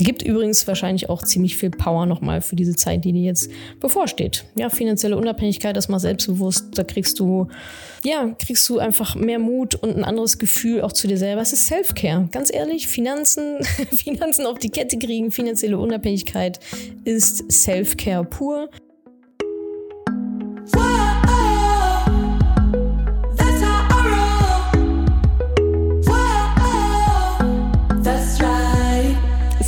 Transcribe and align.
Gibt 0.00 0.22
übrigens 0.22 0.66
wahrscheinlich 0.66 1.10
auch 1.10 1.22
ziemlich 1.22 1.58
viel 1.58 1.70
Power 1.70 2.06
nochmal 2.06 2.40
für 2.40 2.56
diese 2.56 2.74
Zeit, 2.74 3.04
die 3.04 3.12
dir 3.12 3.22
jetzt 3.22 3.50
bevorsteht. 3.80 4.46
Ja, 4.56 4.70
finanzielle 4.70 5.16
Unabhängigkeit, 5.16 5.76
das 5.76 5.90
mal 5.90 5.98
selbstbewusst, 5.98 6.78
da 6.78 6.84
kriegst 6.84 7.20
du, 7.20 7.48
ja, 8.02 8.34
kriegst 8.38 8.66
du 8.70 8.78
einfach 8.78 9.14
mehr 9.14 9.38
Mut 9.38 9.74
und 9.74 9.96
ein 9.96 10.04
anderes 10.04 10.38
Gefühl 10.38 10.80
auch 10.80 10.92
zu 10.92 11.06
dir 11.06 11.18
selber. 11.18 11.42
Es 11.42 11.52
ist 11.52 11.66
Self-Care. 11.66 12.28
Ganz 12.32 12.50
ehrlich, 12.52 12.88
Finanzen, 12.88 13.62
Finanzen 13.92 14.46
auf 14.46 14.58
die 14.58 14.70
Kette 14.70 14.98
kriegen, 14.98 15.30
finanzielle 15.30 15.78
Unabhängigkeit 15.78 16.60
ist 17.04 17.52
Self-Care 17.52 18.24
pur. 18.24 18.70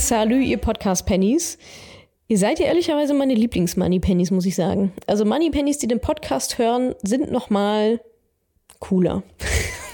Salü, 0.09 0.43
ihr 0.43 0.59
Podcast-Pennies. 0.59 1.59
Ihr 2.27 2.37
seid 2.37 2.59
ja 2.59 2.67
ehrlicherweise 2.67 3.15
meine 3.15 3.35
Lieblings-Money-Pennies, 3.35 4.33
muss 4.33 4.47
ich 4.47 4.57
sagen. 4.57 4.93
Also 5.07 5.25
Money-Pennies, 5.25 5.79
die 5.79 5.87
den 5.87 6.01
Podcast 6.01 6.59
hören, 6.59 6.97
sind 7.03 7.31
nochmal 7.31 8.01
cooler. 8.81 9.23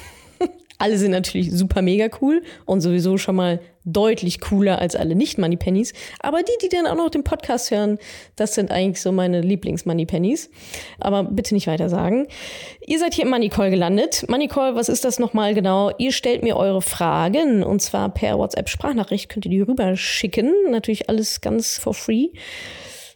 Alle 0.79 0.97
sind 0.97 1.11
natürlich 1.11 1.53
super 1.53 1.83
mega 1.83 2.09
cool 2.23 2.43
und 2.65 2.81
sowieso 2.81 3.19
schon 3.19 3.37
mal 3.37 3.61
deutlich 3.93 4.41
cooler 4.41 4.79
als 4.79 4.97
alle 4.97 5.15
Nicht-Moneypennies. 5.15 5.93
Aber 6.21 6.43
die, 6.43 6.53
die 6.63 6.69
dann 6.69 6.87
auch 6.87 6.97
noch 6.97 7.11
den 7.11 7.25
Podcast 7.25 7.71
hören, 7.71 7.99
das 8.37 8.55
sind 8.55 8.71
eigentlich 8.71 9.01
so 9.01 9.13
meine 9.13 9.41
Lieblings-Moneypennies. 9.41 10.51
Aber 11.01 11.25
bitte 11.25 11.55
nicht 11.55 11.67
weiter 11.67 11.89
sagen. 11.89 12.27
Ihr 12.87 12.99
seid 12.99 13.15
hier 13.15 13.25
im 13.25 13.31
Money 13.31 13.49
Call 13.49 13.71
gelandet. 13.71 14.25
Money 14.29 14.49
Call, 14.49 14.75
was 14.75 14.89
ist 14.89 15.05
das 15.05 15.19
nochmal 15.19 15.55
genau? 15.55 15.91
Ihr 15.99 16.13
stellt 16.13 16.43
mir 16.43 16.57
eure 16.57 16.83
Fragen 16.83 17.63
und 17.63 17.81
zwar 17.81 18.09
per 18.13 18.39
WhatsApp-Sprachnachricht 18.39 19.29
könnt 19.29 19.47
ihr 19.47 19.51
die 19.51 19.61
rüberschicken. 19.61 20.53
Natürlich 20.71 21.09
alles 21.09 21.41
ganz 21.41 21.79
for 21.79 21.95
free. 21.95 22.29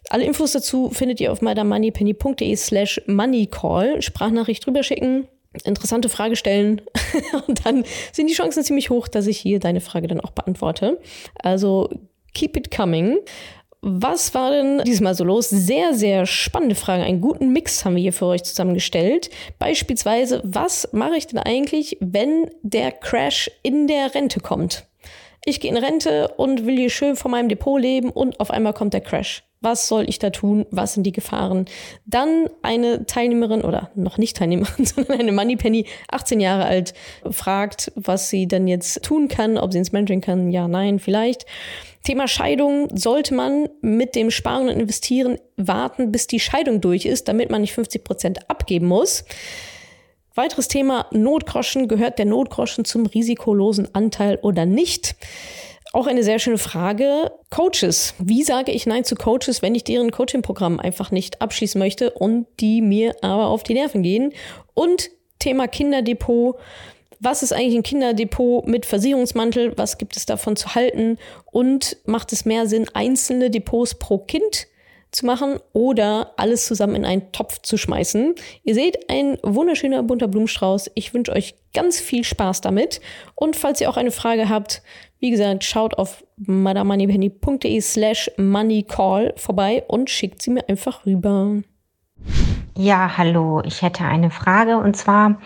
Alle 0.09 0.25
Infos 0.25 0.51
dazu 0.51 0.89
findet 0.89 1.21
ihr 1.21 1.31
auf 1.31 1.41
madamoneypenny.de 1.41 2.55
slash 2.55 3.01
moneycall. 3.07 4.01
Sprachnachricht 4.01 4.67
rüberschicken 4.67 5.27
interessante 5.63 6.09
Frage 6.09 6.35
stellen 6.35 6.81
und 7.47 7.65
dann 7.65 7.83
sind 8.11 8.27
die 8.27 8.33
Chancen 8.33 8.63
ziemlich 8.63 8.89
hoch, 8.89 9.07
dass 9.07 9.27
ich 9.27 9.37
hier 9.37 9.59
deine 9.59 9.81
Frage 9.81 10.07
dann 10.07 10.19
auch 10.19 10.31
beantworte. 10.31 10.99
Also 11.41 11.89
keep 12.33 12.57
it 12.57 12.71
coming. 12.71 13.19
Was 13.85 14.33
war 14.33 14.51
denn 14.51 14.81
diesmal 14.85 15.13
so 15.13 15.25
los? 15.25 15.49
Sehr, 15.49 15.93
sehr 15.93 16.25
spannende 16.25 16.75
Frage. 16.75 17.03
Einen 17.03 17.19
guten 17.19 17.51
Mix 17.51 17.83
haben 17.83 17.95
wir 17.95 18.01
hier 18.01 18.13
für 18.13 18.27
euch 18.27 18.43
zusammengestellt. 18.43 19.29
Beispielsweise, 19.59 20.41
was 20.45 20.87
mache 20.93 21.17
ich 21.17 21.27
denn 21.27 21.39
eigentlich, 21.39 21.97
wenn 21.99 22.49
der 22.61 22.93
Crash 22.93 23.51
in 23.61 23.87
der 23.87 24.15
Rente 24.15 24.39
kommt? 24.39 24.85
Ich 25.43 25.59
gehe 25.59 25.69
in 25.69 25.75
Rente 25.75 26.29
und 26.37 26.65
will 26.65 26.77
hier 26.77 26.89
schön 26.89 27.17
von 27.17 27.31
meinem 27.31 27.49
Depot 27.49 27.79
leben 27.79 28.09
und 28.09 28.39
auf 28.39 28.51
einmal 28.51 28.73
kommt 28.73 28.93
der 28.93 29.01
Crash 29.01 29.43
was 29.63 29.87
soll 29.87 30.07
ich 30.07 30.19
da 30.19 30.29
tun, 30.29 30.65
was 30.69 30.93
sind 30.93 31.03
die 31.03 31.11
Gefahren. 31.11 31.65
Dann 32.05 32.49
eine 32.61 33.05
Teilnehmerin 33.05 33.61
oder 33.61 33.89
noch 33.95 34.17
nicht 34.17 34.37
Teilnehmerin, 34.37 34.85
sondern 34.85 35.19
eine 35.19 35.31
Moneypenny, 35.31 35.85
18 36.11 36.39
Jahre 36.39 36.65
alt, 36.65 36.93
fragt, 37.31 37.91
was 37.95 38.29
sie 38.29 38.47
dann 38.47 38.67
jetzt 38.67 39.03
tun 39.03 39.27
kann, 39.27 39.57
ob 39.57 39.71
sie 39.71 39.79
ins 39.79 39.91
Mentoring 39.91 40.21
kann, 40.21 40.51
ja, 40.51 40.67
nein, 40.67 40.99
vielleicht. 40.99 41.45
Thema 42.03 42.27
Scheidung, 42.27 42.89
sollte 42.95 43.33
man 43.33 43.69
mit 43.81 44.15
dem 44.15 44.29
Sparen 44.29 44.67
und 44.67 44.77
Investieren 44.77 45.37
warten, 45.55 46.11
bis 46.11 46.27
die 46.27 46.41
Scheidung 46.41 46.81
durch 46.81 47.05
ist, 47.05 47.29
damit 47.29 47.49
man 47.49 47.61
nicht 47.61 47.73
50 47.73 48.03
Prozent 48.03 48.49
abgeben 48.49 48.87
muss. 48.87 49.23
Weiteres 50.35 50.67
Thema 50.67 51.05
Notgroschen. 51.11 51.87
Gehört 51.87 52.17
der 52.17 52.25
Notgroschen 52.25 52.85
zum 52.85 53.05
risikolosen 53.05 53.93
Anteil 53.93 54.37
oder 54.41 54.65
nicht? 54.65 55.15
Auch 55.93 56.07
eine 56.07 56.23
sehr 56.23 56.39
schöne 56.39 56.57
Frage. 56.57 57.31
Coaches. 57.51 58.15
Wie 58.17 58.41
sage 58.41 58.71
ich 58.71 58.87
Nein 58.87 59.03
zu 59.03 59.13
Coaches, 59.13 59.61
wenn 59.61 59.75
ich 59.75 59.83
deren 59.83 60.09
Coaching-Programm 60.09 60.79
einfach 60.79 61.11
nicht 61.11 61.39
abschließen 61.39 61.77
möchte 61.77 62.09
und 62.09 62.47
die 62.59 62.81
mir 62.81 63.15
aber 63.21 63.45
auf 63.45 63.61
die 63.61 63.75
Nerven 63.75 64.01
gehen? 64.01 64.33
Und 64.73 65.11
Thema 65.37 65.67
Kinderdepot. 65.67 66.57
Was 67.19 67.43
ist 67.43 67.53
eigentlich 67.53 67.75
ein 67.75 67.83
Kinderdepot 67.83 68.65
mit 68.67 68.87
Versicherungsmantel? 68.87 69.77
Was 69.77 69.99
gibt 69.99 70.17
es 70.17 70.25
davon 70.25 70.55
zu 70.55 70.73
halten? 70.73 71.19
Und 71.51 71.97
macht 72.05 72.33
es 72.33 72.43
mehr 72.43 72.65
Sinn, 72.65 72.87
einzelne 72.95 73.51
Depots 73.51 73.93
pro 73.93 74.17
Kind 74.17 74.65
zu 75.13 75.25
machen 75.25 75.59
oder 75.71 76.33
alles 76.37 76.65
zusammen 76.65 76.95
in 76.95 77.05
einen 77.05 77.31
Topf 77.31 77.61
zu 77.61 77.77
schmeißen. 77.77 78.35
Ihr 78.63 78.73
seht, 78.73 79.09
ein 79.09 79.37
wunderschöner 79.43 80.03
bunter 80.03 80.27
Blumenstrauß. 80.27 80.91
Ich 80.95 81.13
wünsche 81.13 81.31
euch 81.31 81.55
ganz 81.73 81.99
viel 81.99 82.23
Spaß 82.23 82.61
damit. 82.61 83.01
Und 83.35 83.55
falls 83.55 83.81
ihr 83.81 83.89
auch 83.89 83.97
eine 83.97 84.11
Frage 84.11 84.49
habt, 84.49 84.81
wie 85.19 85.31
gesagt, 85.31 85.63
schaut 85.63 85.97
auf 85.97 86.23
madamoneypenny.de 86.37 87.79
slash 87.79 88.29
moneycall 88.37 89.33
vorbei 89.37 89.83
und 89.87 90.09
schickt 90.09 90.41
sie 90.41 90.51
mir 90.51 90.67
einfach 90.67 91.05
rüber. 91.05 91.61
Ja, 92.77 93.17
hallo, 93.17 93.61
ich 93.63 93.81
hätte 93.81 94.03
eine 94.03 94.31
Frage 94.31 94.77
und 94.77 94.97
zwar 94.97 95.39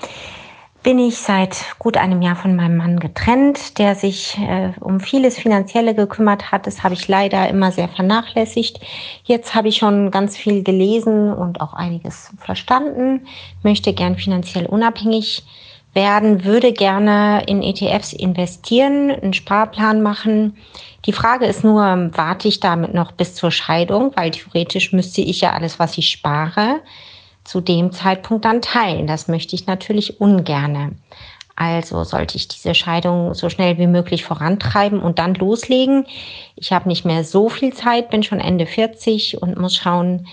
bin 0.87 0.99
ich 0.99 1.17
seit 1.17 1.65
gut 1.79 1.97
einem 1.97 2.21
Jahr 2.21 2.37
von 2.37 2.55
meinem 2.55 2.77
Mann 2.77 2.97
getrennt, 3.01 3.77
der 3.77 3.93
sich 3.93 4.37
äh, 4.37 4.71
um 4.79 5.01
vieles 5.01 5.37
Finanzielle 5.37 5.93
gekümmert 5.93 6.53
hat. 6.53 6.65
Das 6.65 6.81
habe 6.81 6.93
ich 6.93 7.09
leider 7.09 7.49
immer 7.49 7.73
sehr 7.73 7.89
vernachlässigt. 7.89 8.79
Jetzt 9.25 9.53
habe 9.53 9.67
ich 9.67 9.75
schon 9.75 10.11
ganz 10.11 10.37
viel 10.37 10.63
gelesen 10.63 11.33
und 11.33 11.59
auch 11.59 11.73
einiges 11.73 12.31
verstanden, 12.37 13.27
möchte 13.63 13.91
gern 13.91 14.15
finanziell 14.15 14.65
unabhängig 14.65 15.43
werden, 15.91 16.45
würde 16.45 16.71
gerne 16.71 17.43
in 17.47 17.61
ETFs 17.61 18.13
investieren, 18.13 19.11
einen 19.11 19.33
Sparplan 19.33 20.01
machen. 20.01 20.55
Die 21.05 21.11
Frage 21.11 21.47
ist 21.47 21.65
nur, 21.65 21.81
warte 22.13 22.47
ich 22.47 22.61
damit 22.61 22.93
noch 22.93 23.11
bis 23.11 23.35
zur 23.35 23.51
Scheidung, 23.51 24.13
weil 24.15 24.31
theoretisch 24.31 24.93
müsste 24.93 25.19
ich 25.19 25.41
ja 25.41 25.51
alles, 25.51 25.79
was 25.79 25.97
ich 25.97 26.07
spare, 26.07 26.79
zu 27.47 27.61
dem 27.61 27.91
Zeitpunkt 27.91 28.45
dann 28.45 28.61
teilen. 28.61 29.07
Das 29.07 29.27
möchte 29.27 29.55
ich 29.55 29.65
natürlich 29.65 30.19
ungerne. 30.19 30.91
Also 31.55 32.03
sollte 32.03 32.37
ich 32.37 32.47
diese 32.47 32.75
Scheidung 32.75 33.33
so 33.33 33.49
schnell 33.49 33.79
wie 33.79 33.87
möglich 33.87 34.23
vorantreiben 34.23 34.99
und 34.99 35.17
dann 35.17 35.33
loslegen. 35.33 36.05
Ich 36.55 36.71
habe 36.71 36.87
nicht 36.87 37.03
mehr 37.03 37.23
so 37.23 37.49
viel 37.49 37.73
Zeit, 37.73 38.11
bin 38.11 38.21
schon 38.21 38.39
Ende 38.39 38.67
40 38.67 39.41
und 39.41 39.57
muss 39.57 39.75
schauen, 39.75 40.27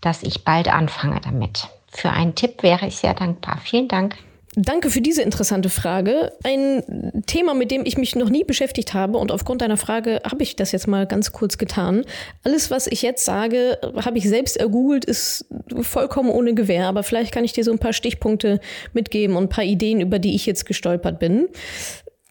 dass 0.00 0.22
ich 0.22 0.44
bald 0.44 0.72
anfange 0.72 1.20
damit. 1.20 1.68
Für 1.88 2.10
einen 2.10 2.34
Tipp 2.34 2.62
wäre 2.62 2.86
ich 2.86 2.96
sehr 2.96 3.12
dankbar. 3.12 3.58
Vielen 3.62 3.88
Dank. 3.88 4.16
Danke 4.56 4.90
für 4.90 5.00
diese 5.00 5.22
interessante 5.22 5.68
Frage. 5.68 6.32
Ein 6.42 7.22
Thema, 7.26 7.54
mit 7.54 7.70
dem 7.70 7.86
ich 7.86 7.96
mich 7.96 8.16
noch 8.16 8.30
nie 8.30 8.42
beschäftigt 8.42 8.94
habe 8.94 9.16
und 9.16 9.30
aufgrund 9.30 9.62
deiner 9.62 9.76
Frage 9.76 10.20
habe 10.28 10.42
ich 10.42 10.56
das 10.56 10.72
jetzt 10.72 10.88
mal 10.88 11.06
ganz 11.06 11.30
kurz 11.30 11.56
getan. 11.56 12.04
Alles, 12.42 12.68
was 12.68 12.88
ich 12.88 13.02
jetzt 13.02 13.24
sage, 13.24 13.78
habe 14.04 14.18
ich 14.18 14.28
selbst 14.28 14.56
ergoogelt, 14.56 15.04
ist 15.04 15.44
vollkommen 15.82 16.30
ohne 16.30 16.54
Gewähr, 16.54 16.88
aber 16.88 17.04
vielleicht 17.04 17.32
kann 17.32 17.44
ich 17.44 17.52
dir 17.52 17.62
so 17.62 17.70
ein 17.70 17.78
paar 17.78 17.92
Stichpunkte 17.92 18.58
mitgeben 18.92 19.36
und 19.36 19.44
ein 19.44 19.48
paar 19.48 19.64
Ideen, 19.64 20.00
über 20.00 20.18
die 20.18 20.34
ich 20.34 20.46
jetzt 20.46 20.66
gestolpert 20.66 21.20
bin. 21.20 21.48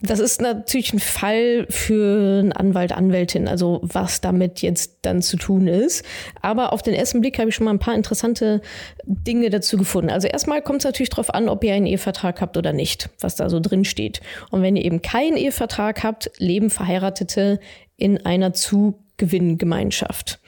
Das 0.02 0.20
ist 0.20 0.42
natürlich 0.42 0.94
ein 0.94 1.00
Fall 1.00 1.66
für 1.70 2.40
einen 2.40 2.54
Anwalt, 2.54 2.94
Anwältin, 2.94 3.48
also 3.48 3.82
was 3.84 4.22
damit 4.22 4.62
jetzt 4.62 5.00
dann 5.02 5.22
zu 5.22 5.36
tun 5.36 5.68
ist. 5.68 6.06
Aber 6.42 6.72
auf 6.72 6.82
den 6.82 6.94
ersten 6.94 7.20
Blick 7.20 7.38
habe 7.38 7.50
ich 7.50 7.56
schon 7.56 7.66
mal 7.66 7.72
ein 7.72 7.80
paar 7.80 7.96
interessante 7.96 8.62
Dinge 9.04 9.50
dazu 9.50 9.78
gefunden. 9.78 10.10
Also 10.10 10.28
erstmal 10.28 10.62
kommt 10.62 10.80
es 10.80 10.86
natürlich 10.86 11.10
darauf 11.10 11.34
an, 11.34 11.50
ob 11.50 11.64
ihr 11.64 11.74
einen 11.74 11.86
Ehevertrag 11.86 12.40
habt 12.40 12.56
oder 12.56 12.72
nicht, 12.72 13.10
was 13.20 13.36
da 13.36 13.50
so 13.50 13.60
drin 13.60 13.84
steht. 13.84 14.22
Und 14.52 14.62
wenn 14.62 14.78
ihr 14.78 14.86
eben 14.86 15.02
keinen 15.02 15.36
Ehevertrag 15.36 16.04
habt, 16.04 16.32
leben 16.38 16.70
Verheiratete 16.70 17.60
in 17.98 18.26
einer 18.26 18.54
Zugewinngemeinschaft. 18.54 20.40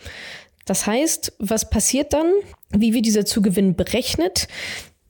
Das 0.66 0.88
heißt, 0.88 1.34
was 1.40 1.70
passiert 1.70 2.14
dann? 2.14 2.32
Wie 2.70 2.94
wird 2.94 3.06
dieser 3.06 3.26
Zugewinn 3.26 3.76
berechnet? 3.76 4.48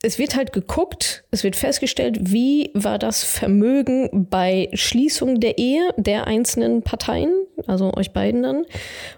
Es 0.04 0.18
wird 0.18 0.36
halt 0.36 0.52
geguckt, 0.52 1.24
es 1.32 1.44
wird 1.44 1.56
festgestellt, 1.56 2.18
wie 2.32 2.72
war 2.74 2.98
das 2.98 3.24
Vermögen 3.24 4.28
bei 4.30 4.70
Schließung 4.74 5.40
der 5.40 5.58
Ehe 5.58 5.90
der 5.98 6.28
einzelnen 6.28 6.82
Parteien, 6.82 7.32
also 7.68 7.94
euch 7.96 8.12
beiden 8.12 8.42
dann, 8.42 8.66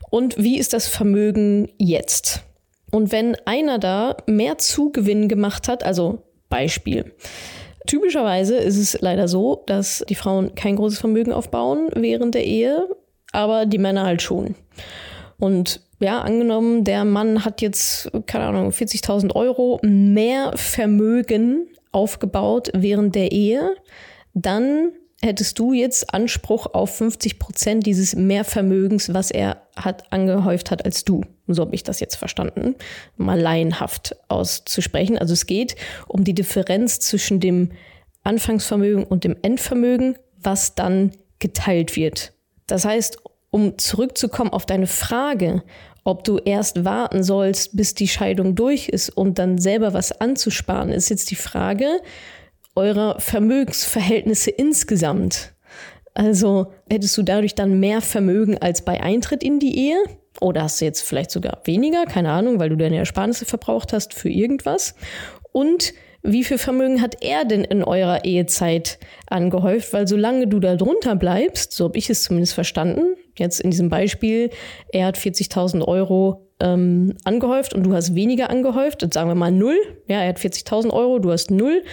und 0.09 0.37
wie 0.37 0.57
ist 0.57 0.73
das 0.73 0.87
Vermögen 0.87 1.71
jetzt? 1.77 2.43
Und 2.91 3.11
wenn 3.11 3.35
einer 3.45 3.79
da 3.79 4.17
mehr 4.27 4.57
Zugewinn 4.57 5.27
gemacht 5.27 5.67
hat, 5.67 5.83
also 5.83 6.23
Beispiel. 6.49 7.13
Typischerweise 7.87 8.55
ist 8.57 8.77
es 8.77 9.01
leider 9.01 9.27
so, 9.27 9.63
dass 9.65 10.05
die 10.07 10.15
Frauen 10.15 10.53
kein 10.55 10.75
großes 10.75 10.99
Vermögen 10.99 11.33
aufbauen 11.33 11.89
während 11.95 12.35
der 12.35 12.45
Ehe, 12.45 12.87
aber 13.31 13.65
die 13.65 13.77
Männer 13.79 14.05
halt 14.05 14.21
schon. 14.21 14.55
Und 15.39 15.81
ja, 16.03 16.21
angenommen, 16.21 16.83
der 16.83 17.05
Mann 17.05 17.45
hat 17.45 17.61
jetzt, 17.61 18.11
keine 18.27 18.45
Ahnung, 18.45 18.69
40.000 18.69 19.35
Euro 19.35 19.79
mehr 19.81 20.51
Vermögen 20.55 21.67
aufgebaut 21.91 22.69
während 22.73 23.15
der 23.15 23.31
Ehe, 23.31 23.75
dann 24.33 24.91
hättest 25.21 25.57
du 25.57 25.71
jetzt 25.71 26.13
Anspruch 26.13 26.67
auf 26.73 26.97
50 26.97 27.39
Prozent 27.39 27.85
dieses 27.85 28.15
Mehrvermögens, 28.15 29.13
was 29.13 29.31
er 29.31 29.61
hat 29.75 30.11
angehäuft 30.11 30.69
hat 30.69 30.83
als 30.83 31.05
du. 31.05 31.21
So 31.47 31.61
habe 31.61 31.75
ich 31.75 31.83
das 31.83 32.01
jetzt 32.01 32.15
verstanden, 32.15 32.75
mal 33.15 33.39
laienhaft 33.39 34.17
auszusprechen. 34.27 35.17
Also 35.17 35.33
es 35.33 35.45
geht 35.45 35.75
um 36.07 36.25
die 36.25 36.35
Differenz 36.35 36.99
zwischen 36.99 37.39
dem 37.39 37.71
Anfangsvermögen 38.23 39.05
und 39.05 39.23
dem 39.23 39.37
Endvermögen, 39.41 40.17
was 40.41 40.75
dann 40.75 41.11
geteilt 41.39 41.95
wird. 41.95 42.33
Das 42.67 42.83
heißt, 42.83 43.17
um 43.53 43.77
zurückzukommen 43.77 44.51
auf 44.51 44.65
deine 44.65 44.87
Frage, 44.87 45.61
ob 46.03 46.23
du 46.23 46.39
erst 46.39 46.85
warten 46.85 47.23
sollst, 47.23 47.77
bis 47.77 47.93
die 47.93 48.07
Scheidung 48.07 48.55
durch 48.55 48.89
ist, 48.89 49.09
um 49.09 49.35
dann 49.35 49.59
selber 49.59 49.93
was 49.93 50.19
anzusparen, 50.19 50.89
ist 50.89 51.09
jetzt 51.09 51.29
die 51.29 51.35
Frage 51.35 52.01
eurer 52.75 53.19
Vermögensverhältnisse 53.19 54.49
insgesamt. 54.49 55.53
Also 56.15 56.73
hättest 56.89 57.15
du 57.15 57.21
dadurch 57.21 57.53
dann 57.53 57.79
mehr 57.79 58.01
Vermögen 58.01 58.57
als 58.57 58.83
bei 58.83 58.99
Eintritt 59.01 59.43
in 59.43 59.59
die 59.59 59.77
Ehe? 59.77 60.03
Oder 60.41 60.63
hast 60.63 60.81
du 60.81 60.85
jetzt 60.85 61.01
vielleicht 61.01 61.29
sogar 61.29 61.61
weniger? 61.65 62.05
Keine 62.05 62.31
Ahnung, 62.31 62.59
weil 62.59 62.69
du 62.69 62.75
deine 62.75 62.97
Ersparnisse 62.97 63.45
verbraucht 63.45 63.93
hast 63.93 64.15
für 64.15 64.29
irgendwas. 64.29 64.95
Und 65.51 65.93
wie 66.23 66.43
viel 66.43 66.57
Vermögen 66.57 67.03
hat 67.03 67.21
er 67.21 67.45
denn 67.45 67.63
in 67.63 67.83
eurer 67.83 68.25
Ehezeit 68.25 68.97
angehäuft? 69.27 69.93
Weil 69.93 70.07
solange 70.07 70.47
du 70.47 70.59
da 70.59 70.75
drunter 70.75 71.15
bleibst, 71.15 71.73
so 71.73 71.85
habe 71.85 71.99
ich 71.99 72.09
es 72.09 72.23
zumindest 72.23 72.55
verstanden, 72.55 73.15
jetzt 73.35 73.59
in 73.59 73.71
diesem 73.71 73.89
Beispiel, 73.89 74.49
er 74.91 75.07
hat 75.07 75.17
40.000 75.17 75.85
Euro 75.87 76.47
ähm, 76.59 77.15
angehäuft 77.23 77.73
und 77.73 77.83
du 77.83 77.93
hast 77.93 78.15
weniger 78.15 78.49
angehäuft, 78.49 79.03
und 79.03 79.13
sagen 79.13 79.29
wir 79.29 79.35
mal 79.35 79.51
null, 79.51 79.77
ja, 80.07 80.21
er 80.21 80.29
hat 80.29 80.39
40.000 80.39 80.91
Euro, 80.91 81.19
du 81.19 81.31
hast 81.31 81.51
null, 81.51 81.83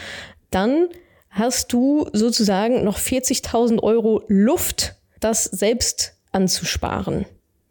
dann 0.50 0.88
hast 1.30 1.72
du 1.72 2.08
sozusagen 2.12 2.84
noch 2.84 2.98
40.000 2.98 3.82
Euro 3.82 4.22
Luft, 4.28 4.96
das 5.20 5.44
selbst 5.44 6.14
anzusparen, 6.32 7.26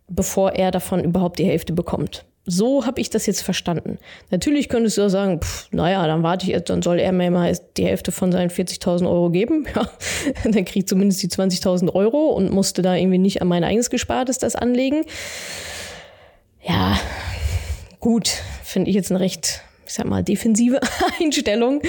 bevor 0.08 0.54
er 0.54 0.72
davon 0.72 1.04
überhaupt 1.04 1.40
die 1.40 1.46
Hälfte 1.46 1.74
bekommt. 1.74 2.26
So 2.46 2.86
habe 2.86 3.00
ich 3.00 3.10
das 3.10 3.26
jetzt 3.26 3.42
verstanden. 3.42 4.00
Natürlich 4.32 4.70
könntest 4.70 4.98
du 4.98 5.04
auch 5.04 5.10
sagen, 5.10 5.42
pff, 5.42 5.72
naja, 5.72 6.06
dann 6.08 6.24
warte 6.24 6.52
ich, 6.52 6.64
dann 6.64 6.82
soll 6.82 7.00
er 7.00 7.12
mir 7.12 7.30
mal 7.30 7.56
die 7.78 7.86
Hälfte 7.86 8.12
von 8.12 8.32
seinen 8.32 8.50
40.000 8.50 9.08
Euro 9.08 9.30
geben. 9.30 9.68
Ja, 9.76 9.88
dann 10.44 10.66
kriegt 10.66 10.90
zumindest 10.90 11.22
die 11.24 11.30
20.000 11.30 11.94
Euro 11.94 12.30
und 12.30 12.52
musste 12.52 12.82
da 12.82 12.96
irgendwie 12.96 13.18
nicht 13.20 13.42
an 13.42 13.48
mein 13.48 13.64
eigenes 13.64 13.90
Gespartes 13.90 14.38
das 14.38 14.56
anlegen. 14.56 15.04
Ja, 16.62 17.00
gut, 18.00 18.30
finde 18.64 18.90
ich 18.90 18.96
jetzt 18.96 19.12
ein 19.12 19.18
recht 19.18 19.62
ich 19.90 19.96
sag 19.96 20.06
mal, 20.06 20.24
defensive 20.24 20.80
Einstellung. 21.20 21.82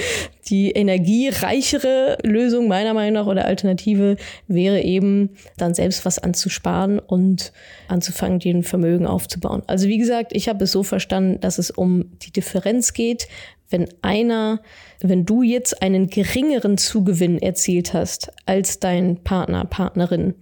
Die 0.47 0.71
energiereichere 0.71 2.17
Lösung 2.23 2.67
meiner 2.67 2.95
Meinung 2.95 3.13
nach 3.13 3.27
oder 3.27 3.45
Alternative 3.45 4.17
wäre 4.47 4.81
eben 4.81 5.29
dann 5.57 5.75
selbst 5.75 6.03
was 6.03 6.17
anzusparen 6.17 6.97
und 6.97 7.53
anzufangen, 7.87 8.39
den 8.39 8.63
Vermögen 8.63 9.05
aufzubauen. 9.05 9.61
Also 9.67 9.87
wie 9.87 9.99
gesagt, 9.99 10.35
ich 10.35 10.49
habe 10.49 10.63
es 10.63 10.71
so 10.71 10.81
verstanden, 10.81 11.39
dass 11.41 11.59
es 11.59 11.69
um 11.69 12.17
die 12.23 12.31
Differenz 12.31 12.93
geht, 12.93 13.27
wenn 13.69 13.87
einer, 14.01 14.61
wenn 14.99 15.23
du 15.25 15.43
jetzt 15.43 15.83
einen 15.83 16.09
geringeren 16.09 16.79
Zugewinn 16.79 17.37
erzielt 17.37 17.93
hast 17.93 18.31
als 18.47 18.79
dein 18.79 19.17
Partner, 19.23 19.63
Partnerin, 19.63 20.33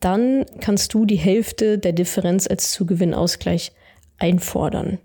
dann 0.00 0.46
kannst 0.60 0.94
du 0.94 1.04
die 1.04 1.16
Hälfte 1.16 1.78
der 1.78 1.92
Differenz 1.92 2.46
als 2.46 2.82
Gewinnausgleich 2.86 3.72
einfordern. 4.16 4.98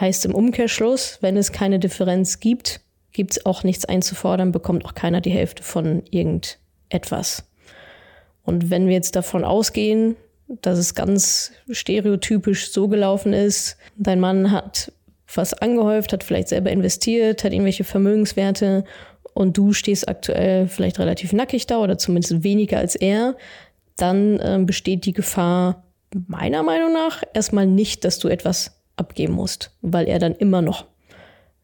Heißt 0.00 0.24
im 0.24 0.34
Umkehrschluss, 0.34 1.18
wenn 1.20 1.36
es 1.36 1.52
keine 1.52 1.78
Differenz 1.78 2.40
gibt, 2.40 2.80
gibt 3.12 3.32
es 3.32 3.46
auch 3.46 3.64
nichts 3.64 3.84
einzufordern, 3.84 4.52
bekommt 4.52 4.84
auch 4.84 4.94
keiner 4.94 5.20
die 5.20 5.30
Hälfte 5.30 5.62
von 5.62 6.04
irgendetwas. 6.10 7.44
Und 8.44 8.70
wenn 8.70 8.86
wir 8.86 8.94
jetzt 8.94 9.16
davon 9.16 9.44
ausgehen, 9.44 10.16
dass 10.62 10.78
es 10.78 10.94
ganz 10.94 11.52
stereotypisch 11.70 12.70
so 12.70 12.88
gelaufen 12.88 13.32
ist, 13.32 13.76
dein 13.96 14.20
Mann 14.20 14.50
hat 14.50 14.92
was 15.34 15.52
angehäuft, 15.52 16.12
hat 16.12 16.24
vielleicht 16.24 16.48
selber 16.48 16.70
investiert, 16.70 17.44
hat 17.44 17.52
irgendwelche 17.52 17.84
Vermögenswerte 17.84 18.84
und 19.34 19.58
du 19.58 19.72
stehst 19.72 20.08
aktuell 20.08 20.68
vielleicht 20.68 20.98
relativ 20.98 21.32
nackig 21.32 21.66
da 21.66 21.78
oder 21.78 21.98
zumindest 21.98 22.42
weniger 22.42 22.78
als 22.78 22.94
er, 22.94 23.36
dann 23.96 24.38
äh, 24.38 24.58
besteht 24.64 25.04
die 25.04 25.12
Gefahr 25.12 25.84
meiner 26.26 26.62
Meinung 26.62 26.92
nach 26.92 27.22
erstmal 27.34 27.66
nicht, 27.66 28.04
dass 28.04 28.18
du 28.18 28.28
etwas 28.28 28.77
abgeben 28.98 29.34
musst, 29.34 29.70
weil 29.82 30.08
er 30.08 30.18
dann 30.18 30.34
immer 30.34 30.62
noch 30.62 30.86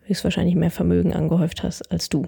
höchstwahrscheinlich 0.02 0.54
mehr 0.54 0.70
Vermögen 0.70 1.14
angehäuft 1.14 1.62
hast 1.62 1.90
als 1.90 2.08
du. 2.08 2.26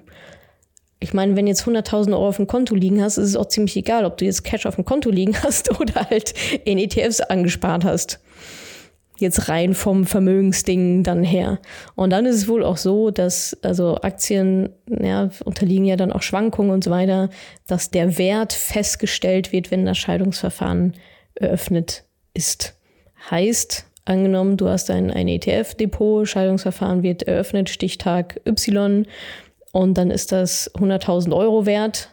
Ich 0.99 1.13
meine, 1.13 1.37
wenn 1.37 1.47
jetzt 1.47 1.65
100.000 1.67 2.13
Euro 2.13 2.29
auf 2.29 2.37
dem 2.37 2.47
Konto 2.47 2.75
liegen 2.75 3.03
hast, 3.03 3.19
ist 3.19 3.29
es 3.29 3.37
auch 3.37 3.49
ziemlich 3.49 3.77
egal, 3.77 4.07
ob 4.07 4.17
du 4.17 4.25
jetzt 4.25 4.45
Cash 4.45 4.65
auf 4.65 4.77
dem 4.77 4.85
Konto 4.85 5.11
liegen 5.11 5.37
hast 5.43 5.79
oder 5.81 6.09
halt 6.09 6.35
in 6.65 6.79
ETFs 6.79 7.21
angespart 7.21 7.85
hast. 7.85 8.21
Jetzt 9.19 9.49
rein 9.49 9.75
vom 9.75 10.05
Vermögensding 10.05 11.03
dann 11.03 11.23
her. 11.23 11.59
Und 11.95 12.11
dann 12.11 12.27
ist 12.27 12.37
es 12.37 12.49
wohl 12.49 12.63
auch 12.63 12.77
so, 12.77 13.11
dass, 13.11 13.57
also 13.63 13.97
Aktien, 14.03 14.71
ja, 14.89 15.31
unterliegen 15.45 15.87
ja 15.87 15.97
dann 15.97 16.13
auch 16.13 16.21
Schwankungen 16.21 16.71
und 16.71 16.85
so 16.85 16.91
weiter, 16.91 17.31
dass 17.67 17.91
der 17.91 18.19
Wert 18.19 18.53
festgestellt 18.53 19.53
wird, 19.53 19.71
wenn 19.71 19.87
das 19.87 19.97
Scheidungsverfahren 19.97 20.95
eröffnet 21.35 22.05
ist. 22.35 22.75
Heißt, 23.31 23.87
Angenommen, 24.07 24.57
du 24.57 24.69
hast 24.69 24.89
ein, 24.91 25.11
ein 25.11 25.27
ETF-Depot, 25.27 26.27
Scheidungsverfahren 26.29 27.03
wird 27.03 27.25
eröffnet, 27.25 27.69
Stichtag 27.69 28.41
Y 28.47 29.05
und 29.73 29.99
dann 29.99 30.13
ist 30.13 30.31
das 30.31 30.73
100.000 30.77 31.37
Euro 31.37 31.67
wert 31.67 32.11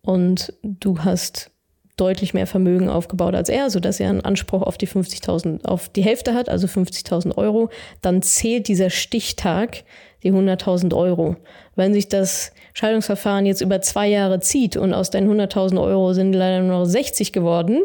und 0.00 0.54
du 0.62 1.00
hast 1.00 1.50
deutlich 1.98 2.32
mehr 2.32 2.46
Vermögen 2.46 2.88
aufgebaut 2.88 3.34
als 3.34 3.50
er, 3.50 3.68
sodass 3.68 4.00
er 4.00 4.08
einen 4.08 4.22
Anspruch 4.22 4.62
auf 4.62 4.78
die 4.78 4.88
50.000, 4.88 5.66
auf 5.66 5.90
die 5.90 6.02
Hälfte 6.02 6.32
hat, 6.32 6.48
also 6.48 6.66
50.000 6.66 7.36
Euro, 7.36 7.68
dann 8.00 8.22
zählt 8.22 8.68
dieser 8.68 8.88
Stichtag 8.88 9.84
die 10.22 10.32
100.000 10.32 10.96
Euro. 10.96 11.36
Wenn 11.76 11.92
sich 11.92 12.08
das 12.08 12.52
Scheidungsverfahren 12.72 13.44
jetzt 13.44 13.60
über 13.60 13.82
zwei 13.82 14.08
Jahre 14.08 14.40
zieht 14.40 14.76
und 14.76 14.94
aus 14.94 15.10
deinen 15.10 15.30
100.000 15.30 15.80
Euro 15.80 16.14
sind 16.14 16.32
leider 16.32 16.60
nur 16.60 16.78
noch 16.78 16.84
60 16.86 17.32
geworden, 17.32 17.82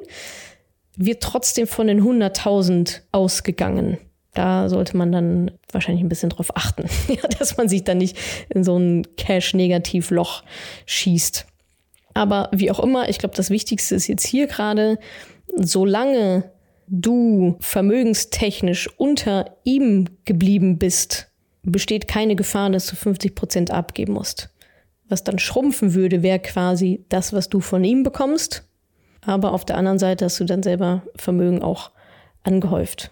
wird 0.95 1.23
trotzdem 1.23 1.67
von 1.67 1.87
den 1.87 2.01
100.000 2.01 3.01
ausgegangen. 3.11 3.97
Da 4.33 4.67
sollte 4.67 4.97
man 4.97 5.11
dann 5.11 5.51
wahrscheinlich 5.71 6.03
ein 6.03 6.09
bisschen 6.09 6.29
drauf 6.29 6.55
achten, 6.55 6.85
dass 7.39 7.57
man 7.57 7.69
sich 7.69 7.83
dann 7.83 7.99
nicht 7.99 8.17
in 8.49 8.63
so 8.63 8.77
ein 8.77 9.03
Cash-Negativ-Loch 9.15 10.43
schießt. 10.85 11.45
Aber 12.15 12.49
wie 12.51 12.71
auch 12.71 12.79
immer, 12.79 13.09
ich 13.09 13.19
glaube, 13.19 13.35
das 13.35 13.49
Wichtigste 13.49 13.95
ist 13.95 14.07
jetzt 14.07 14.25
hier 14.25 14.47
gerade, 14.47 14.99
solange 15.55 16.51
du 16.87 17.57
vermögenstechnisch 17.59 18.89
unter 18.97 19.57
ihm 19.63 20.09
geblieben 20.25 20.77
bist, 20.77 21.31
besteht 21.63 22.07
keine 22.07 22.35
Gefahr, 22.35 22.69
dass 22.69 22.87
du 22.87 22.95
50 22.95 23.35
Prozent 23.35 23.71
abgeben 23.71 24.13
musst. 24.13 24.49
Was 25.09 25.23
dann 25.23 25.39
schrumpfen 25.39 25.93
würde, 25.93 26.23
wäre 26.23 26.39
quasi 26.39 27.05
das, 27.09 27.33
was 27.33 27.49
du 27.49 27.59
von 27.59 27.83
ihm 27.83 28.03
bekommst 28.03 28.63
aber 29.25 29.53
auf 29.53 29.65
der 29.65 29.77
anderen 29.77 29.99
Seite 29.99 30.25
hast 30.25 30.39
du 30.39 30.45
dann 30.45 30.63
selber 30.63 31.03
Vermögen 31.15 31.61
auch 31.61 31.91
angehäuft. 32.43 33.11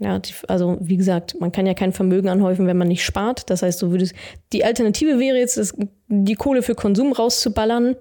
Ja, 0.00 0.18
die, 0.20 0.32
also 0.46 0.76
wie 0.80 0.96
gesagt, 0.96 1.40
man 1.40 1.50
kann 1.50 1.66
ja 1.66 1.74
kein 1.74 1.92
Vermögen 1.92 2.28
anhäufen, 2.28 2.66
wenn 2.66 2.76
man 2.76 2.88
nicht 2.88 3.04
spart. 3.04 3.50
Das 3.50 3.62
heißt, 3.62 3.82
du 3.82 3.90
würdest 3.90 4.14
die 4.52 4.64
Alternative 4.64 5.18
wäre 5.18 5.38
jetzt, 5.38 5.56
das, 5.56 5.74
die 6.06 6.34
Kohle 6.34 6.62
für 6.62 6.76
Konsum 6.76 7.12
rauszuballern. 7.12 7.96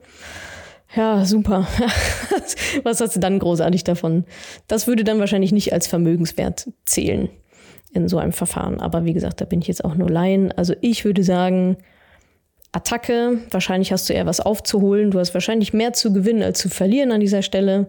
Ja, 0.95 1.25
super. 1.25 1.67
Was 2.83 3.01
hast 3.01 3.15
du 3.15 3.19
dann 3.19 3.39
großartig 3.39 3.83
davon? 3.83 4.25
Das 4.67 4.87
würde 4.87 5.03
dann 5.03 5.19
wahrscheinlich 5.19 5.51
nicht 5.51 5.73
als 5.73 5.87
Vermögenswert 5.87 6.69
zählen 6.85 7.29
in 7.93 8.07
so 8.07 8.19
einem 8.19 8.31
Verfahren. 8.31 8.79
Aber 8.79 9.05
wie 9.05 9.13
gesagt, 9.13 9.41
da 9.41 9.45
bin 9.45 9.59
ich 9.59 9.67
jetzt 9.67 9.83
auch 9.83 9.95
nur 9.95 10.09
Laien. 10.09 10.51
Also 10.51 10.75
ich 10.81 11.03
würde 11.03 11.23
sagen, 11.23 11.77
Attacke. 12.71 13.39
Wahrscheinlich 13.51 13.91
hast 13.91 14.09
du 14.09 14.13
eher 14.13 14.25
was 14.25 14.39
aufzuholen. 14.39 15.11
Du 15.11 15.19
hast 15.19 15.33
wahrscheinlich 15.33 15.73
mehr 15.73 15.93
zu 15.93 16.13
gewinnen 16.13 16.43
als 16.43 16.59
zu 16.59 16.69
verlieren 16.69 17.11
an 17.11 17.19
dieser 17.19 17.41
Stelle. 17.41 17.87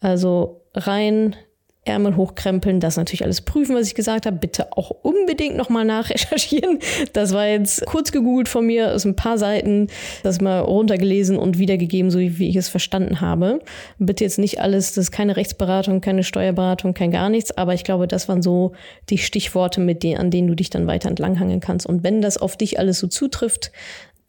Also 0.00 0.62
rein, 0.74 1.36
Ärmel 1.84 2.14
hochkrempeln, 2.14 2.78
das 2.78 2.98
natürlich 2.98 3.24
alles 3.24 3.40
prüfen, 3.40 3.74
was 3.74 3.86
ich 3.86 3.94
gesagt 3.94 4.26
habe. 4.26 4.36
Bitte 4.36 4.76
auch 4.76 4.90
unbedingt 4.90 5.56
nochmal 5.56 5.86
nachrecherchieren. 5.86 6.78
Das 7.14 7.32
war 7.32 7.46
jetzt 7.46 7.86
kurz 7.86 8.12
gegoogelt 8.12 8.48
von 8.48 8.66
mir, 8.66 8.94
aus 8.94 9.06
ein 9.06 9.16
paar 9.16 9.38
Seiten, 9.38 9.88
das 10.22 10.42
mal 10.42 10.60
runtergelesen 10.60 11.38
und 11.38 11.58
wiedergegeben, 11.58 12.10
so 12.10 12.18
wie 12.18 12.48
ich 12.48 12.56
es 12.56 12.68
verstanden 12.68 13.22
habe. 13.22 13.60
Bitte 13.98 14.24
jetzt 14.24 14.38
nicht 14.38 14.60
alles, 14.60 14.92
das 14.92 15.06
ist 15.06 15.10
keine 15.10 15.36
Rechtsberatung, 15.36 16.02
keine 16.02 16.22
Steuerberatung, 16.22 16.92
kein 16.92 17.10
gar 17.10 17.30
nichts, 17.30 17.56
aber 17.56 17.72
ich 17.72 17.84
glaube, 17.84 18.06
das 18.06 18.28
waren 18.28 18.42
so 18.42 18.72
die 19.08 19.18
Stichworte, 19.18 19.80
mit 19.80 20.02
denen, 20.02 20.18
an 20.18 20.30
denen 20.30 20.48
du 20.48 20.54
dich 20.54 20.68
dann 20.68 20.86
weiter 20.86 21.08
entlanghangeln 21.08 21.60
kannst. 21.60 21.86
Und 21.86 22.04
wenn 22.04 22.20
das 22.20 22.36
auf 22.36 22.58
dich 22.58 22.78
alles 22.78 22.98
so 22.98 23.06
zutrifft, 23.06 23.72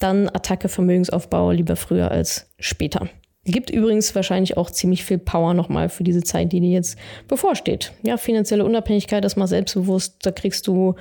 dann 0.03 0.29
Attacke 0.29 0.70
Vermögensaufbau 0.70 1.51
lieber 1.51 1.75
früher 1.75 2.12
als 2.12 2.50
später. 2.60 3.10
Gibt 3.43 3.72
übrigens 3.72 4.13
wahrscheinlich 4.13 4.55
auch 4.55 4.70
ziemlich 4.70 5.03
viel 5.03 5.17
Power 5.17 5.55
nochmal 5.55 5.89
für 5.89 6.03
diese 6.03 6.22
Zeit, 6.22 6.51
die 6.51 6.60
dir 6.60 6.70
jetzt 6.70 6.96
bevorsteht. 7.27 7.91
Ja, 8.03 8.17
finanzielle 8.17 8.63
Unabhängigkeit, 8.63 9.24
das 9.24 9.36
mal 9.36 9.48
selbstbewusst, 9.48 10.17
da 10.22 10.29
kriegst 10.31 10.67
du, 10.67 10.93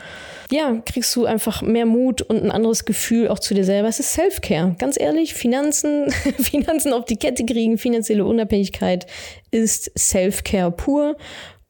ja, 0.51 0.81
kriegst 0.87 1.15
du 1.17 1.27
einfach 1.27 1.61
mehr 1.61 1.85
Mut 1.85 2.23
und 2.23 2.43
ein 2.43 2.51
anderes 2.51 2.87
Gefühl 2.87 3.29
auch 3.29 3.41
zu 3.41 3.53
dir 3.53 3.65
selber. 3.65 3.89
Es 3.89 4.01
ist 4.01 4.15
Self-Care. 4.15 4.75
Ganz 4.79 4.99
ehrlich, 4.99 5.35
Finanzen, 5.35 6.11
Finanzen 6.39 6.95
auf 6.95 7.05
die 7.05 7.19
Kette 7.19 7.45
kriegen, 7.45 7.77
finanzielle 7.77 8.25
Unabhängigkeit 8.25 9.05
ist 9.51 9.93
Self-Care 9.99 10.71
pur. 10.71 11.19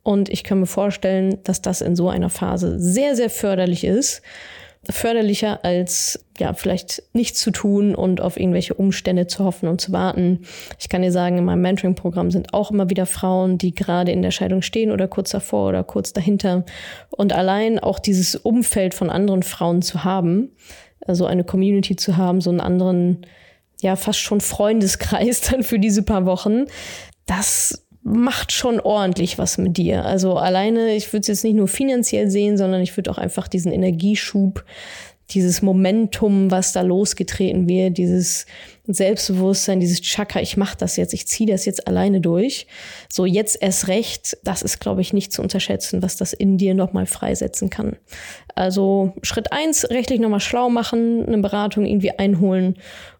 Und 0.05 0.29
ich 0.29 0.45
kann 0.45 0.61
mir 0.61 0.67
vorstellen, 0.67 1.41
dass 1.43 1.61
das 1.63 1.81
in 1.81 1.97
so 1.97 2.09
einer 2.09 2.31
Phase 2.31 2.79
sehr, 2.79 3.17
sehr 3.17 3.29
förderlich 3.29 3.83
ist 3.83 4.23
förderlicher 4.89 5.65
als 5.65 6.25
ja, 6.39 6.55
vielleicht 6.55 7.03
nichts 7.13 7.41
zu 7.41 7.51
tun 7.51 7.95
und 7.95 8.21
auf 8.21 8.39
irgendwelche 8.39 8.73
Umstände 8.73 9.27
zu 9.27 9.45
hoffen 9.45 9.69
und 9.69 9.81
zu 9.81 9.93
warten. 9.93 10.41
Ich 10.79 10.89
kann 10.89 11.03
dir 11.03 11.13
sagen, 11.13 11.37
in 11.37 11.45
meinem 11.45 11.61
Mentoring-Programm 11.61 12.31
sind 12.31 12.55
auch 12.55 12.71
immer 12.71 12.89
wieder 12.89 13.05
Frauen, 13.05 13.59
die 13.59 13.75
gerade 13.75 14.11
in 14.11 14.23
der 14.23 14.31
Scheidung 14.31 14.63
stehen 14.63 14.91
oder 14.91 15.07
kurz 15.07 15.31
davor 15.31 15.69
oder 15.69 15.85
kurz 15.85 16.15
dahinter. 16.15 16.65
Und 17.11 17.35
allein 17.35 17.79
auch 17.79 17.99
dieses 17.99 18.37
Umfeld 18.37 18.95
von 18.95 19.11
anderen 19.11 19.43
Frauen 19.43 19.83
zu 19.83 20.03
haben, 20.03 20.51
also 21.07 21.27
eine 21.27 21.45
Community 21.45 21.97
zu 21.97 22.17
haben, 22.17 22.41
so 22.41 22.49
einen 22.49 22.61
anderen, 22.61 23.27
ja, 23.83 23.97
fast 23.97 24.21
schon 24.21 24.41
Freundeskreis 24.41 25.41
dann 25.51 25.63
für 25.63 25.79
diese 25.79 26.03
paar 26.03 26.25
Wochen, 26.25 26.65
das 27.27 27.87
macht 28.11 28.53
schon 28.53 28.81
ordentlich 28.81 29.39
was 29.39 29.59
mit 29.59 29.77
dir. 29.77 30.05
Also 30.05 30.37
alleine, 30.37 30.95
ich 30.95 31.13
würde 31.13 31.21
es 31.21 31.29
jetzt 31.29 31.45
nicht 31.45 31.57
nur 31.57 31.69
finanziell 31.69 32.31
sehen, 32.31 32.57
sondern 32.57 32.81
ich 32.83 32.97
würde 32.97 33.11
auch 33.11 33.19
einfach 33.19 33.49
diesen 33.49 33.73
Energieschub, 33.73 34.65
dieses 35.31 35.63
Momentum, 35.63 36.51
was 36.51 36.73
da 36.73 36.81
losgetreten 36.81 37.69
wird, 37.69 37.99
dieses 37.99 38.47
Selbstbewusstsein, 38.87 39.79
dieses 39.79 40.01
Chakra, 40.01 40.41
ich 40.41 40.57
mache 40.57 40.77
das 40.77 40.97
jetzt, 40.97 41.15
ich 41.15 41.27
ziehe 41.27 41.49
das 41.51 41.65
jetzt 41.65 41.87
alleine 41.87 42.21
durch. 42.21 42.67
So 43.09 43.25
jetzt 43.27 43.57
erst 43.61 43.89
recht, 43.89 44.37
das 44.43 44.63
ist, 44.63 44.81
glaube 44.81 45.01
ich, 45.01 45.13
nicht 45.13 45.33
zu 45.33 45.43
unterschätzen, 45.43 46.03
was 46.03 46.17
das 46.17 46.33
in 46.33 46.59
dir 46.59 46.75
nochmal 46.75 47.07
freisetzen 47.07 47.71
kann. 47.71 47.97
Also 48.55 49.15
Schritt 49.23 49.53
eins, 49.53 49.89
rechtlich 49.89 50.21
nochmal 50.21 50.41
schlau 50.41 50.69
machen, 50.69 51.25
eine 51.27 51.39
Beratung 51.39 51.87
irgendwie 51.87 52.11
einholen 52.11 52.75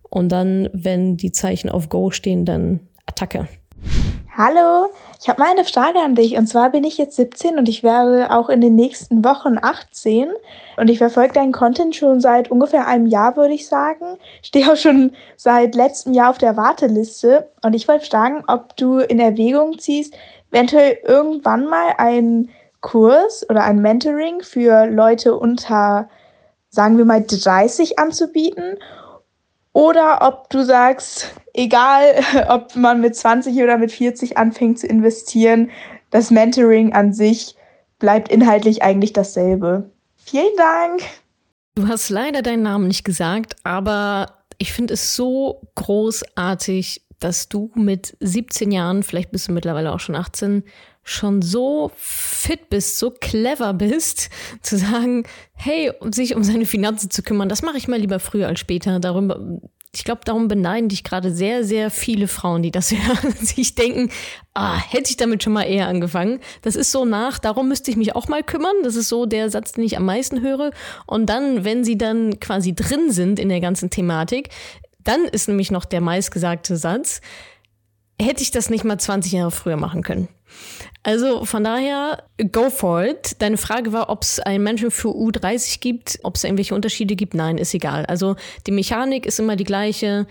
und 0.09 0.31
dann, 0.31 0.69
wenn 0.73 1.17
die 1.17 1.33
Zeichen 1.33 1.71
auf 1.71 1.89
Go 1.89 2.11
stehen, 2.11 2.45
dann 2.45 2.81
Attacke. 3.07 3.49
Hallo, 4.43 4.89
ich 5.21 5.29
habe 5.29 5.43
mal 5.43 5.51
eine 5.51 5.67
Frage 5.67 5.99
an 5.99 6.15
dich. 6.15 6.35
Und 6.39 6.47
zwar 6.47 6.71
bin 6.71 6.83
ich 6.83 6.97
jetzt 6.97 7.17
17 7.17 7.59
und 7.59 7.69
ich 7.69 7.83
werde 7.83 8.31
auch 8.31 8.49
in 8.49 8.63
den 8.63 8.75
nächsten 8.75 9.23
Wochen 9.23 9.59
18. 9.61 10.31
Und 10.79 10.89
ich 10.89 10.97
verfolge 10.97 11.35
deinen 11.35 11.53
Content 11.53 11.95
schon 11.95 12.23
seit 12.23 12.51
ungefähr 12.51 12.87
einem 12.87 13.05
Jahr, 13.05 13.37
würde 13.37 13.53
ich 13.53 13.69
sagen. 13.69 14.17
Stehe 14.41 14.73
auch 14.73 14.79
schon 14.79 15.13
seit 15.37 15.75
letztem 15.75 16.15
Jahr 16.15 16.31
auf 16.31 16.39
der 16.39 16.57
Warteliste. 16.57 17.51
Und 17.63 17.75
ich 17.75 17.87
wollte 17.87 18.07
fragen, 18.07 18.43
ob 18.47 18.75
du 18.79 19.01
in 19.01 19.21
Erwägung 19.21 19.79
ziehst, 19.79 20.15
eventuell 20.51 20.97
irgendwann 21.05 21.67
mal 21.67 21.93
einen 21.99 22.49
Kurs 22.81 23.45
oder 23.51 23.63
ein 23.65 23.83
Mentoring 23.83 24.41
für 24.41 24.87
Leute 24.87 25.37
unter, 25.37 26.09
sagen 26.71 26.97
wir 26.97 27.05
mal, 27.05 27.23
30 27.23 27.99
anzubieten. 27.99 28.79
Oder 29.75 30.21
ob 30.23 30.49
du 30.49 30.65
sagst, 30.65 31.35
egal 31.61 32.25
ob 32.49 32.75
man 32.75 33.01
mit 33.01 33.15
20 33.15 33.57
oder 33.63 33.79
mit 33.79 33.93
40 33.93 34.37
anfängt 34.37 34.79
zu 34.79 34.87
investieren, 34.87 35.71
das 36.11 36.31
Mentoring 36.31 36.93
an 36.93 37.13
sich 37.13 37.55
bleibt 37.99 38.29
inhaltlich 38.31 38.83
eigentlich 38.83 39.13
dasselbe. 39.13 39.91
Vielen 40.17 40.57
Dank. 40.57 41.03
Du 41.75 41.87
hast 41.87 42.09
leider 42.09 42.43
deinen 42.43 42.63
Namen 42.63 42.89
nicht 42.89 43.05
gesagt, 43.05 43.57
aber 43.63 44.39
ich 44.59 44.73
finde 44.73 44.95
es 44.95 45.15
so 45.15 45.63
großartig, 45.77 47.03
dass 47.21 47.49
du 47.49 47.71
mit 47.75 48.17
17 48.21 48.73
Jahren, 48.73 49.03
vielleicht 49.03 49.31
bist 49.31 49.49
du 49.49 49.53
mittlerweile 49.53 49.93
auch 49.93 50.01
schon 50.01 50.17
18, 50.17 50.65
schon 51.03 51.43
so 51.43 51.91
fit 51.97 52.71
bist, 52.71 52.99
so 52.99 53.11
clever 53.11 53.75
bist, 53.75 54.31
zu 54.63 54.79
sagen, 54.79 55.25
hey, 55.53 55.93
sich 56.11 56.35
um 56.35 56.43
seine 56.43 56.67
Finanzen 56.67 57.11
zu 57.11 57.23
kümmern, 57.23 57.49
das 57.49 57.63
mache 57.63 57.77
ich 57.77 57.89
mal 57.89 58.01
lieber 58.01 58.19
früher 58.19 58.49
als 58.49 58.61
später. 58.61 58.99
Darüber, 59.01 59.39
ich 59.93 60.05
glaube, 60.05 60.21
darum 60.25 60.47
beneiden 60.47 60.89
dich 60.89 61.03
gerade 61.03 61.33
sehr, 61.33 61.65
sehr 61.65 61.91
viele 61.91 62.29
Frauen, 62.29 62.63
die 62.63 62.71
das 62.71 62.91
hören, 62.93 63.33
sich 63.33 63.75
denken, 63.75 64.11
ah, 64.55 64.79
hätte 64.79 65.11
ich 65.11 65.17
damit 65.17 65.43
schon 65.43 65.53
mal 65.53 65.65
eher 65.65 65.89
angefangen. 65.89 66.41
Das 66.63 66.77
ist 66.77 66.93
so 66.93 67.05
nach, 67.05 67.39
darum 67.39 67.69
müsste 67.69 67.91
ich 67.91 67.97
mich 67.97 68.15
auch 68.15 68.29
mal 68.29 68.43
kümmern. 68.43 68.77
Das 68.85 68.95
ist 68.95 69.09
so 69.09 69.27
der 69.27 69.51
Satz, 69.51 69.73
den 69.73 69.85
ich 69.85 69.97
am 69.97 70.05
meisten 70.05 70.41
höre. 70.41 70.71
Und 71.07 71.27
dann, 71.27 71.65
wenn 71.65 71.85
sie 71.85 71.99
dann 71.99 72.39
quasi 72.39 72.75
drin 72.75 73.11
sind 73.11 73.39
in 73.39 73.49
der 73.49 73.61
ganzen 73.61 73.91
Thematik, 73.91 74.51
dann 75.03 75.25
ist 75.25 75.49
nämlich 75.49 75.71
noch 75.71 75.85
der 75.85 76.01
meistgesagte 76.01 76.77
Satz, 76.77 77.21
hätte 78.21 78.43
ich 78.43 78.51
das 78.51 78.71
nicht 78.71 78.85
mal 78.85 78.99
20 78.99 79.33
Jahre 79.33 79.51
früher 79.51 79.77
machen 79.77 80.03
können. 80.03 80.29
Also 81.03 81.45
von 81.45 81.65
daher, 81.65 82.25
go 82.53 82.71
for 82.71 83.05
it. 83.05 83.37
Deine 83.39 83.57
Frage 83.57 83.93
war, 83.93 84.11
ob 84.11 84.23
es 84.23 84.39
ein 84.39 84.63
Menschen 84.63 84.91
für 84.91 85.09
U30 85.09 85.81
gibt, 85.81 86.19
ob 86.23 86.37
es 86.37 86.45
irgendwelche 86.45 86.75
Unterschiede 86.75 87.17
gibt. 87.17 87.35
Nein, 87.35 87.57
ist 87.57 87.73
egal. 87.75 88.05
Also 88.07 88.37
die 88.67 88.73
Mechanik 88.73 89.27
ist 89.27 89.41
immer 89.41 89.57
die 89.57 89.65
gleiche. 89.65 90.27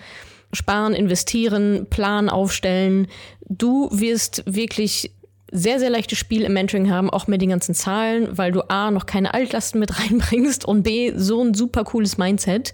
Sparen, 0.52 0.94
investieren, 0.94 1.86
Plan 1.90 2.28
aufstellen. 2.28 3.08
Du 3.48 3.90
wirst 3.92 4.44
wirklich 4.48 5.12
sehr, 5.52 5.80
sehr 5.80 5.90
leichtes 5.90 6.18
Spiel 6.18 6.44
im 6.44 6.54
Mentoring 6.54 6.90
haben, 6.90 7.10
auch 7.10 7.28
mit 7.28 7.42
den 7.42 7.50
ganzen 7.50 7.76
Zahlen, 7.76 8.38
weil 8.38 8.52
du 8.52 8.62
A, 8.70 8.92
noch 8.92 9.06
keine 9.06 9.34
Altlasten 9.34 9.80
mit 9.80 10.00
reinbringst 10.00 10.66
und 10.66 10.84
B, 10.84 11.14
so 11.16 11.44
ein 11.44 11.54
super 11.54 11.84
cooles 11.84 12.18
Mindset, 12.18 12.74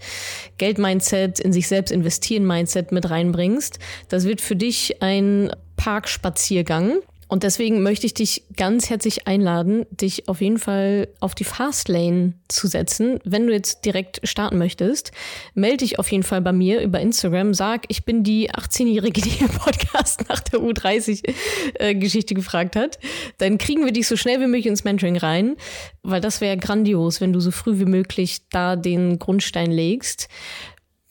Geld-Mindset, 0.58 1.40
in 1.40 1.54
sich 1.54 1.68
selbst 1.68 1.92
investieren 1.92 2.46
Mindset 2.46 2.92
mit 2.92 3.10
reinbringst. 3.10 3.80
Das 4.10 4.26
wird 4.26 4.42
für 4.42 4.56
dich 4.56 5.02
ein 5.02 5.52
Parkspaziergang 5.78 7.00
und 7.28 7.42
deswegen 7.42 7.82
möchte 7.82 8.06
ich 8.06 8.14
dich 8.14 8.44
ganz 8.56 8.90
herzlich 8.90 9.28
einladen, 9.28 9.86
dich 9.90 10.30
auf 10.30 10.42
jeden 10.42 10.60
Fall 10.60 11.08
auf 11.20 11.34
die 11.34 11.44
Fastlane 11.44 12.34
zu 12.48 12.68
setzen. 12.68 13.20
Wenn 13.24 13.48
du 13.48 13.54
jetzt 13.54 13.84
direkt 13.84 14.22
starten 14.28 14.60
möchtest, 14.60 15.12
melde 15.56 15.78
dich 15.78 15.98
auf 15.98 16.12
jeden 16.12 16.24
Fall 16.24 16.42
bei 16.42 16.52
mir 16.52 16.82
über 16.82 17.00
Instagram. 17.00 17.56
Sag, 17.56 17.86
ich 17.88 18.06
bin 18.06 18.24
die 18.24 18.52
18-Jährige, 18.52 19.22
die 19.22 19.40
im 19.40 19.50
Podcast 19.50 20.30
nach 20.30 20.40
der 20.42 20.60
U30-Geschichte 20.60 22.34
äh, 22.34 22.36
gefragt 22.36 22.76
hat. 22.76 23.00
Dann 23.40 23.58
kriegen 23.58 23.86
wir 23.86 23.92
dich 23.92 24.08
so 24.08 24.18
schnell 24.18 24.40
wie 24.40 24.48
möglich 24.48 24.68
ins 24.68 24.84
Mentoring 24.84 25.18
rein, 25.18 25.56
weil 26.04 26.22
das 26.22 26.42
wäre 26.42 26.58
grandios, 26.58 27.22
wenn 27.22 27.34
du 27.34 27.40
so 27.40 27.50
früh 27.50 27.80
wie 27.80 27.86
möglich 27.86 28.48
da 28.50 28.76
den 28.76 29.18
Grundstein 29.18 29.72
legst. 29.72 30.28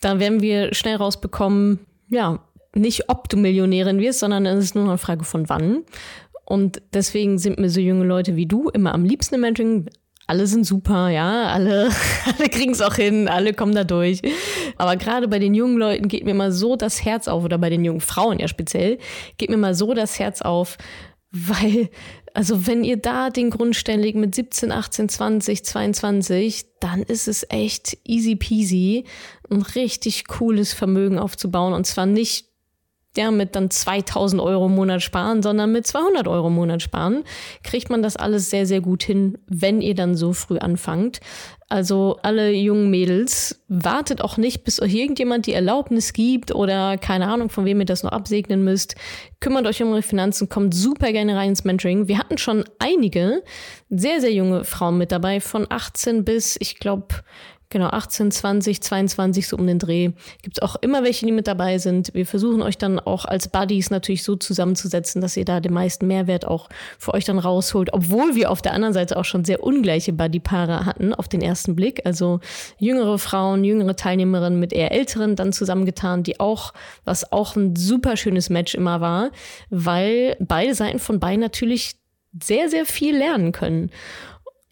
Da 0.00 0.20
werden 0.20 0.42
wir 0.42 0.74
schnell 0.74 0.96
rausbekommen, 0.96 1.80
ja, 2.08 2.44
nicht, 2.74 3.08
ob 3.08 3.28
du 3.28 3.36
Millionärin 3.36 4.00
wirst, 4.00 4.20
sondern 4.20 4.46
es 4.46 4.64
ist 4.64 4.74
nur 4.74 4.84
eine 4.84 4.98
Frage 4.98 5.24
von 5.24 5.48
wann. 5.48 5.84
Und 6.44 6.82
deswegen 6.92 7.38
sind 7.38 7.58
mir 7.58 7.70
so 7.70 7.80
junge 7.80 8.04
Leute 8.04 8.36
wie 8.36 8.46
du 8.46 8.68
immer 8.68 8.94
am 8.94 9.04
liebsten 9.04 9.36
im 9.36 9.40
Mentoring. 9.42 9.86
Alle 10.26 10.46
sind 10.46 10.64
super, 10.64 11.10
ja, 11.10 11.48
alle, 11.48 11.90
alle 12.38 12.48
kriegen 12.48 12.72
es 12.72 12.80
auch 12.80 12.94
hin, 12.94 13.28
alle 13.28 13.52
kommen 13.52 13.74
da 13.74 13.84
durch. 13.84 14.22
Aber 14.76 14.96
gerade 14.96 15.28
bei 15.28 15.38
den 15.38 15.54
jungen 15.54 15.76
Leuten 15.76 16.08
geht 16.08 16.24
mir 16.24 16.34
mal 16.34 16.52
so 16.52 16.76
das 16.76 17.04
Herz 17.04 17.28
auf, 17.28 17.44
oder 17.44 17.58
bei 17.58 17.70
den 17.70 17.84
jungen 17.84 18.00
Frauen 18.00 18.38
ja 18.38 18.48
speziell, 18.48 18.98
geht 19.36 19.50
mir 19.50 19.56
mal 19.56 19.74
so 19.74 19.92
das 19.92 20.18
Herz 20.18 20.40
auf, 20.40 20.78
weil, 21.30 21.90
also 22.32 22.66
wenn 22.66 22.84
ihr 22.84 22.96
da 22.96 23.28
den 23.28 23.50
Grundstein 23.50 24.00
legt 24.00 24.16
mit 24.16 24.34
17, 24.34 24.72
18, 24.72 25.08
20, 25.08 25.64
22, 25.64 26.66
dann 26.80 27.02
ist 27.02 27.28
es 27.28 27.44
echt 27.50 27.98
easy 28.04 28.36
peasy, 28.36 29.04
ein 29.50 29.62
richtig 29.62 30.26
cooles 30.26 30.72
Vermögen 30.72 31.18
aufzubauen. 31.18 31.74
Und 31.74 31.86
zwar 31.86 32.06
nicht 32.06 32.53
ja, 33.16 33.30
mit 33.30 33.54
dann 33.56 33.70
2000 33.70 34.40
Euro 34.42 34.66
im 34.66 34.74
Monat 34.74 35.02
sparen, 35.02 35.42
sondern 35.42 35.72
mit 35.72 35.86
200 35.86 36.26
Euro 36.28 36.48
im 36.48 36.54
Monat 36.54 36.82
sparen, 36.82 37.24
kriegt 37.62 37.90
man 37.90 38.02
das 38.02 38.16
alles 38.16 38.50
sehr, 38.50 38.66
sehr 38.66 38.80
gut 38.80 39.02
hin, 39.02 39.38
wenn 39.46 39.80
ihr 39.80 39.94
dann 39.94 40.14
so 40.14 40.32
früh 40.32 40.58
anfangt. 40.58 41.20
Also 41.68 42.18
alle 42.22 42.52
jungen 42.52 42.90
Mädels, 42.90 43.64
wartet 43.68 44.20
auch 44.20 44.36
nicht, 44.36 44.64
bis 44.64 44.80
euch 44.80 44.94
irgendjemand 44.94 45.46
die 45.46 45.54
Erlaubnis 45.54 46.12
gibt 46.12 46.54
oder 46.54 46.98
keine 46.98 47.26
Ahnung, 47.26 47.48
von 47.48 47.64
wem 47.64 47.80
ihr 47.80 47.86
das 47.86 48.02
noch 48.02 48.12
absegnen 48.12 48.62
müsst. 48.62 48.94
Kümmert 49.40 49.66
euch 49.66 49.82
um 49.82 49.90
eure 49.90 50.02
Finanzen, 50.02 50.48
kommt 50.48 50.74
super 50.74 51.10
gerne 51.12 51.36
rein 51.36 51.50
ins 51.50 51.64
Mentoring. 51.64 52.06
Wir 52.06 52.18
hatten 52.18 52.38
schon 52.38 52.64
einige 52.78 53.42
sehr, 53.90 54.20
sehr 54.20 54.32
junge 54.32 54.64
Frauen 54.64 54.98
mit 54.98 55.10
dabei, 55.10 55.40
von 55.40 55.66
18 55.68 56.24
bis, 56.24 56.56
ich 56.60 56.78
glaube, 56.78 57.08
Genau, 57.70 57.88
18, 57.88 58.30
20, 58.30 58.82
22, 58.82 59.48
so 59.48 59.56
um 59.56 59.66
den 59.66 59.78
Dreh. 59.78 60.10
Gibt 60.42 60.58
es 60.58 60.62
auch 60.62 60.76
immer 60.76 61.02
welche, 61.02 61.26
die 61.26 61.32
mit 61.32 61.48
dabei 61.48 61.78
sind. 61.78 62.14
Wir 62.14 62.26
versuchen 62.26 62.62
euch 62.62 62.78
dann 62.78 63.00
auch 63.00 63.24
als 63.24 63.48
Buddies 63.48 63.90
natürlich 63.90 64.22
so 64.22 64.36
zusammenzusetzen, 64.36 65.20
dass 65.20 65.36
ihr 65.36 65.44
da 65.44 65.60
den 65.60 65.72
meisten 65.72 66.06
Mehrwert 66.06 66.46
auch 66.46 66.68
für 66.98 67.14
euch 67.14 67.24
dann 67.24 67.38
rausholt. 67.38 67.92
Obwohl 67.92 68.36
wir 68.36 68.50
auf 68.50 68.62
der 68.62 68.74
anderen 68.74 68.94
Seite 68.94 69.16
auch 69.16 69.24
schon 69.24 69.44
sehr 69.44 69.62
ungleiche 69.62 70.12
Buddy-Paare 70.12 70.86
hatten 70.86 71.14
auf 71.14 71.26
den 71.26 71.42
ersten 71.42 71.74
Blick. 71.74 72.04
Also 72.04 72.40
jüngere 72.78 73.18
Frauen, 73.18 73.64
jüngere 73.64 73.96
Teilnehmerinnen 73.96 74.60
mit 74.60 74.72
eher 74.72 74.92
älteren 74.92 75.34
dann 75.34 75.52
zusammengetan, 75.52 76.22
die 76.22 76.38
auch, 76.38 76.74
was 77.04 77.32
auch 77.32 77.56
ein 77.56 77.74
super 77.74 78.16
schönes 78.16 78.50
Match 78.50 78.74
immer 78.74 79.00
war, 79.00 79.30
weil 79.70 80.36
beide 80.38 80.74
Seiten 80.74 80.98
von 80.98 81.18
beiden 81.18 81.40
natürlich 81.40 81.96
sehr, 82.42 82.68
sehr 82.68 82.86
viel 82.86 83.16
lernen 83.16 83.52
können. 83.52 83.90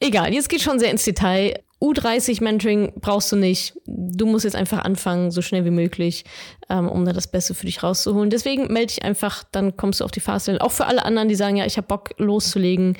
Egal, 0.00 0.34
jetzt 0.34 0.49
geht 0.49 0.62
schon 0.62 0.78
sehr 0.78 0.90
ins 0.90 1.04
Detail. 1.04 1.62
U30-Mentoring 1.82 2.92
brauchst 3.00 3.32
du 3.32 3.36
nicht. 3.36 3.74
Du 3.86 4.26
musst 4.26 4.44
jetzt 4.44 4.54
einfach 4.54 4.84
anfangen, 4.84 5.32
so 5.32 5.42
schnell 5.42 5.64
wie 5.64 5.70
möglich, 5.70 6.24
ähm, 6.70 6.88
um 6.88 7.04
da 7.04 7.12
das 7.12 7.26
Beste 7.26 7.54
für 7.54 7.66
dich 7.66 7.82
rauszuholen. 7.82 8.30
Deswegen 8.30 8.72
melde 8.72 8.94
dich 8.94 9.04
einfach, 9.04 9.42
dann 9.50 9.76
kommst 9.76 10.00
du 10.00 10.04
auf 10.04 10.12
die 10.12 10.20
Fastlane. 10.20 10.60
Auch 10.60 10.70
für 10.70 10.86
alle 10.86 11.04
anderen, 11.04 11.28
die 11.28 11.34
sagen, 11.34 11.56
ja, 11.56 11.66
ich 11.66 11.76
habe 11.76 11.88
Bock 11.88 12.10
loszulegen. 12.18 12.96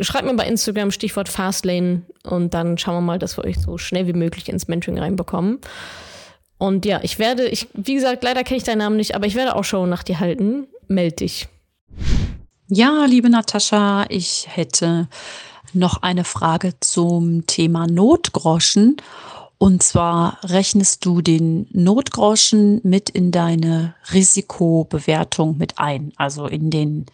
Schreibt 0.00 0.26
mir 0.26 0.34
bei 0.34 0.46
Instagram 0.46 0.92
Stichwort 0.92 1.28
Fastlane 1.28 2.02
und 2.22 2.54
dann 2.54 2.78
schauen 2.78 2.96
wir 2.96 3.00
mal, 3.00 3.18
dass 3.18 3.36
wir 3.36 3.44
euch 3.44 3.58
so 3.58 3.78
schnell 3.78 4.06
wie 4.06 4.12
möglich 4.12 4.48
ins 4.48 4.68
Mentoring 4.68 4.98
reinbekommen. 4.98 5.58
Und 6.58 6.84
ja, 6.84 7.00
ich 7.02 7.18
werde, 7.18 7.46
ich, 7.46 7.68
wie 7.74 7.94
gesagt, 7.94 8.22
leider 8.22 8.44
kenne 8.44 8.58
ich 8.58 8.64
deinen 8.64 8.78
Namen 8.78 8.96
nicht, 8.96 9.14
aber 9.14 9.26
ich 9.26 9.34
werde 9.34 9.56
auch 9.56 9.64
Show 9.64 9.86
nach 9.86 10.02
dir 10.02 10.20
halten. 10.20 10.66
Meld 10.88 11.20
dich. 11.20 11.48
Ja, 12.68 13.06
liebe 13.06 13.30
Natascha, 13.30 14.04
ich 14.08 14.46
hätte 14.48 15.08
noch 15.74 16.02
eine 16.02 16.24
Frage 16.24 16.74
zum 16.80 17.46
Thema 17.46 17.86
Notgroschen. 17.86 18.96
Und 19.58 19.82
zwar 19.82 20.38
rechnest 20.44 21.04
du 21.04 21.20
den 21.20 21.66
Notgroschen 21.72 22.80
mit 22.84 23.10
in 23.10 23.32
deine 23.32 23.94
Risikobewertung 24.12 25.58
mit 25.58 25.78
ein, 25.78 26.12
also 26.16 26.46
in 26.46 26.70
den 26.70 27.06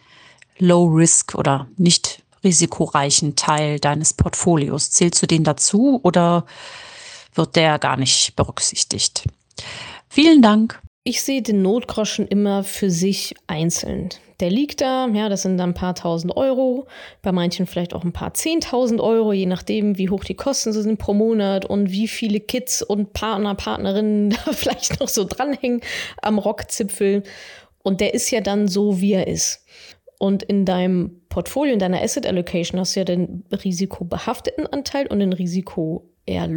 Low 0.59 0.85
Risk 0.85 1.35
oder 1.35 1.67
nicht 1.77 2.23
risikoreichen 2.43 3.35
Teil 3.35 3.79
deines 3.79 4.13
Portfolios. 4.13 4.91
Zählst 4.91 5.21
du 5.21 5.27
den 5.27 5.43
dazu 5.43 5.99
oder 6.03 6.45
wird 7.33 7.55
der 7.55 7.79
gar 7.79 7.97
nicht 7.97 8.35
berücksichtigt? 8.35 9.23
Vielen 10.07 10.41
Dank. 10.41 10.81
Ich 11.03 11.23
sehe 11.23 11.41
den 11.41 11.61
Notgroschen 11.61 12.27
immer 12.27 12.63
für 12.63 12.89
sich 12.89 13.35
einzeln. 13.47 14.09
Der 14.39 14.49
liegt 14.49 14.81
da, 14.81 15.07
ja, 15.07 15.29
das 15.29 15.43
sind 15.43 15.57
dann 15.57 15.71
ein 15.71 15.75
paar 15.75 15.95
tausend 15.95 16.35
Euro, 16.35 16.87
bei 17.21 17.31
manchen 17.31 17.67
vielleicht 17.67 17.93
auch 17.93 18.03
ein 18.03 18.11
paar 18.11 18.33
zehntausend 18.33 18.99
Euro, 18.99 19.31
je 19.31 19.45
nachdem, 19.45 19.97
wie 19.97 20.09
hoch 20.09 20.23
die 20.23 20.35
Kosten 20.35 20.73
sind 20.73 20.97
pro 20.99 21.13
Monat 21.13 21.65
und 21.65 21.91
wie 21.91 22.07
viele 22.07 22.39
Kids 22.39 22.81
und 22.81 23.13
Partner, 23.13 23.55
Partnerinnen 23.55 24.29
da 24.45 24.51
vielleicht 24.51 24.99
noch 24.99 25.07
so 25.07 25.23
dranhängen 25.23 25.81
am 26.21 26.37
Rockzipfel. 26.37 27.23
Und 27.83 28.01
der 28.01 28.13
ist 28.13 28.31
ja 28.31 28.41
dann 28.41 28.67
so, 28.67 28.99
wie 28.99 29.13
er 29.13 29.27
ist. 29.27 29.63
Und 30.17 30.43
in 30.43 30.65
deinem 30.65 31.21
Portfolio, 31.29 31.73
in 31.73 31.79
deiner 31.79 32.01
Asset 32.01 32.25
Allocation 32.25 32.79
hast 32.79 32.95
du 32.95 33.01
ja 33.01 33.03
den 33.03 33.43
risikobehafteten 33.51 34.65
Anteil 34.65 35.07
und 35.07 35.19
den 35.19 35.33
Risiko 35.33 36.09
eher 36.25 36.49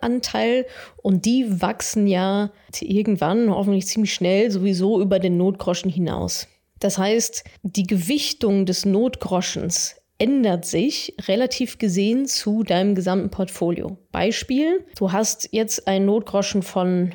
Anteil 0.00 0.66
und 1.02 1.24
die 1.24 1.60
wachsen 1.60 2.06
ja 2.06 2.52
irgendwann, 2.80 3.50
hoffentlich 3.50 3.86
ziemlich 3.86 4.14
schnell, 4.14 4.50
sowieso 4.50 5.00
über 5.00 5.18
den 5.18 5.36
Notgroschen 5.36 5.90
hinaus. 5.90 6.46
Das 6.80 6.98
heißt, 6.98 7.44
die 7.62 7.86
Gewichtung 7.86 8.66
des 8.66 8.84
Notgroschens 8.84 9.96
ändert 10.18 10.64
sich 10.66 11.14
relativ 11.28 11.78
gesehen 11.78 12.26
zu 12.26 12.62
deinem 12.62 12.94
gesamten 12.94 13.30
Portfolio. 13.30 13.96
Beispiel, 14.12 14.84
du 14.96 15.12
hast 15.12 15.48
jetzt 15.52 15.86
einen 15.86 16.06
Notgroschen 16.06 16.62
von, 16.62 17.14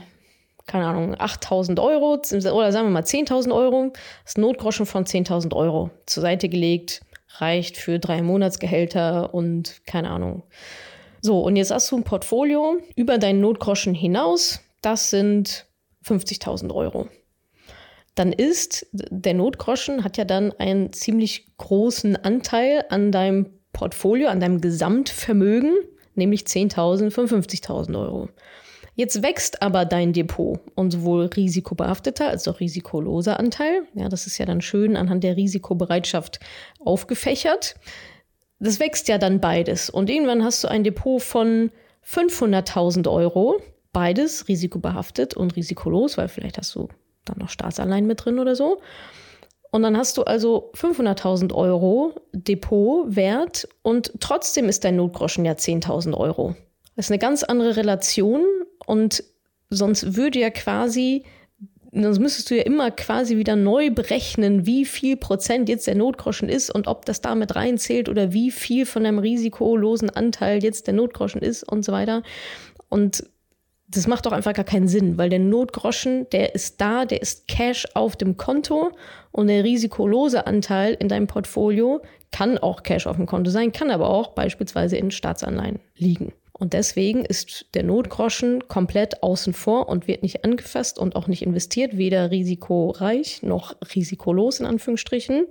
keine 0.65 0.87
Ahnung, 0.87 1.15
8000 1.19 1.79
Euro 1.79 2.13
oder 2.13 2.71
sagen 2.71 2.87
wir 2.87 2.91
mal 2.91 3.03
10.000 3.03 3.53
Euro, 3.53 3.93
das 4.23 4.37
Notgroschen 4.37 4.85
von 4.85 5.05
10.000 5.05 5.53
Euro 5.55 5.91
zur 6.07 6.21
Seite 6.21 6.49
gelegt, 6.49 7.01
reicht 7.37 7.77
für 7.77 7.99
drei 7.99 8.23
Monatsgehälter 8.23 9.33
und 9.33 9.81
keine 9.85 10.09
Ahnung, 10.09 10.43
so, 11.25 11.39
und 11.39 11.55
jetzt 11.55 11.71
hast 11.71 11.89
du 11.89 11.97
ein 11.97 12.03
Portfolio 12.03 12.77
über 12.95 13.17
deinen 13.17 13.41
Notgroschen 13.41 13.95
hinaus. 13.95 14.59
Das 14.83 15.09
sind 15.09 15.65
50.000 16.05 16.71
Euro. 16.71 17.07
Dann 18.15 18.31
ist 18.31 18.87
der 18.93 19.33
Notgroschen 19.33 20.03
hat 20.03 20.17
ja 20.17 20.25
dann 20.25 20.51
einen 20.53 20.93
ziemlich 20.93 21.47
großen 21.57 22.15
Anteil 22.15 22.85
an 22.89 23.11
deinem 23.11 23.47
Portfolio, 23.73 24.29
an 24.29 24.39
deinem 24.39 24.61
Gesamtvermögen, 24.61 25.73
nämlich 26.15 26.43
10.000, 26.43 27.11
55.000 27.11 27.99
Euro. 27.99 28.29
Jetzt 28.95 29.21
wächst 29.21 29.61
aber 29.61 29.83
dein 29.83 30.13
Depot 30.13 30.61
und 30.75 30.91
sowohl 30.91 31.25
risikobehafteter 31.25 32.29
als 32.29 32.47
auch 32.47 32.61
risikoloser 32.61 33.37
Anteil. 33.37 33.81
Ja, 33.93 34.07
das 34.07 34.25
ist 34.25 34.37
ja 34.37 34.45
dann 34.45 34.61
schön 34.61 34.95
anhand 34.95 35.25
der 35.25 35.35
Risikobereitschaft 35.35 36.39
aufgefächert 36.79 37.75
das 38.59 38.79
wächst 38.79 39.07
ja 39.07 39.17
dann 39.17 39.39
beides. 39.39 39.89
Und 39.89 40.09
irgendwann 40.09 40.43
hast 40.43 40.63
du 40.63 40.67
ein 40.67 40.83
Depot 40.83 41.21
von 41.21 41.71
500.000 42.05 43.09
Euro, 43.09 43.59
beides 43.93 44.47
risikobehaftet 44.47 45.35
und 45.35 45.55
risikolos, 45.55 46.17
weil 46.17 46.27
vielleicht 46.27 46.57
hast 46.57 46.75
du 46.75 46.87
dann 47.25 47.37
noch 47.39 47.49
Staatsanleihen 47.49 48.07
mit 48.07 48.23
drin 48.23 48.39
oder 48.39 48.55
so. 48.55 48.79
Und 49.71 49.83
dann 49.83 49.97
hast 49.97 50.17
du 50.17 50.23
also 50.23 50.71
500.000 50.75 51.53
Euro 51.53 52.15
Depotwert 52.31 53.67
und 53.81 54.13
trotzdem 54.21 54.69
ist 54.69 54.85
dein 54.85 54.95
Notgroschen 54.95 55.43
ja 55.43 55.53
10.000 55.53 56.15
Euro. 56.15 56.55
Das 56.95 57.07
ist 57.07 57.11
eine 57.11 57.19
ganz 57.19 57.43
andere 57.43 57.75
Relation 57.75 58.45
und 58.85 59.23
sonst 59.69 60.15
würde 60.15 60.39
ja 60.39 60.49
quasi 60.49 61.25
sonst 62.03 62.19
müsstest 62.19 62.51
du 62.51 62.57
ja 62.57 62.63
immer 62.63 62.91
quasi 62.91 63.37
wieder 63.37 63.55
neu 63.55 63.89
berechnen, 63.89 64.65
wie 64.65 64.85
viel 64.85 65.15
Prozent 65.15 65.69
jetzt 65.69 65.87
der 65.87 65.95
Notgroschen 65.95 66.49
ist 66.49 66.69
und 66.69 66.87
ob 66.87 67.05
das 67.05 67.21
damit 67.21 67.55
reinzählt 67.55 68.09
oder 68.09 68.33
wie 68.33 68.51
viel 68.51 68.85
von 68.85 69.03
deinem 69.03 69.19
risikolosen 69.19 70.09
Anteil 70.09 70.63
jetzt 70.63 70.87
der 70.87 70.93
Notgroschen 70.93 71.41
ist 71.41 71.63
und 71.63 71.85
so 71.85 71.91
weiter. 71.91 72.21
Und 72.89 73.23
das 73.87 74.07
macht 74.07 74.25
doch 74.25 74.31
einfach 74.31 74.53
gar 74.53 74.65
keinen 74.65 74.87
Sinn, 74.87 75.17
weil 75.17 75.29
der 75.29 75.39
Notgroschen, 75.39 76.27
der 76.31 76.55
ist 76.55 76.81
da, 76.81 77.05
der 77.05 77.21
ist 77.21 77.47
Cash 77.47 77.85
auf 77.93 78.15
dem 78.15 78.35
Konto 78.35 78.91
und 79.31 79.47
der 79.47 79.63
risikolose 79.63 80.47
Anteil 80.47 80.95
in 80.95 81.07
deinem 81.07 81.27
Portfolio 81.27 82.01
kann 82.31 82.57
auch 82.57 82.83
Cash 82.83 83.07
auf 83.07 83.15
dem 83.15 83.27
Konto 83.27 83.51
sein, 83.51 83.71
kann 83.71 83.91
aber 83.91 84.09
auch 84.09 84.29
beispielsweise 84.29 84.97
in 84.97 85.11
Staatsanleihen 85.11 85.79
liegen. 85.95 86.33
Und 86.57 86.73
deswegen 86.73 87.25
ist 87.25 87.65
der 87.73 87.83
Notgroschen 87.83 88.67
komplett 88.67 89.21
außen 89.21 89.53
vor 89.53 89.89
und 89.89 90.07
wird 90.07 90.23
nicht 90.23 90.45
angefasst 90.45 90.97
und 90.97 91.15
auch 91.15 91.27
nicht 91.27 91.41
investiert, 91.41 91.97
weder 91.97 92.31
risikoreich 92.31 93.43
noch 93.43 93.75
risikolos 93.93 94.61
in 94.61 94.65
Anführungsstrichen, 94.65 95.47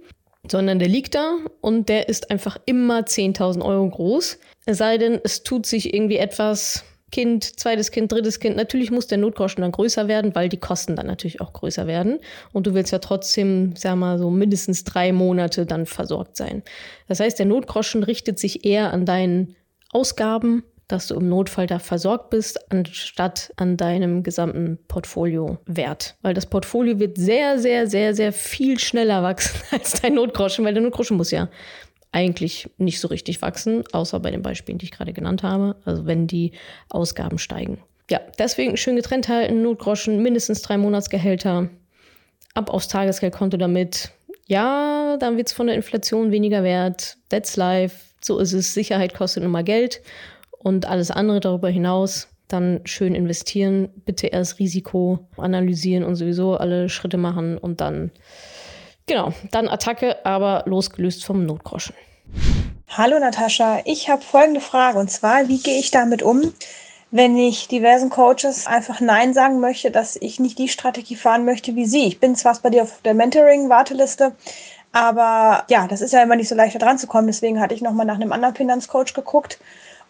sondern 0.50 0.78
der 0.78 0.88
liegt 0.88 1.14
da 1.14 1.36
und 1.60 1.88
der 1.90 2.08
ist 2.08 2.30
einfach 2.30 2.58
immer 2.64 3.00
10.000 3.00 3.62
Euro 3.62 3.88
groß. 3.88 4.38
Es 4.64 4.78
sei 4.78 4.96
denn, 4.96 5.20
es 5.22 5.42
tut 5.42 5.66
sich 5.66 5.92
irgendwie 5.92 6.16
etwas, 6.16 6.84
Kind, 7.14 7.61
zweites 7.61 7.92
Kind, 7.92 8.11
drittes 8.11 8.40
Kind. 8.40 8.57
Natürlich 8.57 8.90
muss 8.90 9.07
der 9.07 9.18
Notgroschen 9.18 9.62
dann 9.62 9.70
größer 9.70 10.09
werden, 10.09 10.35
weil 10.35 10.48
die 10.48 10.59
Kosten 10.59 10.96
dann 10.96 11.07
natürlich 11.07 11.40
auch 11.40 11.53
größer 11.53 11.87
werden. 11.87 12.18
Und 12.53 12.66
du 12.66 12.74
willst 12.74 12.90
ja 12.90 12.98
trotzdem, 12.98 13.77
sag 13.77 13.94
mal, 13.94 14.18
so 14.18 14.31
mindestens 14.31 14.83
drei 14.83 15.12
Monate 15.12 15.64
dann 15.64 15.87
versorgt 15.87 16.37
sein. 16.37 16.64
Das 17.07 17.20
heißt, 17.20 17.38
der 17.38 17.46
Notgroschen 17.46 18.03
richtet 18.03 18.40
sich 18.40 18.64
eher 18.64 18.92
an 18.92 19.07
deinen 19.07 19.55
Ausgaben 19.92 20.64
dass 20.87 21.07
du 21.07 21.14
im 21.14 21.31
Notfall 21.31 21.66
da 21.66 21.79
versorgt 21.79 22.29
bist, 22.29 22.70
anstatt 22.70 23.55
an 23.57 23.79
deinem 23.79 24.22
gesamten 24.22 24.79
Portfolio-Wert. 24.87 26.16
Weil 26.20 26.35
das 26.35 26.44
Portfolio 26.44 26.98
wird 26.98 27.16
sehr, 27.16 27.59
sehr, 27.59 27.87
sehr, 27.87 28.14
sehr 28.14 28.35
viel 28.35 28.79
schneller 28.79 29.22
wachsen 29.22 29.59
als 29.70 30.03
dein 30.03 30.14
Notgroschen, 30.14 30.62
weil 30.62 30.74
der 30.74 30.83
Notgroschen 30.83 31.16
muss 31.16 31.31
ja 31.31 31.48
eigentlich 32.14 32.70
nicht 32.79 33.00
so 33.00 33.09
richtig 33.09 33.42
wachsen, 33.42 33.85
außer 33.92 34.20
bei 34.20 34.31
den 34.31 34.42
Beispielen, 34.42 34.79
die 34.79 34.87
ich 34.87 34.92
gerade 34.92 35.12
genannt 35.12 35.42
habe. 35.42 35.77
Also 35.85 36.07
wenn 36.07 36.27
die 36.27 36.53
Ausgaben 36.88 37.38
steigen. 37.38 37.79
Ja, 38.11 38.20
deswegen 38.38 38.77
schön 38.77 38.96
getrennt 38.96 39.29
halten, 39.29 39.62
Notgroschen, 39.62 40.22
mindestens 40.22 40.62
drei 40.62 40.79
Monatsgehälter, 40.79 41.68
ab 42.55 42.70
aufs 42.70 42.88
Tagesgeldkonto 42.88 43.57
damit. 43.57 44.11
Ja, 44.46 45.16
dann 45.18 45.37
wird 45.37 45.48
es 45.48 45.55
von 45.55 45.66
der 45.66 45.77
Inflation 45.77 46.31
weniger 46.31 46.62
wert. 46.62 47.16
That's 47.31 47.57
life. 47.57 47.96
So 48.22 48.38
ist 48.38 48.53
es. 48.53 48.74
Sicherheit 48.74 49.14
kostet 49.14 49.42
immer 49.42 49.62
Geld. 49.62 50.03
Und 50.59 50.87
alles 50.87 51.11
andere 51.11 51.40
darüber 51.40 51.68
hinaus 51.68 52.29
dann 52.48 52.81
schön 52.85 53.14
investieren, 53.14 53.88
bitte 54.05 54.29
erst 54.29 54.59
Risiko 54.59 55.29
analysieren 55.37 56.05
und 56.05 56.16
sowieso 56.16 56.57
alle 56.57 56.88
Schritte 56.88 57.16
machen 57.16 57.59
und 57.59 57.81
dann, 57.81 58.11
genau, 59.06 59.32
dann 59.50 59.68
Attacke, 59.68 60.24
aber 60.24 60.62
losgelöst 60.66 61.24
vom 61.24 61.46
Notgroschen. 61.46 61.94
Hallo 62.88 63.18
Natascha, 63.18 63.80
ich 63.84 64.08
habe 64.08 64.22
folgende 64.22 64.60
Frage 64.60 64.98
und 64.98 65.10
zwar, 65.10 65.48
wie 65.48 65.58
gehe 65.58 65.78
ich 65.78 65.90
damit 65.90 66.22
um, 66.22 66.52
wenn 67.10 67.36
ich 67.36 67.68
diversen 67.68 68.10
Coaches 68.10 68.66
einfach 68.66 69.00
Nein 69.00 69.34
sagen 69.34 69.60
möchte, 69.60 69.90
dass 69.90 70.16
ich 70.16 70.40
nicht 70.40 70.58
die 70.58 70.68
Strategie 70.68 71.16
fahren 71.16 71.44
möchte 71.44 71.76
wie 71.76 71.86
sie. 71.86 72.06
Ich 72.06 72.20
bin 72.20 72.36
zwar 72.36 72.58
bei 72.62 72.70
dir 72.70 72.82
auf 72.82 73.00
der 73.02 73.14
Mentoring-Warteliste, 73.14 74.32
aber 74.92 75.64
ja, 75.68 75.86
das 75.88 76.00
ist 76.00 76.12
ja 76.12 76.22
immer 76.22 76.36
nicht 76.36 76.48
so 76.48 76.54
leicht 76.54 76.74
da 76.74 76.78
dran 76.78 76.98
zu 76.98 77.06
kommen. 77.06 77.26
Deswegen 77.26 77.60
hatte 77.60 77.74
ich 77.74 77.82
nochmal 77.82 78.06
nach 78.06 78.14
einem 78.14 78.32
anderen 78.32 78.54
Finanzcoach 78.54 79.14
geguckt 79.14 79.58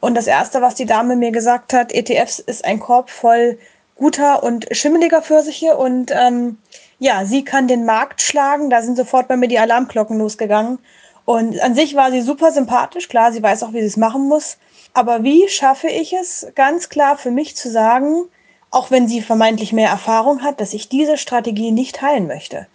und 0.05 0.15
das 0.15 0.27
Erste, 0.27 0.61
was 0.61 0.75
die 0.75 0.85
Dame 0.85 1.17
mir 1.17 1.31
gesagt 1.31 1.73
hat, 1.73 1.91
ETFs 1.91 2.39
ist 2.39 2.67
ein 2.67 2.79
Korb 2.79 3.09
voll 3.09 3.59
guter 3.95 4.43
und 4.43 4.67
schimmeliger 4.71 5.23
Pfirsiche. 5.23 5.77
Und 5.77 6.11
ähm, 6.11 6.59
ja, 6.99 7.25
sie 7.25 7.45
kann 7.45 7.69
den 7.69 7.85
Markt 7.85 8.23
schlagen. 8.23 8.71
Da 8.71 8.83
sind 8.83 8.97
sofort 8.97 9.29
bei 9.29 9.37
mir 9.37 9.49
die 9.49 9.59
Alarmglocken 9.59 10.19
losgegangen. 10.19 10.79
Und 11.25 11.61
an 11.61 11.75
sich 11.75 11.95
war 11.95 12.11
sie 12.11 12.21
super 12.21 12.53
sympathisch. 12.53 13.09
Klar, 13.09 13.33
sie 13.33 13.43
weiß 13.43 13.63
auch, 13.63 13.73
wie 13.73 13.81
sie 13.81 13.87
es 13.87 13.97
machen 13.97 14.29
muss. 14.29 14.59
Aber 14.93 15.25
wie 15.25 15.49
schaffe 15.49 15.89
ich 15.89 16.13
es, 16.13 16.47
ganz 16.55 16.89
klar 16.89 17.19
für 17.19 17.31
mich 17.31 17.57
zu 17.57 17.71
sagen, 17.71 18.25
auch 18.71 18.91
wenn 18.91 19.09
sie 19.09 19.23
vermeintlich 19.23 19.73
mehr 19.73 19.89
Erfahrung 19.89 20.43
hat, 20.43 20.61
dass 20.61 20.73
ich 20.73 20.89
diese 20.89 21.17
Strategie 21.17 21.73
nicht 21.73 21.97
teilen 21.97 22.27
möchte? 22.27 22.69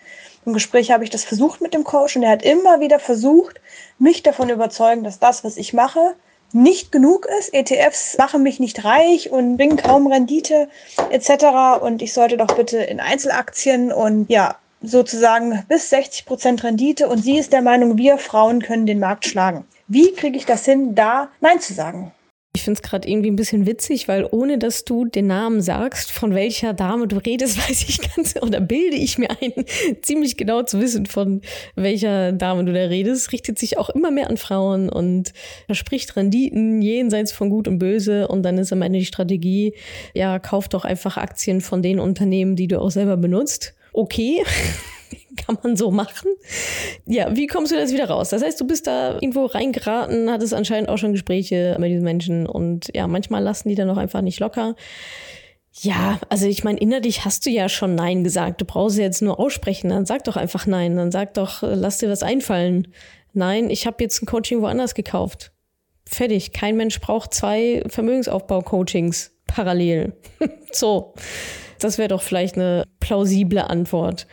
Im 0.46 0.54
Gespräch 0.54 0.92
habe 0.92 1.04
ich 1.04 1.10
das 1.10 1.24
versucht 1.24 1.62
mit 1.62 1.74
dem 1.74 1.84
Coach 1.84 2.16
und 2.16 2.24
er 2.24 2.32
hat 2.32 2.44
immer 2.44 2.80
wieder 2.80 3.00
versucht, 3.00 3.62
mich 4.00 4.24
davon 4.24 4.50
überzeugen, 4.50 5.04
dass 5.04 5.20
das, 5.20 5.44
was 5.44 5.58
ich 5.58 5.74
mache, 5.74 6.16
nicht 6.52 6.92
genug 6.92 7.28
ist. 7.40 7.54
ETFs 7.54 8.18
machen 8.18 8.44
mich 8.44 8.60
nicht 8.60 8.84
reich 8.84 9.32
und 9.32 9.58
bringen 9.58 9.78
kaum 9.78 10.08
Rendite 10.08 10.70
etc. 11.10 11.82
Und 11.82 12.02
ich 12.02 12.14
sollte 12.14 12.38
doch 12.38 12.56
bitte 12.56 12.78
in 12.78 13.00
Einzelaktien 13.00 13.92
und 13.92 14.30
ja, 14.30 14.56
sozusagen 14.82 15.64
bis 15.68 15.90
60 15.90 16.26
Prozent 16.26 16.64
Rendite. 16.64 17.08
Und 17.08 17.20
sie 17.24 17.38
ist 17.38 17.54
der 17.54 17.62
Meinung, 17.62 17.98
wir 17.98 18.18
Frauen 18.18 18.62
können 18.62 18.86
den 18.86 19.00
Markt 19.00 19.26
schlagen. 19.26 19.66
Wie 19.88 20.14
kriege 20.14 20.38
ich 20.38 20.46
das 20.46 20.66
hin, 20.66 20.96
da 20.96 21.30
Nein 21.42 21.60
zu 21.60 21.74
sagen? 21.74 22.12
Ich 22.56 22.64
finde 22.64 22.80
es 22.80 22.82
gerade 22.82 23.08
irgendwie 23.08 23.30
ein 23.30 23.36
bisschen 23.36 23.68
witzig, 23.68 24.08
weil 24.08 24.28
ohne 24.30 24.58
dass 24.58 24.84
du 24.84 25.06
den 25.06 25.28
Namen 25.28 25.62
sagst, 25.62 26.12
von 26.12 26.34
welcher 26.34 26.74
Dame 26.74 27.08
du 27.08 27.18
redest, 27.18 27.58
weiß 27.70 27.84
ich 27.88 28.00
ganz 28.16 28.36
oder 28.42 28.60
bilde 28.60 28.96
ich 28.96 29.20
mir 29.20 29.30
ein, 29.30 29.54
ziemlich 30.02 30.36
genau 30.36 30.64
zu 30.64 30.80
wissen, 30.80 31.06
von 31.06 31.42
welcher 31.76 32.32
Dame 32.32 32.66
du 32.66 32.74
da 32.74 32.86
redest. 32.86 33.32
Richtet 33.32 33.60
sich 33.60 33.78
auch 33.78 33.90
immer 33.92 34.10
mehr 34.10 34.30
an 34.30 34.38
Frauen 34.38 34.90
und 34.90 35.32
verspricht 35.68 36.16
Renditen 36.16 36.82
jenseits 36.82 37.32
von 37.32 37.52
Gut 37.52 37.68
und 37.68 37.78
Böse. 37.78 38.28
Und 38.28 38.42
dann 38.42 38.58
ist 38.58 38.74
am 38.74 38.82
Ende 38.82 39.00
die 39.00 39.06
Strategie, 39.06 39.76
ja, 40.16 40.40
kauf 40.40 40.68
doch 40.68 40.86
einfach 40.86 41.18
Aktien 41.18 41.62
von 41.62 41.84
den 41.84 42.00
Unternehmen, 42.00 42.56
die 42.56 42.68
du 42.68 42.82
auch 42.82 42.92
selber 42.92 43.18
benutzt. 43.18 43.76
Okay. 43.94 44.44
kann 45.46 45.58
man 45.64 45.76
so 45.76 45.92
machen. 45.92 46.30
Ja, 47.06 47.36
wie 47.36 47.48
kommst 47.48 47.72
du 47.72 47.76
das 47.76 47.92
wieder 47.92 48.10
raus? 48.10 48.30
Das 48.30 48.44
heißt, 48.44 48.60
du 48.60 48.68
bist 48.68 48.88
da 48.88 49.14
irgendwo 49.16 49.46
reingeraten, 49.46 50.30
hattest 50.30 50.54
anscheinend 50.54 50.90
auch 50.90 50.98
schon 50.98 51.14
Gespräche 51.14 51.76
mit 51.80 51.90
diesen 51.90 52.04
Menschen 52.04 52.48
und 52.48 52.90
ja, 52.94 53.08
manchmal 53.08 53.44
lassen 53.44 53.70
die 53.70 53.76
dann 53.76 53.90
auch 53.90 53.98
einfach 53.98 54.22
nicht 54.22 54.40
locker. 54.40 54.76
Ja, 55.82 56.20
also 56.30 56.48
ich 56.48 56.64
meine, 56.64 56.80
innerlich 56.80 57.26
hast 57.26 57.46
du 57.46 57.50
ja 57.50 57.70
schon 57.70 57.96
Nein 57.96 58.24
gesagt. 58.24 58.60
Du 58.62 58.66
brauchst 58.66 58.98
jetzt 58.98 59.22
nur 59.22 59.40
aussprechen. 59.40 59.90
Dann 59.90 60.06
sag 60.06 60.24
doch 60.26 60.36
einfach 60.36 60.66
Nein. 60.66 60.98
Dann 60.98 61.12
sag 61.12 61.36
doch, 61.36 61.62
lass 61.62 62.00
dir 62.00 62.10
was 62.10 62.24
einfallen. 62.24 62.88
Nein, 63.34 63.70
ich 63.70 63.86
habe 63.86 64.04
jetzt 64.04 64.22
ein 64.22 64.26
Coaching 64.26 64.62
woanders 64.62 64.96
gekauft. 64.96 65.52
Fertig. 66.06 66.54
Kein 66.54 66.76
Mensch 66.76 67.00
braucht 67.00 67.34
zwei 67.34 67.84
Vermögensaufbau-Coachings 67.88 69.32
parallel. 69.48 70.14
so. 70.72 71.14
Das 71.80 71.98
wäre 71.98 72.10
doch 72.10 72.22
vielleicht 72.22 72.56
eine 72.56 72.84
plausible 73.00 73.70
Antwort. 73.70 74.28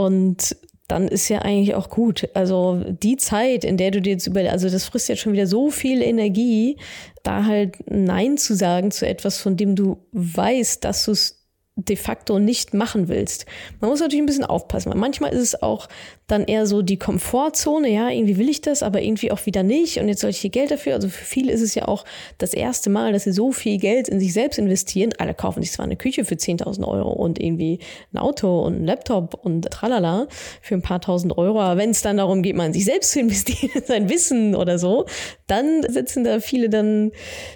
Und 0.00 0.56
dann 0.88 1.08
ist 1.08 1.28
ja 1.28 1.40
eigentlich 1.40 1.74
auch 1.74 1.90
gut. 1.90 2.30
Also 2.32 2.82
die 2.88 3.18
Zeit, 3.18 3.64
in 3.64 3.76
der 3.76 3.90
du 3.90 4.00
dir 4.00 4.14
jetzt 4.14 4.26
über, 4.26 4.40
also 4.50 4.70
das 4.70 4.86
frisst 4.86 5.10
jetzt 5.10 5.20
schon 5.20 5.34
wieder 5.34 5.46
so 5.46 5.70
viel 5.70 6.00
Energie, 6.00 6.78
da 7.22 7.44
halt 7.44 7.76
Nein 7.86 8.38
zu 8.38 8.56
sagen 8.56 8.90
zu 8.92 9.06
etwas, 9.06 9.36
von 9.36 9.58
dem 9.58 9.76
du 9.76 9.98
weißt, 10.12 10.82
dass 10.84 11.04
du 11.04 11.12
es 11.12 11.39
de 11.88 11.96
facto 11.96 12.38
nicht 12.38 12.74
machen 12.74 13.08
willst. 13.08 13.46
Man 13.80 13.90
muss 13.90 14.00
natürlich 14.00 14.22
ein 14.22 14.26
bisschen 14.26 14.44
aufpassen, 14.44 14.90
weil 14.90 14.98
manchmal 14.98 15.32
ist 15.32 15.42
es 15.42 15.62
auch 15.62 15.88
dann 16.30 16.44
eher 16.44 16.66
so 16.66 16.82
die 16.82 16.98
Komfortzone, 16.98 17.88
ja, 17.88 18.08
irgendwie 18.08 18.36
will 18.36 18.48
ich 18.48 18.60
das, 18.60 18.82
aber 18.82 19.02
irgendwie 19.02 19.32
auch 19.32 19.46
wieder 19.46 19.62
nicht 19.62 19.98
und 19.98 20.08
jetzt 20.08 20.20
soll 20.20 20.30
ich 20.30 20.38
hier 20.38 20.50
Geld 20.50 20.70
dafür. 20.70 20.94
Also 20.94 21.08
für 21.08 21.24
viele 21.24 21.52
ist 21.52 21.60
es 21.60 21.74
ja 21.74 21.88
auch 21.88 22.04
das 22.38 22.54
erste 22.54 22.90
Mal, 22.90 23.12
dass 23.12 23.24
sie 23.24 23.32
so 23.32 23.52
viel 23.52 23.78
Geld 23.78 24.08
in 24.08 24.20
sich 24.20 24.32
selbst 24.32 24.58
investieren. 24.58 25.10
Alle 25.18 25.34
kaufen 25.34 25.62
sich 25.62 25.72
zwar 25.72 25.86
eine 25.86 25.96
Küche 25.96 26.24
für 26.24 26.34
10.000 26.34 26.86
Euro 26.86 27.10
und 27.10 27.40
irgendwie 27.40 27.80
ein 28.12 28.18
Auto 28.18 28.60
und 28.60 28.82
ein 28.82 28.84
Laptop 28.84 29.34
und 29.34 29.70
tralala 29.70 30.28
für 30.62 30.74
ein 30.74 30.82
paar 30.82 31.00
tausend 31.00 31.36
Euro, 31.36 31.60
aber 31.60 31.80
wenn 31.80 31.90
es 31.90 32.02
dann 32.02 32.18
darum 32.18 32.42
geht, 32.42 32.56
mal 32.56 32.66
in 32.66 32.72
sich 32.72 32.84
selbst 32.84 33.12
zu 33.12 33.20
investieren, 33.20 33.72
in 33.74 33.84
sein 33.86 34.08
Wissen 34.08 34.54
oder 34.54 34.78
so, 34.78 35.06
dann 35.46 35.82
setzen 35.88 36.24
da 36.24 36.40
viele 36.40 36.68
dann 36.68 37.10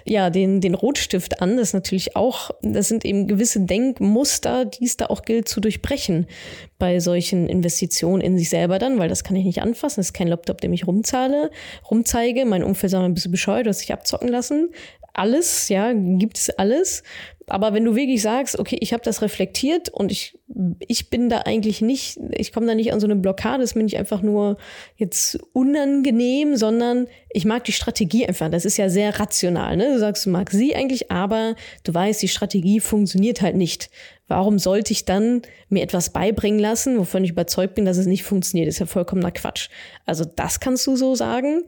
ja 0.05 0.29
den, 0.29 0.59
den 0.59 0.75
Rotstift 0.75 1.41
an. 1.41 1.57
Das 1.57 1.69
ist 1.69 1.73
natürlich 1.73 2.15
auch, 2.15 2.51
das 2.61 2.87
sind 2.87 3.05
eben 3.05 3.27
gewisse 3.27 3.61
Denkmuster, 3.61 4.14
die 4.23 4.85
es 4.85 4.97
da 4.97 5.07
auch 5.07 5.23
gilt 5.23 5.47
zu 5.47 5.59
durchbrechen 5.59 6.27
bei 6.79 6.99
solchen 6.99 7.47
Investitionen 7.47 8.21
in 8.21 8.37
sich 8.37 8.49
selber 8.49 8.79
dann, 8.79 8.97
weil 8.99 9.09
das 9.09 9.23
kann 9.23 9.35
ich 9.35 9.45
nicht 9.45 9.61
anfassen. 9.61 9.99
Das 9.99 10.07
ist 10.07 10.13
kein 10.13 10.27
Laptop, 10.27 10.61
dem 10.61 10.73
ich 10.73 10.87
rumzahle, 10.87 11.51
rumzeige. 11.89 12.45
Mein 12.45 12.63
Umfeld 12.63 12.91
sagt, 12.91 13.03
ein 13.03 13.13
bisschen 13.13 13.31
bescheuert, 13.31 13.65
du 13.65 13.69
hast 13.69 13.81
dich 13.81 13.93
abzocken 13.93 14.29
lassen. 14.29 14.71
Alles, 15.17 15.69
ja, 15.69 15.93
gibt 15.93 16.37
es 16.37 16.49
alles. 16.49 17.01
Aber 17.47 17.73
wenn 17.73 17.85
du 17.85 17.95
wirklich 17.95 18.21
sagst, 18.21 18.59
okay, 18.59 18.77
ich 18.81 18.91
habe 18.91 19.03
das 19.03 19.21
reflektiert 19.21 19.87
und 19.89 20.11
ich, 20.11 20.37
ich 20.79 21.09
bin 21.09 21.29
da 21.29 21.39
eigentlich 21.39 21.81
nicht, 21.81 22.19
ich 22.31 22.51
komme 22.51 22.65
da 22.65 22.75
nicht 22.75 22.91
an 22.91 22.99
so 22.99 23.07
eine 23.07 23.15
Blockade, 23.15 23.61
das 23.61 23.75
bin 23.75 23.85
ich 23.85 23.97
einfach 23.97 24.21
nur 24.21 24.57
jetzt 24.97 25.39
unangenehm, 25.53 26.57
sondern 26.57 27.07
ich 27.29 27.45
mag 27.45 27.63
die 27.63 27.71
Strategie 27.71 28.27
einfach. 28.27 28.49
Das 28.49 28.65
ist 28.65 28.77
ja 28.77 28.89
sehr 28.89 29.19
rational. 29.19 29.77
Ne? 29.77 29.93
Du 29.93 29.99
sagst, 29.99 30.25
du 30.25 30.31
magst 30.31 30.57
sie 30.57 30.75
eigentlich, 30.75 31.11
aber 31.11 31.55
du 31.83 31.93
weißt, 31.93 32.21
die 32.21 32.27
Strategie 32.27 32.79
funktioniert 32.79 33.41
halt 33.41 33.55
nicht. 33.55 33.89
Warum 34.27 34.57
sollte 34.57 34.91
ich 34.91 35.05
dann 35.05 35.43
mir 35.69 35.83
etwas 35.83 36.11
beibringen 36.11 36.59
lassen, 36.59 36.97
wovon 36.97 37.23
ich 37.23 37.29
überzeugt 37.29 37.75
bin, 37.75 37.85
dass 37.85 37.97
es 37.97 38.07
nicht 38.07 38.23
funktioniert? 38.23 38.67
Ist 38.67 38.79
ja 38.79 38.87
vollkommener 38.87 39.31
Quatsch. 39.31 39.69
Also 40.05 40.25
das 40.25 40.59
kannst 40.59 40.87
du 40.87 40.95
so 40.95 41.13
sagen. 41.13 41.63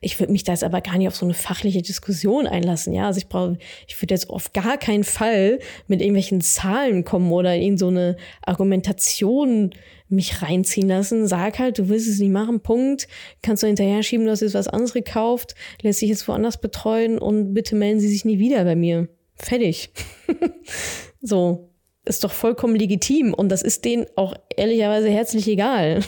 Ich 0.00 0.18
würde 0.18 0.32
mich 0.32 0.42
da 0.42 0.50
jetzt 0.50 0.64
aber 0.64 0.80
gar 0.80 0.98
nicht 0.98 1.06
auf 1.06 1.14
so 1.14 1.24
eine 1.24 1.34
fachliche 1.34 1.82
Diskussion 1.82 2.48
einlassen. 2.48 2.92
Ja, 2.92 3.06
also 3.06 3.18
ich 3.18 3.28
brauche, 3.28 3.58
ich 3.86 4.00
würde 4.02 4.14
jetzt 4.14 4.28
auf 4.28 4.52
gar 4.52 4.76
keinen 4.76 5.04
Fall 5.04 5.60
mit 5.86 6.00
irgendwelchen 6.00 6.40
Zahlen 6.40 7.04
kommen 7.04 7.30
oder 7.30 7.54
in 7.54 7.78
so 7.78 7.86
eine 7.86 8.16
Argumentation 8.42 9.70
mich 10.08 10.42
reinziehen 10.42 10.88
lassen. 10.88 11.28
Sag 11.28 11.60
halt, 11.60 11.78
du 11.78 11.88
willst 11.88 12.08
es 12.08 12.18
nicht 12.18 12.32
machen, 12.32 12.60
Punkt. 12.60 13.06
Kannst 13.40 13.62
du 13.62 13.68
hinterher 13.68 14.02
schieben, 14.02 14.26
du 14.26 14.32
hast 14.32 14.40
jetzt 14.40 14.54
was 14.54 14.66
anderes 14.66 14.94
gekauft, 14.94 15.54
lässt 15.82 16.00
sich 16.00 16.08
jetzt 16.08 16.26
woanders 16.26 16.60
betreuen 16.60 17.18
und 17.20 17.54
bitte 17.54 17.76
melden 17.76 18.00
Sie 18.00 18.08
sich 18.08 18.24
nie 18.24 18.40
wieder 18.40 18.64
bei 18.64 18.74
mir. 18.74 19.08
Fertig. 19.36 19.92
so 21.22 21.69
ist 22.04 22.24
doch 22.24 22.32
vollkommen 22.32 22.76
legitim 22.76 23.34
und 23.34 23.50
das 23.50 23.62
ist 23.62 23.84
denen 23.84 24.06
auch 24.16 24.34
ehrlicherweise 24.56 25.08
herzlich 25.08 25.46
egal, 25.48 26.00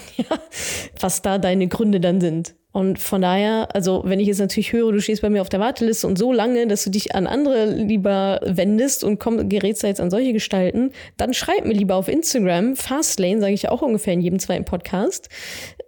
was 1.00 1.22
da 1.22 1.38
deine 1.38 1.68
Gründe 1.68 2.00
dann 2.00 2.20
sind. 2.20 2.54
Und 2.72 2.98
von 2.98 3.20
daher, 3.20 3.68
also 3.74 4.02
wenn 4.06 4.18
ich 4.18 4.28
jetzt 4.28 4.40
natürlich 4.40 4.72
höre, 4.72 4.92
du 4.92 5.00
stehst 5.00 5.20
bei 5.20 5.28
mir 5.28 5.42
auf 5.42 5.50
der 5.50 5.60
Warteliste 5.60 6.06
und 6.06 6.18
so 6.18 6.32
lange, 6.32 6.66
dass 6.66 6.84
du 6.84 6.90
dich 6.90 7.14
an 7.14 7.26
andere 7.26 7.66
lieber 7.66 8.40
wendest 8.44 9.04
und 9.04 9.18
komm, 9.18 9.50
gerätst 9.50 9.84
da 9.84 9.88
jetzt 9.88 10.00
an 10.00 10.10
solche 10.10 10.32
Gestalten, 10.32 10.90
dann 11.18 11.34
schreib 11.34 11.66
mir 11.66 11.74
lieber 11.74 11.96
auf 11.96 12.08
Instagram, 12.08 12.74
Fastlane, 12.74 13.40
sage 13.40 13.52
ich 13.52 13.68
auch 13.68 13.82
ungefähr 13.82 14.14
in 14.14 14.22
jedem 14.22 14.38
zweiten 14.38 14.64
Podcast, 14.64 15.28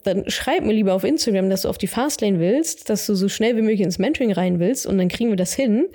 dann 0.02 0.28
schreib 0.28 0.66
mir 0.66 0.74
lieber 0.74 0.92
auf 0.92 1.04
Instagram, 1.04 1.48
dass 1.48 1.62
du 1.62 1.70
auf 1.70 1.78
die 1.78 1.86
Fastlane 1.86 2.38
willst, 2.38 2.90
dass 2.90 3.06
du 3.06 3.14
so 3.14 3.30
schnell 3.30 3.56
wie 3.56 3.62
möglich 3.62 3.80
ins 3.80 3.98
Mentoring 3.98 4.32
rein 4.32 4.60
willst 4.60 4.86
und 4.86 4.98
dann 4.98 5.08
kriegen 5.08 5.30
wir 5.30 5.36
das 5.36 5.54
hin, 5.54 5.86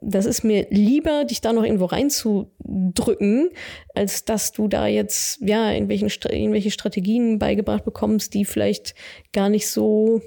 das 0.00 0.26
ist 0.26 0.44
mir 0.44 0.66
lieber, 0.70 1.24
dich 1.24 1.40
da 1.40 1.52
noch 1.52 1.64
irgendwo 1.64 1.84
reinzudrücken, 1.86 3.50
als 3.94 4.24
dass 4.24 4.52
du 4.52 4.68
da 4.68 4.86
jetzt, 4.86 5.40
ja, 5.42 5.72
irgendwelche 5.72 6.70
Strategien 6.70 7.38
beigebracht 7.38 7.84
bekommst, 7.84 8.34
die 8.34 8.44
vielleicht 8.44 8.94
gar 9.32 9.48
nicht 9.48 9.68
so 9.68 10.22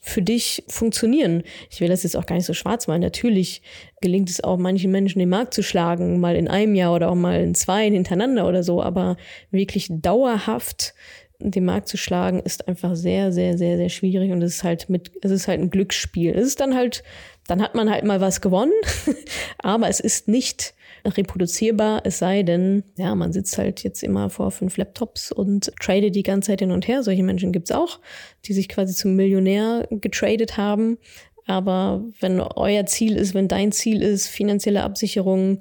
für 0.00 0.22
dich 0.22 0.64
funktionieren. 0.68 1.42
Ich 1.70 1.80
will 1.80 1.88
das 1.88 2.02
jetzt 2.02 2.16
auch 2.16 2.24
gar 2.24 2.36
nicht 2.36 2.46
so 2.46 2.54
schwarz 2.54 2.86
malen. 2.86 3.02
Natürlich 3.02 3.62
gelingt 4.00 4.30
es 4.30 4.42
auch 4.42 4.56
manchen 4.56 4.90
Menschen 4.90 5.18
den 5.18 5.28
Markt 5.28 5.52
zu 5.52 5.62
schlagen, 5.62 6.20
mal 6.20 6.36
in 6.36 6.48
einem 6.48 6.74
Jahr 6.74 6.94
oder 6.94 7.10
auch 7.10 7.14
mal 7.14 7.40
in 7.40 7.54
zwei 7.54 7.90
hintereinander 7.90 8.48
oder 8.48 8.62
so, 8.62 8.82
aber 8.82 9.16
wirklich 9.50 9.88
dauerhaft 9.90 10.94
den 11.40 11.64
Markt 11.64 11.88
zu 11.88 11.96
schlagen, 11.96 12.40
ist 12.40 12.66
einfach 12.66 12.96
sehr, 12.96 13.32
sehr, 13.32 13.56
sehr, 13.56 13.76
sehr 13.76 13.88
schwierig 13.90 14.32
und 14.32 14.42
es 14.42 14.56
ist 14.56 14.64
halt 14.64 14.88
mit, 14.88 15.12
es 15.22 15.30
ist 15.30 15.46
halt 15.46 15.60
ein 15.60 15.70
Glücksspiel. 15.70 16.34
Es 16.34 16.46
ist 16.46 16.60
dann 16.60 16.74
halt 16.74 17.04
dann 17.48 17.62
hat 17.62 17.74
man 17.74 17.90
halt 17.90 18.04
mal 18.04 18.20
was 18.20 18.40
gewonnen, 18.40 18.72
aber 19.58 19.88
es 19.88 19.98
ist 19.98 20.28
nicht 20.28 20.74
reproduzierbar, 21.04 22.02
es 22.04 22.18
sei 22.18 22.42
denn, 22.42 22.84
ja, 22.96 23.14
man 23.14 23.32
sitzt 23.32 23.56
halt 23.56 23.82
jetzt 23.82 24.02
immer 24.02 24.30
vor 24.30 24.50
fünf 24.50 24.76
Laptops 24.76 25.32
und 25.32 25.72
tradet 25.80 26.14
die 26.14 26.22
ganze 26.22 26.48
Zeit 26.48 26.60
hin 26.60 26.70
und 26.70 26.86
her. 26.86 27.02
Solche 27.02 27.22
Menschen 27.22 27.52
gibt's 27.52 27.72
auch, 27.72 28.00
die 28.44 28.52
sich 28.52 28.68
quasi 28.68 28.94
zum 28.94 29.16
Millionär 29.16 29.88
getradet 29.90 30.58
haben. 30.58 30.98
Aber 31.46 32.04
wenn 32.20 32.40
euer 32.40 32.84
Ziel 32.84 33.16
ist, 33.16 33.32
wenn 33.32 33.48
dein 33.48 33.72
Ziel 33.72 34.02
ist, 34.02 34.26
finanzielle 34.26 34.82
Absicherung, 34.82 35.60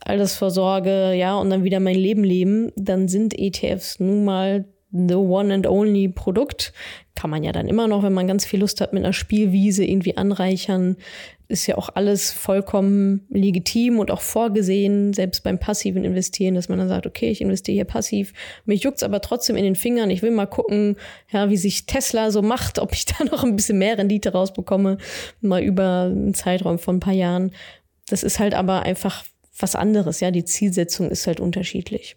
Altersvorsorge, 0.00 1.12
ja, 1.12 1.36
und 1.36 1.50
dann 1.50 1.64
wieder 1.64 1.80
mein 1.80 1.96
Leben 1.96 2.24
leben, 2.24 2.72
dann 2.76 3.08
sind 3.08 3.38
ETFs 3.38 4.00
nun 4.00 4.24
mal 4.24 4.64
the 4.90 5.14
one 5.14 5.52
and 5.52 5.66
only 5.66 6.08
Produkt. 6.08 6.72
Kann 7.14 7.30
man 7.30 7.42
ja 7.42 7.52
dann 7.52 7.68
immer 7.68 7.88
noch, 7.88 8.02
wenn 8.02 8.12
man 8.12 8.28
ganz 8.28 8.44
viel 8.44 8.60
Lust 8.60 8.80
hat, 8.80 8.92
mit 8.92 9.04
einer 9.04 9.12
Spielwiese 9.12 9.84
irgendwie 9.84 10.16
anreichern. 10.16 10.96
Ist 11.48 11.66
ja 11.66 11.76
auch 11.76 11.88
alles 11.94 12.30
vollkommen 12.30 13.26
legitim 13.28 13.98
und 13.98 14.10
auch 14.10 14.20
vorgesehen, 14.20 15.12
selbst 15.12 15.42
beim 15.42 15.58
passiven 15.58 16.04
Investieren, 16.04 16.54
dass 16.54 16.68
man 16.68 16.78
dann 16.78 16.88
sagt, 16.88 17.06
okay, 17.06 17.30
ich 17.30 17.40
investiere 17.40 17.74
hier 17.74 17.84
passiv. 17.84 18.34
Mich 18.66 18.82
juckt's 18.82 19.02
aber 19.02 19.20
trotzdem 19.20 19.56
in 19.56 19.64
den 19.64 19.74
Fingern. 19.74 20.10
Ich 20.10 20.22
will 20.22 20.30
mal 20.30 20.46
gucken, 20.46 20.96
ja, 21.30 21.50
wie 21.50 21.56
sich 21.56 21.86
Tesla 21.86 22.30
so 22.30 22.42
macht, 22.42 22.78
ob 22.78 22.92
ich 22.92 23.04
da 23.06 23.24
noch 23.24 23.44
ein 23.44 23.56
bisschen 23.56 23.78
mehr 23.78 23.98
Rendite 23.98 24.32
rausbekomme, 24.32 24.98
mal 25.40 25.62
über 25.62 26.02
einen 26.04 26.34
Zeitraum 26.34 26.78
von 26.78 26.96
ein 26.96 27.00
paar 27.00 27.14
Jahren. 27.14 27.52
Das 28.08 28.22
ist 28.22 28.38
halt 28.38 28.54
aber 28.54 28.82
einfach 28.82 29.24
was 29.58 29.74
anderes, 29.74 30.20
ja. 30.20 30.30
Die 30.30 30.44
Zielsetzung 30.44 31.10
ist 31.10 31.26
halt 31.26 31.40
unterschiedlich. 31.40 32.16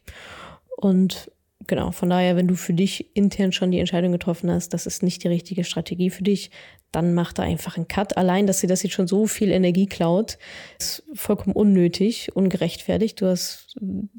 Und 0.77 1.31
genau, 1.67 1.91
von 1.91 2.09
daher, 2.09 2.35
wenn 2.35 2.47
du 2.47 2.55
für 2.55 2.73
dich 2.73 3.15
intern 3.15 3.51
schon 3.51 3.71
die 3.71 3.79
Entscheidung 3.79 4.11
getroffen 4.11 4.51
hast, 4.51 4.69
das 4.69 4.85
ist 4.85 5.03
nicht 5.03 5.23
die 5.23 5.27
richtige 5.27 5.63
Strategie 5.63 6.09
für 6.09 6.23
dich, 6.23 6.51
dann 6.91 7.13
mach 7.13 7.31
da 7.31 7.43
einfach 7.43 7.77
einen 7.77 7.87
Cut. 7.87 8.17
Allein, 8.17 8.47
dass 8.47 8.59
dir 8.59 8.67
das 8.67 8.83
jetzt 8.83 8.93
schon 8.93 9.07
so 9.07 9.25
viel 9.25 9.51
Energie 9.51 9.85
klaut, 9.85 10.37
ist 10.77 11.03
vollkommen 11.13 11.55
unnötig, 11.55 12.35
ungerechtfertigt. 12.35 13.21
Du 13.21 13.27
hast 13.27 13.75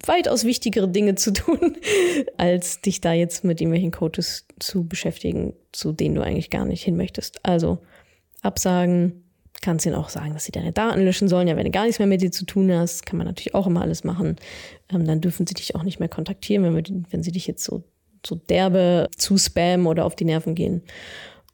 weitaus 0.07 0.45
wichtigere 0.45 0.89
Dinge 0.89 1.15
zu 1.15 1.33
tun, 1.33 1.77
als 2.39 2.81
dich 2.81 3.01
da 3.01 3.13
jetzt 3.13 3.45
mit 3.45 3.61
irgendwelchen 3.61 3.91
Coaches 3.91 4.47
zu 4.59 4.87
beschäftigen, 4.89 5.55
zu 5.73 5.93
denen 5.93 6.15
du 6.15 6.23
eigentlich 6.23 6.51
gar 6.51 6.65
nicht 6.65 6.83
hin 6.83 6.97
möchtest. 6.97 7.45
Also 7.45 7.79
absagen, 8.41 9.22
Kannst 9.63 9.87
ihnen 9.87 9.95
auch 9.95 10.09
sagen, 10.09 10.35
dass 10.35 10.45
sie 10.45 10.53
deine 10.53 10.73
Daten 10.73 11.05
löschen 11.05 11.29
sollen. 11.29 11.47
Ja, 11.47 11.57
wenn 11.57 11.65
du 11.65 11.71
gar 11.71 11.85
nichts 11.85 12.01
mehr 12.01 12.09
mit 12.09 12.21
dir 12.21 12.33
zu 12.33 12.45
tun 12.45 12.71
hast, 12.73 13.07
kann 13.07 13.17
man 13.17 13.29
natürlich 13.29 13.55
auch 13.55 13.69
immer 13.69 13.81
alles 13.81 14.03
machen. 14.03 14.37
Ähm, 14.93 15.07
dann 15.07 15.21
dürfen 15.21 15.47
sie 15.47 15.55
dich 15.55 15.77
auch 15.77 15.85
nicht 15.85 16.01
mehr 16.01 16.09
kontaktieren, 16.09 16.65
wenn, 16.65 16.75
wir, 16.75 17.05
wenn 17.11 17.23
sie 17.23 17.31
dich 17.31 17.47
jetzt 17.47 17.63
so, 17.63 17.85
so 18.27 18.35
derbe 18.35 19.09
zu 19.17 19.39
spammen 19.39 19.87
oder 19.87 20.05
auf 20.05 20.17
die 20.17 20.25
Nerven 20.25 20.57
gehen. 20.57 20.83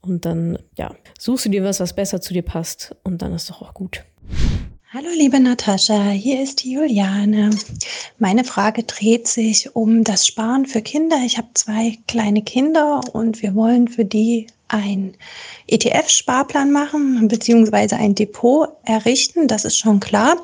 Und 0.00 0.24
dann, 0.24 0.58
ja, 0.78 0.94
suchst 1.18 1.44
du 1.44 1.50
dir 1.50 1.64
was, 1.64 1.80
was 1.80 1.94
besser 1.94 2.22
zu 2.22 2.32
dir 2.32 2.42
passt 2.42 2.96
und 3.04 3.20
dann 3.20 3.34
ist 3.34 3.50
doch 3.50 3.60
auch 3.60 3.74
gut. 3.74 4.04
Hallo 4.90 5.08
liebe 5.14 5.38
Natascha, 5.38 6.08
hier 6.08 6.42
ist 6.42 6.64
die 6.64 6.72
Juliane. 6.72 7.50
Meine 8.16 8.42
Frage 8.42 8.84
dreht 8.84 9.28
sich 9.28 9.76
um 9.76 10.02
das 10.02 10.26
Sparen 10.26 10.64
für 10.64 10.80
Kinder. 10.80 11.18
Ich 11.26 11.36
habe 11.36 11.48
zwei 11.52 11.98
kleine 12.06 12.40
Kinder 12.40 13.02
und 13.12 13.42
wir 13.42 13.54
wollen 13.54 13.88
für 13.88 14.06
die 14.06 14.46
ein 14.68 15.14
ETF-Sparplan 15.66 16.70
machen 16.70 17.28
beziehungsweise 17.28 17.96
ein 17.96 18.14
Depot 18.14 18.68
errichten. 18.84 19.48
Das 19.48 19.64
ist 19.64 19.78
schon 19.78 20.00
klar. 20.00 20.36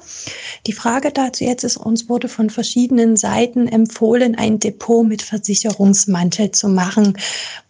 Die 0.67 0.73
Frage 0.73 1.13
dazu 1.13 1.45
jetzt 1.45 1.65
ist, 1.65 1.77
uns 1.77 2.09
wurde 2.09 2.29
von 2.29 2.51
verschiedenen 2.51 3.17
Seiten 3.17 3.69
empfohlen, 3.69 4.35
ein 4.35 4.59
Depot 4.59 5.07
mit 5.07 5.23
Versicherungsmantel 5.23 6.51
zu 6.51 6.69
machen, 6.69 7.19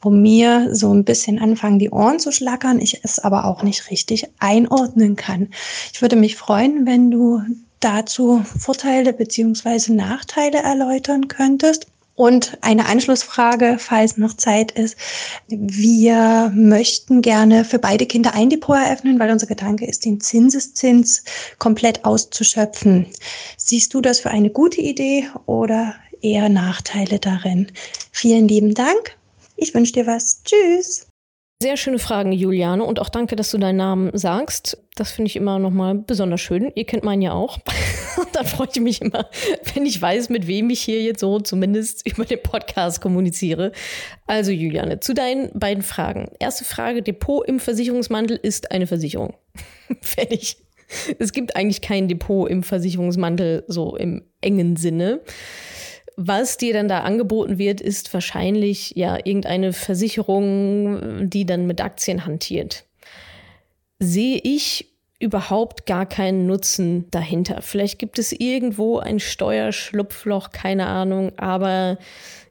wo 0.00 0.10
mir 0.10 0.74
so 0.74 0.92
ein 0.92 1.04
bisschen 1.04 1.38
anfangen, 1.38 1.78
die 1.78 1.90
Ohren 1.90 2.20
zu 2.20 2.32
schlackern, 2.32 2.80
ich 2.80 3.00
es 3.02 3.18
aber 3.18 3.44
auch 3.44 3.62
nicht 3.62 3.90
richtig 3.90 4.28
einordnen 4.38 5.16
kann. 5.16 5.48
Ich 5.92 6.02
würde 6.02 6.16
mich 6.16 6.36
freuen, 6.36 6.86
wenn 6.86 7.10
du 7.10 7.42
dazu 7.80 8.42
Vorteile 8.58 9.12
beziehungsweise 9.12 9.92
Nachteile 9.94 10.58
erläutern 10.58 11.28
könntest. 11.28 11.86
Und 12.16 12.58
eine 12.60 12.86
Anschlussfrage, 12.86 13.76
falls 13.80 14.16
noch 14.16 14.34
Zeit 14.34 14.70
ist. 14.72 14.96
Wir 15.48 16.52
möchten 16.54 17.22
gerne 17.22 17.64
für 17.64 17.80
beide 17.80 18.06
Kinder 18.06 18.34
ein 18.34 18.50
Depot 18.50 18.76
eröffnen, 18.76 19.18
weil 19.18 19.32
unser 19.32 19.46
Gedanke 19.46 19.86
ist, 19.86 20.04
den 20.04 20.20
Zinseszins 20.20 21.24
komplett 21.58 22.04
auszuschöpfen. 22.04 23.06
Siehst 23.56 23.94
du 23.94 24.00
das 24.00 24.20
für 24.20 24.30
eine 24.30 24.50
gute 24.50 24.80
Idee 24.80 25.28
oder 25.46 25.94
eher 26.20 26.48
Nachteile 26.48 27.18
darin? 27.18 27.72
Vielen 28.12 28.46
lieben 28.46 28.74
Dank. 28.74 29.16
Ich 29.56 29.74
wünsche 29.74 29.92
dir 29.92 30.06
was. 30.06 30.42
Tschüss. 30.44 31.06
Sehr 31.64 31.78
schöne 31.78 31.98
Fragen, 31.98 32.30
Juliane. 32.30 32.84
Und 32.84 33.00
auch 33.00 33.08
danke, 33.08 33.36
dass 33.36 33.50
du 33.50 33.56
deinen 33.56 33.78
Namen 33.78 34.10
sagst. 34.12 34.76
Das 34.96 35.12
finde 35.12 35.30
ich 35.30 35.36
immer 35.36 35.58
nochmal 35.58 35.94
besonders 35.94 36.42
schön. 36.42 36.70
Ihr 36.74 36.84
kennt 36.84 37.04
meinen 37.04 37.22
ja 37.22 37.32
auch. 37.32 37.58
da 38.34 38.44
freue 38.44 38.68
ich 38.70 38.80
mich 38.82 39.00
immer, 39.00 39.30
wenn 39.72 39.86
ich 39.86 40.02
weiß, 40.02 40.28
mit 40.28 40.46
wem 40.46 40.68
ich 40.68 40.82
hier 40.82 41.00
jetzt 41.00 41.20
so 41.20 41.40
zumindest 41.40 42.06
über 42.06 42.26
den 42.26 42.42
Podcast 42.42 43.00
kommuniziere. 43.00 43.72
Also, 44.26 44.50
Juliane, 44.50 45.00
zu 45.00 45.14
deinen 45.14 45.58
beiden 45.58 45.82
Fragen. 45.82 46.32
Erste 46.38 46.66
Frage: 46.66 47.00
Depot 47.00 47.48
im 47.48 47.58
Versicherungsmantel 47.58 48.38
ist 48.42 48.70
eine 48.70 48.86
Versicherung. 48.86 49.32
Fertig. 50.02 50.58
Es 51.18 51.32
gibt 51.32 51.56
eigentlich 51.56 51.80
kein 51.80 52.08
Depot 52.08 52.46
im 52.46 52.62
Versicherungsmantel 52.62 53.64
so 53.68 53.96
im 53.96 54.22
engen 54.42 54.76
Sinne. 54.76 55.22
Was 56.16 56.56
dir 56.56 56.72
dann 56.72 56.88
da 56.88 57.00
angeboten 57.00 57.58
wird, 57.58 57.80
ist 57.80 58.12
wahrscheinlich 58.14 58.92
ja 58.94 59.16
irgendeine 59.16 59.72
Versicherung, 59.72 61.28
die 61.28 61.44
dann 61.44 61.66
mit 61.66 61.80
Aktien 61.80 62.24
hantiert. 62.24 62.84
Sehe 63.98 64.40
ich 64.42 64.94
überhaupt 65.18 65.86
gar 65.86 66.06
keinen 66.06 66.46
Nutzen 66.46 67.10
dahinter. 67.10 67.62
Vielleicht 67.62 67.98
gibt 67.98 68.18
es 68.18 68.32
irgendwo 68.32 68.98
ein 68.98 69.20
Steuerschlupfloch, 69.20 70.50
keine 70.50 70.86
Ahnung, 70.86 71.32
aber 71.38 71.98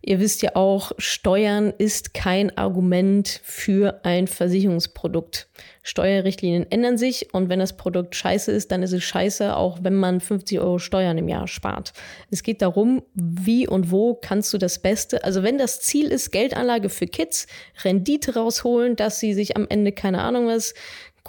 ihr 0.06 0.20
wisst 0.20 0.42
ja 0.42 0.56
auch, 0.56 0.92
Steuern 0.98 1.74
ist 1.78 2.14
kein 2.14 2.56
Argument 2.58 3.42
für 3.44 4.02
ein 4.04 4.28
Versicherungsprodukt. 4.28 5.48
Steuerrichtlinien 5.82 6.70
ändern 6.70 6.98
sich 6.98 7.34
und 7.34 7.50
wenn 7.50 7.60
das 7.60 7.76
Produkt 7.76 8.16
scheiße 8.16 8.52
ist, 8.52 8.72
dann 8.72 8.84
ist 8.84 8.94
es 8.94 9.04
scheiße, 9.04 9.56
auch 9.56 9.80
wenn 9.82 9.96
man 9.96 10.22
50 10.22 10.60
Euro 10.60 10.80
Steuern 10.80 11.18
im 11.18 11.28
Jahr 11.28 11.48
spart. 11.48 11.94
Es 12.30 12.44
geht 12.44 12.62
darum, 12.62 13.04
wie 13.14 13.68
und 13.68 13.92
wo 13.92 14.14
kannst 14.14 14.54
du 14.54 14.58
das 14.58 14.80
Beste, 14.80 15.24
also 15.24 15.44
wenn 15.44 15.58
das 15.58 15.82
Ziel 15.82 16.08
ist, 16.08 16.32
Geldanlage 16.32 16.90
für 16.90 17.08
Kids, 17.08 17.48
Rendite 17.84 18.36
rausholen, 18.36 18.96
dass 18.96 19.20
sie 19.20 19.34
sich 19.34 19.58
am 19.58 19.68
Ende, 19.70 19.92
keine 19.92 20.22
Ahnung 20.22 20.48
was, 20.48 20.74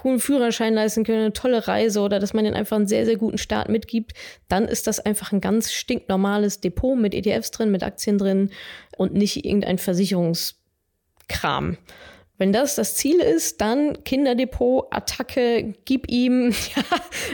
coolen 0.05 0.21
Führerschein 0.21 0.75
leisten 0.75 1.03
können, 1.03 1.21
eine 1.21 1.33
tolle 1.33 1.67
Reise 1.67 2.03
oder 2.03 2.21
dass 2.21 2.35
man 2.35 2.45
ihnen 2.45 2.55
einfach 2.55 2.77
einen 2.77 2.87
sehr, 2.87 3.07
sehr 3.07 3.17
guten 3.17 3.39
Start 3.39 3.71
mitgibt, 3.71 4.13
dann 4.49 4.69
ist 4.69 4.87
das 4.87 5.01
einfach 5.01 5.33
ein 5.33 5.41
ganz 5.41 5.73
stinknormales 5.73 6.61
Depot 6.61 6.99
mit 6.99 7.15
ETFs 7.15 7.53
drin, 7.53 7.71
mit 7.71 7.83
Aktien 7.83 8.19
drin 8.19 8.51
und 8.99 9.15
nicht 9.15 9.47
irgendein 9.47 9.79
Versicherungskram. 9.79 11.79
Wenn 12.37 12.53
das 12.53 12.75
das 12.75 12.97
Ziel 12.97 13.21
ist, 13.21 13.63
dann 13.63 14.05
Kinderdepot, 14.05 14.89
Attacke, 14.91 15.73
gib 15.87 16.11
ihm 16.11 16.51
ja, 16.77 16.83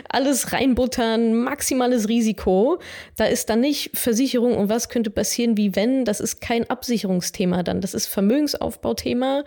alles 0.08 0.52
reinbuttern, 0.52 1.34
maximales 1.34 2.08
Risiko. 2.08 2.78
Da 3.16 3.24
ist 3.24 3.50
dann 3.50 3.60
nicht 3.60 3.98
Versicherung 3.98 4.56
und 4.56 4.68
was 4.68 4.90
könnte 4.90 5.10
passieren, 5.10 5.56
wie 5.56 5.74
wenn. 5.74 6.04
Das 6.04 6.20
ist 6.20 6.40
kein 6.40 6.70
Absicherungsthema 6.70 7.64
dann. 7.64 7.80
Das 7.80 7.94
ist 7.94 8.06
Vermögensaufbauthema. 8.06 9.42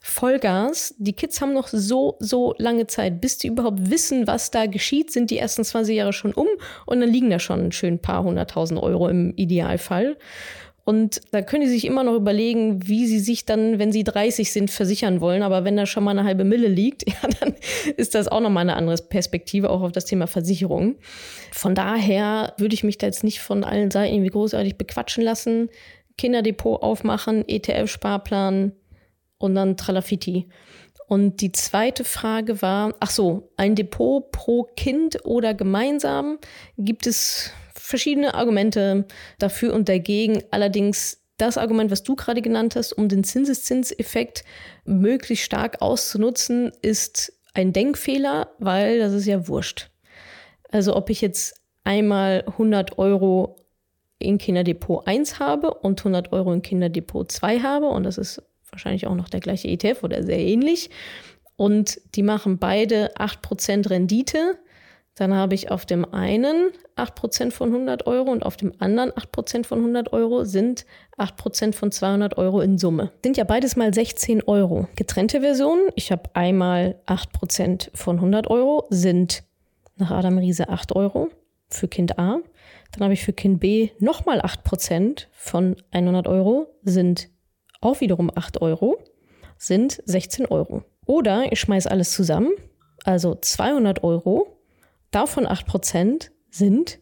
Vollgas. 0.00 0.94
Die 0.98 1.12
Kids 1.12 1.40
haben 1.40 1.52
noch 1.52 1.68
so, 1.68 2.16
so 2.20 2.54
lange 2.58 2.86
Zeit, 2.86 3.20
bis 3.20 3.38
die 3.38 3.48
überhaupt 3.48 3.90
wissen, 3.90 4.26
was 4.26 4.50
da 4.50 4.66
geschieht, 4.66 5.10
sind 5.10 5.30
die 5.30 5.38
ersten 5.38 5.64
20 5.64 5.96
Jahre 5.96 6.12
schon 6.12 6.32
um 6.32 6.46
und 6.86 7.00
dann 7.00 7.10
liegen 7.10 7.30
da 7.30 7.38
schon 7.38 7.66
ein 7.66 7.72
schön 7.72 7.98
paar 7.98 8.22
hunderttausend 8.24 8.80
Euro 8.80 9.08
im 9.08 9.32
Idealfall. 9.36 10.16
Und 10.88 11.20
da 11.32 11.42
können 11.42 11.64
die 11.64 11.68
sich 11.68 11.84
immer 11.84 12.02
noch 12.02 12.14
überlegen, 12.14 12.88
wie 12.88 13.06
sie 13.06 13.18
sich 13.18 13.44
dann, 13.44 13.78
wenn 13.78 13.92
sie 13.92 14.04
30 14.04 14.50
sind, 14.50 14.70
versichern 14.70 15.20
wollen. 15.20 15.42
Aber 15.42 15.62
wenn 15.64 15.76
da 15.76 15.84
schon 15.84 16.02
mal 16.02 16.12
eine 16.12 16.24
halbe 16.24 16.44
Mille 16.44 16.68
liegt, 16.68 17.06
ja, 17.06 17.28
dann 17.40 17.54
ist 17.98 18.14
das 18.14 18.26
auch 18.26 18.40
nochmal 18.40 18.62
eine 18.62 18.74
andere 18.74 18.96
Perspektive, 18.96 19.68
auch 19.68 19.82
auf 19.82 19.92
das 19.92 20.06
Thema 20.06 20.26
Versicherung. 20.26 20.96
Von 21.52 21.74
daher 21.74 22.54
würde 22.56 22.72
ich 22.72 22.84
mich 22.84 22.96
da 22.96 23.06
jetzt 23.06 23.22
nicht 23.22 23.40
von 23.40 23.64
allen 23.64 23.90
Seiten 23.90 24.14
irgendwie 24.14 24.30
großartig 24.30 24.76
bequatschen 24.78 25.22
lassen. 25.22 25.68
Kinderdepot 26.16 26.82
aufmachen, 26.82 27.44
ETF-Sparplan 27.46 28.72
und 29.38 29.54
dann 29.54 29.76
Tralafiti. 29.76 30.48
Und 31.06 31.40
die 31.40 31.52
zweite 31.52 32.04
Frage 32.04 32.60
war, 32.60 32.94
ach 33.00 33.10
so, 33.10 33.50
ein 33.56 33.74
Depot 33.74 34.30
pro 34.30 34.64
Kind 34.76 35.24
oder 35.24 35.54
gemeinsam 35.54 36.38
gibt 36.76 37.06
es 37.06 37.50
verschiedene 37.72 38.34
Argumente 38.34 39.06
dafür 39.38 39.72
und 39.72 39.88
dagegen. 39.88 40.42
Allerdings 40.50 41.22
das 41.38 41.56
Argument, 41.56 41.90
was 41.90 42.02
du 42.02 42.14
gerade 42.14 42.42
genannt 42.42 42.76
hast, 42.76 42.92
um 42.92 43.08
den 43.08 43.24
Zinseszinseffekt 43.24 44.44
möglichst 44.84 45.46
stark 45.46 45.80
auszunutzen, 45.80 46.72
ist 46.82 47.32
ein 47.54 47.72
Denkfehler, 47.72 48.50
weil 48.58 48.98
das 48.98 49.14
ist 49.14 49.26
ja 49.26 49.48
wurscht. 49.48 49.90
Also 50.70 50.94
ob 50.94 51.08
ich 51.08 51.22
jetzt 51.22 51.54
einmal 51.84 52.44
100 52.46 52.98
Euro 52.98 53.56
in 54.18 54.36
Kinderdepot 54.36 55.06
1 55.06 55.38
habe 55.38 55.72
und 55.72 56.00
100 56.00 56.32
Euro 56.32 56.52
in 56.52 56.60
Kinderdepot 56.60 57.32
2 57.32 57.60
habe, 57.60 57.86
und 57.86 58.02
das 58.02 58.18
ist 58.18 58.42
wahrscheinlich 58.70 59.06
auch 59.06 59.14
noch 59.14 59.28
der 59.28 59.40
gleiche 59.40 59.68
ETF 59.68 60.02
oder 60.02 60.22
sehr 60.22 60.38
ähnlich, 60.38 60.90
und 61.56 62.00
die 62.14 62.22
machen 62.22 62.58
beide 62.58 63.16
8% 63.16 63.90
Rendite, 63.90 64.58
dann 65.16 65.34
habe 65.34 65.56
ich 65.56 65.72
auf 65.72 65.84
dem 65.84 66.04
einen 66.14 66.70
8% 66.96 67.50
von 67.50 67.72
100 67.72 68.06
Euro 68.06 68.30
und 68.30 68.46
auf 68.46 68.56
dem 68.56 68.72
anderen 68.78 69.10
8% 69.10 69.66
von 69.66 69.78
100 69.78 70.12
Euro 70.12 70.44
sind 70.44 70.86
8% 71.18 71.74
von 71.74 71.90
200 71.90 72.38
Euro 72.38 72.60
in 72.60 72.78
Summe. 72.78 73.10
Sind 73.24 73.36
ja 73.36 73.42
beides 73.42 73.74
mal 73.74 73.92
16 73.92 74.44
Euro. 74.44 74.86
Getrennte 74.94 75.40
Versionen, 75.40 75.88
ich 75.96 76.12
habe 76.12 76.30
einmal 76.34 77.00
8% 77.06 77.90
von 77.94 78.16
100 78.16 78.48
Euro, 78.48 78.86
sind 78.90 79.42
nach 79.96 80.12
Adam 80.12 80.38
Riese 80.38 80.68
8 80.68 80.94
Euro 80.94 81.30
für 81.68 81.88
Kind 81.88 82.16
A. 82.20 82.38
Dann 82.92 83.02
habe 83.02 83.14
ich 83.14 83.24
für 83.24 83.32
Kind 83.32 83.58
B 83.58 83.90
nochmal 83.98 84.40
8% 84.40 85.26
von 85.32 85.74
100 85.90 86.28
Euro, 86.28 86.68
sind 86.84 87.28
auch 87.80 88.00
wiederum 88.00 88.30
8 88.34 88.60
Euro, 88.62 88.98
sind 89.56 90.02
16 90.04 90.46
Euro. 90.46 90.84
Oder 91.06 91.52
ich 91.52 91.60
schmeiße 91.60 91.90
alles 91.90 92.12
zusammen, 92.12 92.52
also 93.04 93.34
200 93.34 94.04
Euro 94.04 94.58
Davon 95.10 95.46
8% 95.46 96.30
sind 96.50 96.98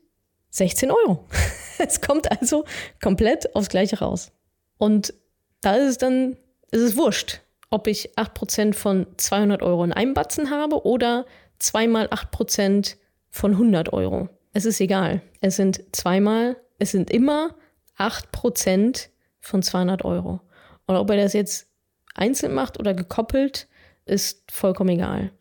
16 0.51 0.91
Euro. 0.91 1.27
es 1.79 2.01
kommt 2.01 2.31
also 2.31 2.65
komplett 3.03 3.55
aufs 3.55 3.69
Gleiche 3.69 3.99
raus. 3.99 4.33
Und 4.79 5.13
da 5.61 5.75
ist 5.75 5.91
es 5.91 5.99
dann, 5.99 6.37
ist 6.71 6.83
es 6.83 6.97
wurscht, 6.97 7.41
ob 7.71 7.87
ich 7.87 8.17
8% 8.17 8.75
von 8.75 9.07
200 9.17 9.63
Euro 9.63 9.83
in 9.85 9.93
einem 9.93 10.15
Batzen 10.15 10.51
habe 10.51 10.85
oder 10.87 11.27
zweimal 11.59 12.07
8% 12.07 12.97
von 13.31 13.53
100 13.53 13.93
Euro. 13.93 14.29
Es 14.53 14.65
ist 14.65 14.81
egal. 14.81 15.21
Es 15.41 15.57
sind 15.57 15.83
zweimal, 15.93 16.57
es 16.79 16.93
sind 16.93 17.11
immer 17.11 17.57
8% 17.99 19.09
von 19.41 19.63
200 19.63 20.05
Euro. 20.05 20.41
Und 20.87 20.97
ob 20.97 21.11
er 21.11 21.17
das 21.17 21.33
jetzt 21.33 21.69
einzeln 22.15 22.55
macht 22.55 22.79
oder 22.79 22.95
gekoppelt, 22.95 23.69
ist 24.05 24.51
vollkommen 24.51 24.91
egal. 24.91 25.33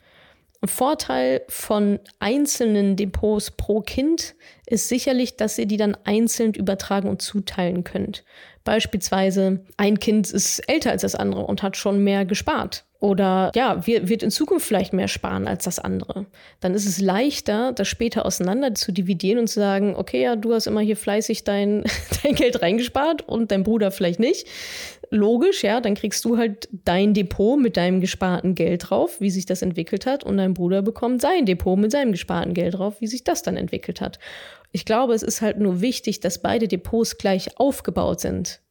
Ein 0.61 0.67
Vorteil 0.67 1.43
von 1.47 1.99
einzelnen 2.19 2.95
Depots 2.95 3.51
pro 3.51 3.81
Kind 3.81 4.35
ist 4.67 4.89
sicherlich, 4.89 5.37
dass 5.37 5.57
ihr 5.57 5.65
die 5.65 5.77
dann 5.77 5.97
einzeln 6.05 6.53
übertragen 6.53 7.09
und 7.09 7.21
zuteilen 7.21 7.83
könnt. 7.83 8.23
Beispielsweise 8.63 9.59
ein 9.77 9.99
Kind 9.99 10.31
ist 10.31 10.59
älter 10.67 10.89
als 10.89 11.03
das 11.03 11.13
andere 11.15 11.41
und 11.45 11.61
hat 11.61 11.77
schon 11.77 12.03
mehr 12.03 12.25
gespart. 12.25 12.83
oder 12.99 13.51
ja, 13.53 13.85
wird 13.85 14.23
in 14.23 14.31
Zukunft 14.31 14.65
vielleicht 14.65 14.91
mehr 14.91 15.07
sparen 15.07 15.47
als 15.47 15.65
das 15.65 15.77
andere. 15.77 16.25
Dann 16.61 16.73
ist 16.73 16.87
es 16.87 16.99
leichter, 16.99 17.71
das 17.73 17.87
später 17.87 18.25
auseinander 18.25 18.73
zu 18.73 18.91
dividieren 18.91 19.39
und 19.39 19.47
zu 19.47 19.59
sagen, 19.59 19.95
okay, 19.95 20.23
ja, 20.23 20.35
du 20.35 20.53
hast 20.53 20.65
immer 20.65 20.81
hier 20.81 20.97
fleißig 20.97 21.43
dein, 21.43 21.83
dein 22.23 22.33
Geld 22.33 22.63
reingespart 22.63 23.27
und 23.27 23.51
dein 23.51 23.61
Bruder 23.63 23.91
vielleicht 23.91 24.19
nicht. 24.19 24.47
Logisch, 25.11 25.63
ja, 25.63 25.81
dann 25.81 25.93
kriegst 25.93 26.25
du 26.25 26.37
halt 26.37 26.67
dein 26.83 27.13
Depot 27.13 27.59
mit 27.59 27.77
deinem 27.77 28.01
gesparten 28.01 28.55
Geld 28.55 28.89
drauf, 28.89 29.21
wie 29.21 29.29
sich 29.29 29.45
das 29.45 29.61
entwickelt 29.61 30.07
hat, 30.07 30.23
und 30.23 30.37
dein 30.37 30.55
Bruder 30.55 30.81
bekommt 30.81 31.21
sein 31.21 31.45
Depot 31.45 31.77
mit 31.77 31.91
seinem 31.91 32.11
gesparten 32.11 32.55
Geld 32.55 32.73
drauf, 32.73 33.01
wie 33.01 33.07
sich 33.07 33.23
das 33.23 33.43
dann 33.43 33.55
entwickelt 33.55 34.01
hat. 34.01 34.17
Ich 34.75 34.83
glaube, 34.83 35.13
es 35.13 35.23
ist 35.23 35.39
halt 35.41 35.57
nur 35.57 35.79
wichtig, 35.79 36.19
dass 36.19 36.41
beide 36.41 36.67
Depots 36.67 37.17
gleich 37.17 37.57
aufgebaut 37.57 38.19
sind 38.19 38.61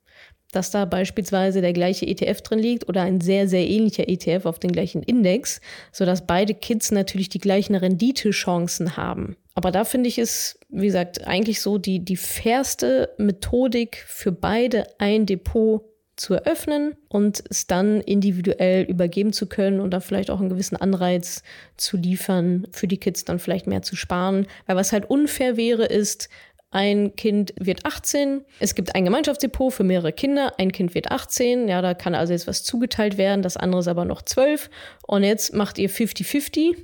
dass 0.52 0.70
da 0.70 0.84
beispielsweise 0.84 1.62
der 1.62 1.72
gleiche 1.72 2.06
ETF 2.06 2.40
drin 2.42 2.60
liegt 2.60 2.88
oder 2.88 3.02
ein 3.02 3.20
sehr, 3.20 3.48
sehr 3.48 3.66
ähnlicher 3.66 4.08
ETF 4.08 4.46
auf 4.46 4.60
den 4.60 4.70
gleichen 4.70 5.02
Index, 5.02 5.60
sodass 5.90 6.28
beide 6.28 6.54
Kids 6.54 6.92
natürlich 6.92 7.28
die 7.28 7.40
gleichen 7.40 7.74
Renditechancen 7.74 8.96
haben. 8.96 9.36
Aber 9.56 9.72
da 9.72 9.84
finde 9.84 10.08
ich 10.08 10.18
es, 10.18 10.60
wie 10.68 10.86
gesagt, 10.86 11.26
eigentlich 11.26 11.60
so 11.60 11.78
die, 11.78 12.04
die 12.04 12.16
fairste 12.16 13.10
Methodik 13.18 14.04
für 14.06 14.30
beide 14.30 14.86
ein 14.98 15.26
Depot 15.26 15.82
zu 16.16 16.34
eröffnen 16.34 16.94
und 17.08 17.42
es 17.50 17.66
dann 17.66 18.00
individuell 18.00 18.84
übergeben 18.84 19.32
zu 19.32 19.46
können 19.46 19.80
und 19.80 19.90
da 19.90 20.00
vielleicht 20.00 20.30
auch 20.30 20.40
einen 20.40 20.48
gewissen 20.48 20.76
Anreiz 20.76 21.42
zu 21.76 21.96
liefern, 21.96 22.66
für 22.70 22.86
die 22.86 22.98
Kids 22.98 23.24
dann 23.24 23.38
vielleicht 23.38 23.66
mehr 23.66 23.82
zu 23.82 23.96
sparen. 23.96 24.46
Weil 24.66 24.76
was 24.76 24.92
halt 24.92 25.10
unfair 25.10 25.56
wäre, 25.56 25.84
ist, 25.84 26.28
ein 26.74 27.14
Kind 27.14 27.54
wird 27.56 27.86
18, 27.86 28.44
es 28.58 28.74
gibt 28.74 28.96
ein 28.96 29.04
Gemeinschaftsdepot 29.04 29.72
für 29.72 29.84
mehrere 29.84 30.12
Kinder, 30.12 30.54
ein 30.58 30.72
Kind 30.72 30.96
wird 30.96 31.12
18, 31.12 31.68
ja, 31.68 31.80
da 31.80 31.94
kann 31.94 32.16
also 32.16 32.32
jetzt 32.32 32.48
was 32.48 32.64
zugeteilt 32.64 33.16
werden, 33.16 33.42
das 33.42 33.56
andere 33.56 33.80
ist 33.80 33.86
aber 33.86 34.04
noch 34.04 34.22
12 34.22 34.70
und 35.06 35.22
jetzt 35.22 35.54
macht 35.54 35.78
ihr 35.78 35.88
50-50 35.88 36.74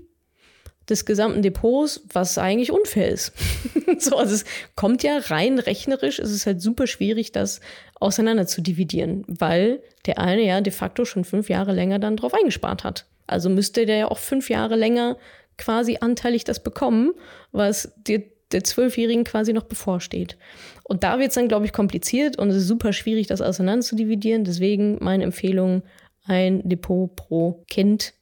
des 0.91 1.05
gesamten 1.05 1.43
Depots, 1.43 2.03
was 2.13 2.37
eigentlich 2.39 2.73
unfair 2.73 3.09
ist. 3.09 3.33
so, 3.99 4.17
also 4.17 4.35
es 4.35 4.45
kommt 4.75 5.03
ja 5.03 5.19
rein 5.19 5.59
rechnerisch, 5.59 6.19
es 6.19 6.31
ist 6.31 6.47
halt 6.47 6.61
super 6.61 6.87
schwierig, 6.87 7.33
das 7.33 7.61
auseinander 7.99 8.47
zu 8.47 8.61
dividieren, 8.61 9.25
weil 9.27 9.83
der 10.07 10.19
eine 10.19 10.43
ja 10.43 10.61
de 10.61 10.73
facto 10.73 11.05
schon 11.05 11.25
fünf 11.25 11.49
Jahre 11.49 11.73
länger 11.73 11.99
dann 11.99 12.17
drauf 12.17 12.35
eingespart 12.35 12.85
hat. 12.85 13.07
Also 13.27 13.49
müsste 13.49 13.87
der 13.87 13.97
ja 13.97 14.09
auch 14.11 14.19
fünf 14.19 14.51
Jahre 14.51 14.77
länger 14.77 15.17
quasi 15.57 15.99
anteilig 16.01 16.45
das 16.45 16.63
bekommen, 16.63 17.13
was 17.53 17.93
dir 17.97 18.25
der 18.53 18.65
Zwölfjährigen 18.65 19.25
quasi 19.25 19.53
noch 19.53 19.65
bevorsteht. 19.65 20.37
Und 20.83 21.05
da 21.05 21.19
wird 21.19 21.29
es 21.29 21.35
dann, 21.35 21.49
glaube 21.49 21.67
ich, 21.67 21.73
kompliziert 21.73 22.37
und 22.39 22.51
es 22.51 22.57
ist 22.57 22.67
super 22.67 22.93
schwierig, 22.93 23.29
das 23.29 23.41
auseinander 23.41 23.87
zu 23.87 23.95
dividieren. 23.95 24.45
Deswegen 24.45 24.99
meine 25.01 25.23
Empfehlung, 25.23 25.83
ein 26.25 26.69
Depot 26.69 27.15
pro 27.15 27.65
Kind 27.69 28.15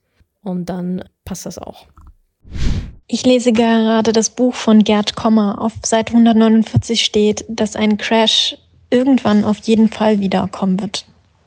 und 0.42 0.66
dann 0.66 1.04
passt 1.24 1.46
das 1.46 1.58
auch. 1.58 1.86
Ich 3.10 3.24
lese 3.24 3.52
gerade 3.52 4.12
das 4.12 4.28
Buch 4.28 4.54
von 4.54 4.84
Gerd 4.84 5.16
Kommer. 5.16 5.62
Auf 5.62 5.72
Seite 5.82 6.12
149 6.12 7.02
steht, 7.02 7.42
dass 7.48 7.74
ein 7.74 7.96
Crash 7.96 8.58
irgendwann 8.90 9.44
auf 9.44 9.56
jeden 9.60 9.88
Fall 9.88 10.20
wiederkommen 10.20 10.78
wird. 10.78 11.06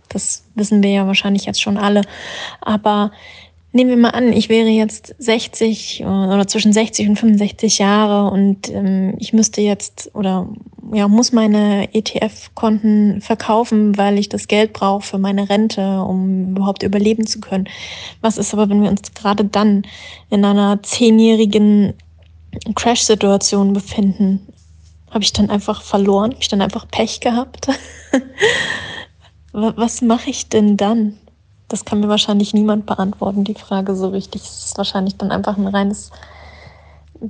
Das 0.09 0.43
wissen 0.55 0.81
wir 0.81 0.89
ja 0.89 1.05
wahrscheinlich 1.05 1.45
jetzt 1.45 1.61
schon 1.61 1.77
alle. 1.77 2.01
Aber 2.61 3.11
Nehmen 3.73 3.89
wir 3.89 3.97
mal 3.97 4.09
an, 4.09 4.33
ich 4.33 4.49
wäre 4.49 4.67
jetzt 4.67 5.15
60 5.17 6.03
oder 6.03 6.45
zwischen 6.45 6.73
60 6.73 7.07
und 7.07 7.15
65 7.17 7.79
Jahre 7.79 8.29
und 8.29 8.69
ähm, 8.69 9.15
ich 9.17 9.31
müsste 9.31 9.61
jetzt 9.61 10.11
oder 10.13 10.49
ja, 10.93 11.07
muss 11.07 11.31
meine 11.31 11.93
ETF-Konten 11.93 13.21
verkaufen, 13.21 13.97
weil 13.97 14.19
ich 14.19 14.27
das 14.27 14.49
Geld 14.49 14.73
brauche 14.73 15.05
für 15.05 15.17
meine 15.17 15.49
Rente, 15.49 16.01
um 16.01 16.49
überhaupt 16.51 16.83
überleben 16.83 17.25
zu 17.25 17.39
können. 17.39 17.69
Was 18.19 18.37
ist 18.37 18.53
aber, 18.53 18.69
wenn 18.69 18.83
wir 18.83 18.89
uns 18.89 19.13
gerade 19.13 19.45
dann 19.45 19.83
in 20.29 20.43
einer 20.43 20.83
zehnjährigen 20.83 21.93
Crash-Situation 22.75 23.71
befinden? 23.71 24.45
Habe 25.09 25.23
ich 25.23 25.31
dann 25.31 25.49
einfach 25.49 25.81
verloren? 25.81 26.31
Habe 26.31 26.41
ich 26.41 26.49
dann 26.49 26.61
einfach 26.61 26.87
Pech 26.89 27.21
gehabt? 27.21 27.67
Was 29.53 30.01
mache 30.01 30.29
ich 30.29 30.49
denn 30.49 30.75
dann? 30.75 31.17
Das 31.71 31.85
kann 31.85 32.01
mir 32.01 32.09
wahrscheinlich 32.09 32.53
niemand 32.53 32.85
beantworten, 32.85 33.45
die 33.45 33.55
Frage 33.55 33.95
so 33.95 34.09
richtig. 34.09 34.41
Es 34.41 34.65
ist 34.65 34.77
wahrscheinlich 34.77 35.15
dann 35.15 35.31
einfach 35.31 35.57
ein 35.57 35.67
reines 35.67 36.11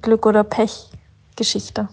Glück- 0.02 0.26
oder 0.26 0.44
Pech-Geschichte. 0.44 1.90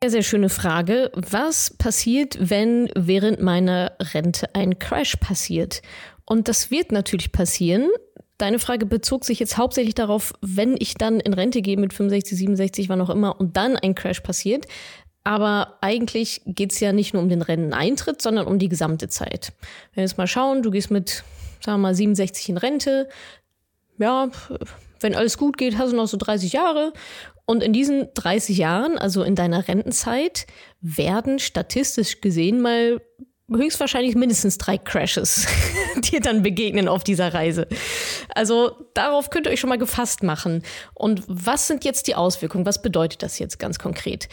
Sehr, 0.00 0.10
sehr 0.12 0.22
schöne 0.22 0.48
Frage. 0.48 1.10
Was 1.16 1.76
passiert, 1.76 2.38
wenn 2.38 2.88
während 2.94 3.42
meiner 3.42 3.94
Rente 4.14 4.54
ein 4.54 4.78
Crash 4.78 5.16
passiert? 5.16 5.82
Und 6.24 6.46
das 6.46 6.70
wird 6.70 6.92
natürlich 6.92 7.32
passieren. 7.32 7.88
Deine 8.36 8.60
Frage 8.60 8.86
bezog 8.86 9.24
sich 9.24 9.40
jetzt 9.40 9.58
hauptsächlich 9.58 9.96
darauf, 9.96 10.34
wenn 10.40 10.76
ich 10.78 10.94
dann 10.94 11.18
in 11.18 11.34
Rente 11.34 11.62
gehe 11.62 11.76
mit 11.76 11.92
65, 11.92 12.38
67, 12.38 12.88
wann 12.88 13.00
auch 13.00 13.10
immer, 13.10 13.40
und 13.40 13.56
dann 13.56 13.74
ein 13.74 13.96
Crash 13.96 14.20
passiert. 14.20 14.66
Aber 15.24 15.78
eigentlich 15.80 16.42
geht 16.46 16.70
es 16.70 16.78
ja 16.78 16.92
nicht 16.92 17.12
nur 17.12 17.24
um 17.24 17.28
den 17.28 17.42
Renteneintritt, 17.42 18.22
sondern 18.22 18.46
um 18.46 18.60
die 18.60 18.68
gesamte 18.68 19.08
Zeit. 19.08 19.52
Wenn 19.94 19.96
wir 19.96 20.04
jetzt 20.04 20.16
mal 20.16 20.28
schauen, 20.28 20.62
du 20.62 20.70
gehst 20.70 20.92
mit 20.92 21.24
sagen 21.60 21.80
wir 21.80 21.88
mal 21.88 21.94
67 21.94 22.48
in 22.48 22.56
Rente. 22.56 23.08
Ja, 23.98 24.30
wenn 25.00 25.14
alles 25.14 25.38
gut 25.38 25.56
geht, 25.56 25.78
hast 25.78 25.92
du 25.92 25.96
noch 25.96 26.06
so 26.06 26.16
30 26.16 26.52
Jahre. 26.52 26.92
Und 27.46 27.62
in 27.62 27.72
diesen 27.72 28.08
30 28.14 28.58
Jahren, 28.58 28.98
also 28.98 29.22
in 29.22 29.34
deiner 29.34 29.68
Rentenzeit, 29.68 30.46
werden 30.80 31.38
statistisch 31.38 32.20
gesehen 32.20 32.60
mal 32.60 33.00
höchstwahrscheinlich 33.50 34.14
mindestens 34.14 34.58
drei 34.58 34.76
Crashes 34.76 35.46
dir 35.96 36.20
dann 36.20 36.42
begegnen 36.42 36.86
auf 36.86 37.02
dieser 37.02 37.32
Reise. 37.32 37.66
Also 38.34 38.72
darauf 38.94 39.30
könnt 39.30 39.46
ihr 39.46 39.52
euch 39.52 39.60
schon 39.60 39.70
mal 39.70 39.78
gefasst 39.78 40.22
machen. 40.22 40.62
Und 40.94 41.22
was 41.26 41.66
sind 41.66 41.84
jetzt 41.84 42.06
die 42.06 42.14
Auswirkungen? 42.14 42.66
Was 42.66 42.82
bedeutet 42.82 43.22
das 43.22 43.38
jetzt 43.38 43.58
ganz 43.58 43.78
konkret? 43.78 44.28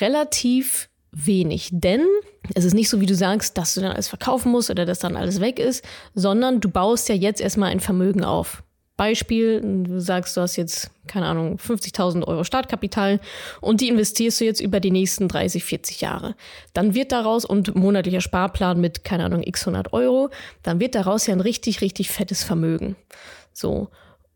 Relativ 0.00 0.90
wenig, 1.12 1.70
denn 1.72 2.06
es 2.54 2.64
ist 2.64 2.74
nicht 2.74 2.88
so, 2.88 3.00
wie 3.00 3.06
du 3.06 3.14
sagst, 3.14 3.58
dass 3.58 3.74
du 3.74 3.80
dann 3.80 3.92
alles 3.92 4.08
verkaufen 4.08 4.52
musst 4.52 4.70
oder 4.70 4.84
dass 4.84 4.98
dann 4.98 5.16
alles 5.16 5.40
weg 5.40 5.58
ist, 5.58 5.84
sondern 6.14 6.60
du 6.60 6.70
baust 6.70 7.08
ja 7.08 7.14
jetzt 7.14 7.40
erstmal 7.40 7.70
ein 7.70 7.80
Vermögen 7.80 8.24
auf. 8.24 8.62
Beispiel, 8.98 9.60
du 9.60 10.00
sagst, 10.00 10.36
du 10.36 10.40
hast 10.40 10.56
jetzt, 10.56 10.90
keine 11.06 11.26
Ahnung, 11.26 11.56
50.000 11.56 12.26
Euro 12.26 12.42
Startkapital 12.42 13.20
und 13.60 13.80
die 13.80 13.88
investierst 13.88 14.40
du 14.40 14.44
jetzt 14.44 14.60
über 14.60 14.80
die 14.80 14.90
nächsten 14.90 15.28
30, 15.28 15.64
40 15.64 16.00
Jahre. 16.00 16.34
Dann 16.74 16.94
wird 16.94 17.12
daraus, 17.12 17.44
und 17.44 17.76
monatlicher 17.76 18.20
Sparplan 18.20 18.80
mit, 18.80 19.04
keine 19.04 19.24
Ahnung, 19.24 19.44
x 19.44 19.62
100 19.62 19.92
Euro, 19.92 20.30
dann 20.64 20.80
wird 20.80 20.96
daraus 20.96 21.28
ja 21.28 21.32
ein 21.32 21.40
richtig, 21.40 21.80
richtig 21.80 22.10
fettes 22.10 22.42
Vermögen. 22.42 22.96
So. 23.52 23.88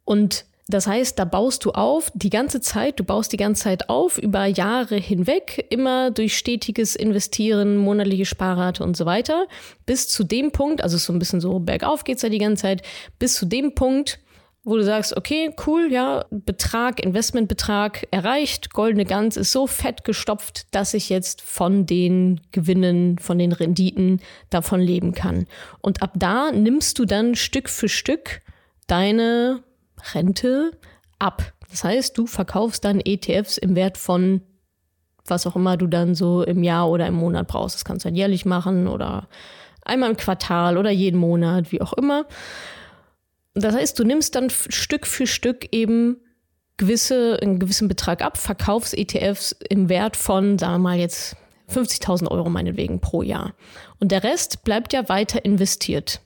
Und 0.05 0.45
das 0.69 0.87
heißt, 0.87 1.19
da 1.19 1.25
baust 1.25 1.65
du 1.65 1.73
auf 1.73 2.13
die 2.15 2.31
ganze 2.31 2.61
Zeit, 2.61 3.01
du 3.01 3.05
baust 3.05 3.33
die 3.33 3.37
ganze 3.37 3.65
Zeit 3.65 3.89
auf 3.89 4.17
über 4.17 4.47
Jahre 4.47 4.97
hinweg, 4.97 5.67
immer 5.71 6.11
durch 6.11 6.37
stetiges 6.37 6.95
Investieren, 6.95 7.77
monatliche 7.77 8.27
Sparrate 8.27 8.85
und 8.85 8.97
so 8.97 9.05
weiter, 9.05 9.47
bis 9.87 10.09
zu 10.09 10.23
dem 10.23 10.53
Punkt, 10.53 10.83
also 10.83 10.99
so 10.99 11.13
ein 11.13 11.19
bisschen 11.19 11.41
so 11.41 11.59
bergauf 11.59 12.05
geht's 12.05 12.23
ja 12.23 12.29
die 12.29 12.39
ganze 12.39 12.63
Zeit, 12.63 12.83
bis 13.19 13.35
zu 13.35 13.47
dem 13.47 13.75
Punkt, 13.75 14.21
wo 14.65 14.77
du 14.77 14.85
sagst, 14.85 15.17
okay, 15.17 15.53
cool, 15.67 15.89
ja, 15.91 16.25
Betrag, 16.31 17.05
Investmentbetrag 17.05 18.07
erreicht, 18.13 18.73
goldene 18.73 19.05
Gans 19.05 19.37
ist 19.37 19.51
so 19.51 19.67
fett 19.67 20.05
gestopft, 20.05 20.73
dass 20.73 20.95
ich 20.95 21.09
jetzt 21.09 21.43
von 21.43 21.85
den 21.85 22.41
Gewinnen, 22.53 23.19
von 23.19 23.39
den 23.39 23.51
Renditen 23.51 24.21
davon 24.51 24.81
leben 24.81 25.13
kann. 25.13 25.47
Und 25.81 26.03
ab 26.03 26.13
da 26.15 26.53
nimmst 26.53 27.01
du 27.01 27.05
dann 27.05 27.35
Stück 27.35 27.69
für 27.69 27.89
Stück 27.89 28.41
deine 28.87 29.65
Rente 30.15 30.73
ab. 31.19 31.53
Das 31.71 31.85
heißt, 31.85 32.17
du 32.19 32.27
verkaufst 32.27 32.85
dann 32.85 33.01
ETFs 33.01 33.57
im 33.59 33.75
Wert 33.75 33.97
von 33.99 34.43
was 35.27 35.47
auch 35.47 35.57
immer 35.57 35.77
du 35.77 35.87
dann 35.87 36.15
so 36.15 36.43
im 36.43 36.63
Jahr 36.63 36.91
oder 36.91 37.07
im 37.07 37.15
Monat 37.15 37.49
brauchst. 37.49 37.77
Das 37.77 37.85
kannst 37.85 38.05
du 38.05 38.09
dann 38.09 38.17
jährlich 38.17 38.45
machen 38.45 38.89
oder 38.89 39.29
einmal 39.85 40.11
im 40.11 40.17
Quartal 40.17 40.79
oder 40.79 40.91
jeden 40.91 41.19
Monat, 41.19 41.73
wie 41.73 41.81
auch 41.81 41.93
immer. 41.93 42.27
Das 43.55 43.75
heißt, 43.75 43.99
du 43.99 44.05
nimmst 44.05 44.35
dann 44.35 44.51
Stück 44.51 45.07
für 45.07 45.27
Stück 45.27 45.69
eben 45.73 46.17
gewisse, 46.79 47.39
einen 47.41 47.59
gewissen 47.59 47.89
Betrag 47.89 48.23
ab, 48.23 48.39
verkaufst 48.39 48.97
ETFs 48.97 49.55
im 49.69 49.89
Wert 49.89 50.17
von, 50.17 50.59
sagen 50.59 50.75
wir 50.75 50.79
mal 50.79 50.99
jetzt 50.99 51.37
50.000 51.71 52.29
Euro 52.29 52.49
meinetwegen 52.49 53.01
pro 53.01 53.23
Jahr. 53.23 53.55
Und 54.01 54.11
der 54.11 54.25
Rest 54.25 54.65
bleibt 54.65 54.93
ja 54.93 55.09
weiter 55.09 55.45
investiert. 55.45 56.21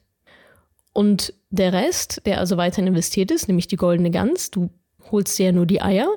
Und 0.97 1.35
der 1.51 1.75
Rest, 1.75 2.23
der 2.25 2.41
also 2.41 2.57
weiter 2.57 2.83
investiert 2.83 3.31
ist, 3.31 3.49
nämlich 3.49 3.69
die 3.69 3.77
goldene 3.77 4.11
Gans, 4.11 4.51
du 4.51 4.71
holst 5.13 5.39
dir 5.39 5.45
ja 5.45 5.53
nur 5.53 5.67
die 5.67 5.83
Eier. 5.83 6.09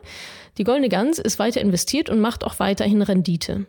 Die 0.58 0.64
goldene 0.64 0.88
Gans 0.88 1.20
ist 1.20 1.38
weiter 1.38 1.60
investiert 1.60 2.10
und 2.10 2.22
macht 2.22 2.46
auch 2.46 2.60
weiterhin 2.60 3.02
Rendite. 3.02 3.66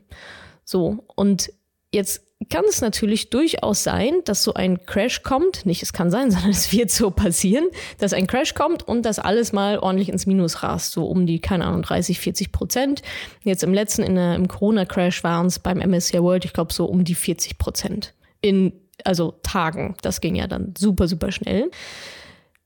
So, 0.64 1.02
und 1.16 1.52
jetzt 1.92 2.22
kann 2.48 2.64
es 2.68 2.80
natürlich 2.80 3.28
durchaus 3.28 3.82
sein, 3.82 4.20
dass 4.24 4.44
so 4.44 4.54
ein 4.54 4.86
Crash 4.86 5.24
kommt. 5.24 5.66
Nicht, 5.66 5.82
es 5.82 5.92
kann 5.92 6.12
sein, 6.12 6.30
sondern 6.30 6.52
es 6.52 6.70
wird 6.70 6.92
so 6.92 7.10
passieren, 7.10 7.66
dass 7.98 8.12
ein 8.12 8.28
Crash 8.28 8.54
kommt 8.54 8.86
und 8.86 9.02
das 9.02 9.18
alles 9.18 9.52
mal 9.52 9.80
ordentlich 9.80 10.10
ins 10.10 10.26
Minus 10.26 10.62
rast. 10.62 10.92
So 10.92 11.06
um 11.06 11.26
die, 11.26 11.40
keine 11.40 11.64
Ahnung, 11.64 11.82
30, 11.82 12.20
40 12.20 12.52
Prozent. 12.52 13.02
Jetzt 13.42 13.64
im 13.64 13.74
letzten, 13.74 14.04
in 14.04 14.14
der, 14.14 14.36
im 14.36 14.46
Corona-Crash 14.46 15.24
waren 15.24 15.46
es 15.46 15.58
beim 15.58 15.78
MSCI 15.78 16.22
World, 16.22 16.44
ich 16.44 16.52
glaube, 16.52 16.72
so 16.72 16.84
um 16.84 17.02
die 17.02 17.16
40 17.16 17.58
Prozent. 17.58 18.14
In 18.42 18.74
also 19.04 19.34
Tagen. 19.42 19.96
Das 20.02 20.20
ging 20.20 20.34
ja 20.34 20.46
dann 20.46 20.74
super, 20.76 21.08
super 21.08 21.32
schnell. 21.32 21.70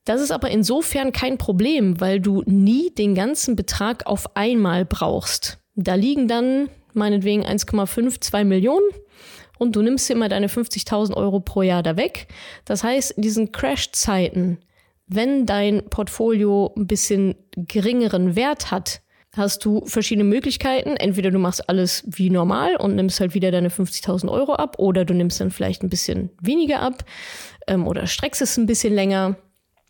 Das 0.05 0.21
ist 0.21 0.31
aber 0.31 0.51
insofern 0.51 1.13
kein 1.13 1.39
Problem, 1.39 2.01
weil 2.01 2.21
du 2.21 2.43
nie 2.47 2.91
den 2.91 3.15
ganzen 3.15 3.57
Betrag 3.57 4.07
auf 4.07 4.37
einmal 4.37 4.85
brauchst. 4.85 5.59
Da 5.75 5.95
liegen 5.95 6.29
dann 6.29 6.69
meinetwegen 6.93 7.45
1,5, 7.45 8.21
2 8.21 8.45
Millionen 8.45 8.87
und 9.59 9.77
du 9.77 9.83
nimmst 9.83 10.11
immer 10.11 10.29
deine 10.29 10.49
50.000 10.49 11.15
Euro 11.15 11.41
pro 11.41 11.63
Jahr 11.63 11.83
da 11.83 11.97
weg. 11.97 12.29
Das 12.65 12.85
heißt, 12.85 13.13
in 13.13 13.23
diesen 13.23 13.51
Crash-Zeiten, 13.53 14.59
wenn 15.07 15.47
dein 15.47 15.89
Portfolio 15.89 16.73
ein 16.77 16.87
bisschen 16.87 17.35
geringeren 17.57 18.37
Wert 18.37 18.71
hat, 18.71 19.01
hast 19.37 19.65
du 19.65 19.85
verschiedene 19.87 20.25
Möglichkeiten. 20.25 20.97
Entweder 20.97 21.31
du 21.31 21.39
machst 21.39 21.69
alles 21.69 22.05
wie 22.07 22.31
normal 22.31 22.77
und 22.77 22.95
nimmst 22.95 23.21
halt 23.21 23.35
wieder 23.35 23.51
deine 23.51 23.69
50.000 23.69 24.31
Euro 24.31 24.55
ab 24.55 24.77
oder 24.79 25.05
du 25.05 25.15
nimmst 25.15 25.41
dann 25.41 25.51
vielleicht 25.51 25.83
ein 25.83 25.91
bisschen 25.91 26.31
weniger 26.41 26.81
ab 26.81 27.05
ähm, 27.67 27.87
oder 27.87 28.07
streckst 28.07 28.43
es 28.43 28.57
ein 28.57 28.67
bisschen 28.67 28.95
länger. 28.95 29.37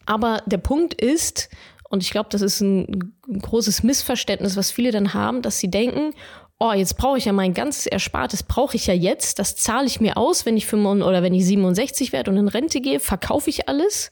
Aber 0.06 0.42
der 0.46 0.58
Punkt 0.58 0.94
ist, 0.94 1.48
und 1.88 2.02
ich 2.02 2.10
glaube, 2.10 2.28
das 2.30 2.42
ist 2.42 2.60
ein, 2.60 3.14
ein 3.28 3.38
großes 3.38 3.82
Missverständnis, 3.82 4.56
was 4.56 4.70
viele 4.70 4.90
dann 4.90 5.14
haben, 5.14 5.42
dass 5.42 5.58
sie 5.58 5.70
denken, 5.70 6.12
oh, 6.58 6.72
jetzt 6.72 6.96
brauche 6.96 7.18
ich 7.18 7.24
ja 7.24 7.32
mein 7.32 7.54
ganzes 7.54 7.86
Erspartes, 7.86 8.42
brauche 8.42 8.76
ich 8.76 8.86
ja 8.86 8.94
jetzt, 8.94 9.38
das 9.38 9.56
zahle 9.56 9.86
ich 9.86 10.00
mir 10.00 10.16
aus, 10.16 10.46
wenn 10.46 10.56
ich 10.56 10.66
65 10.66 11.06
oder 11.06 11.22
wenn 11.22 11.34
ich 11.34 11.44
67 11.46 12.12
werde 12.12 12.30
und 12.30 12.36
in 12.36 12.48
Rente 12.48 12.80
gehe, 12.80 13.00
verkaufe 13.00 13.50
ich 13.50 13.68
alles. 13.68 14.10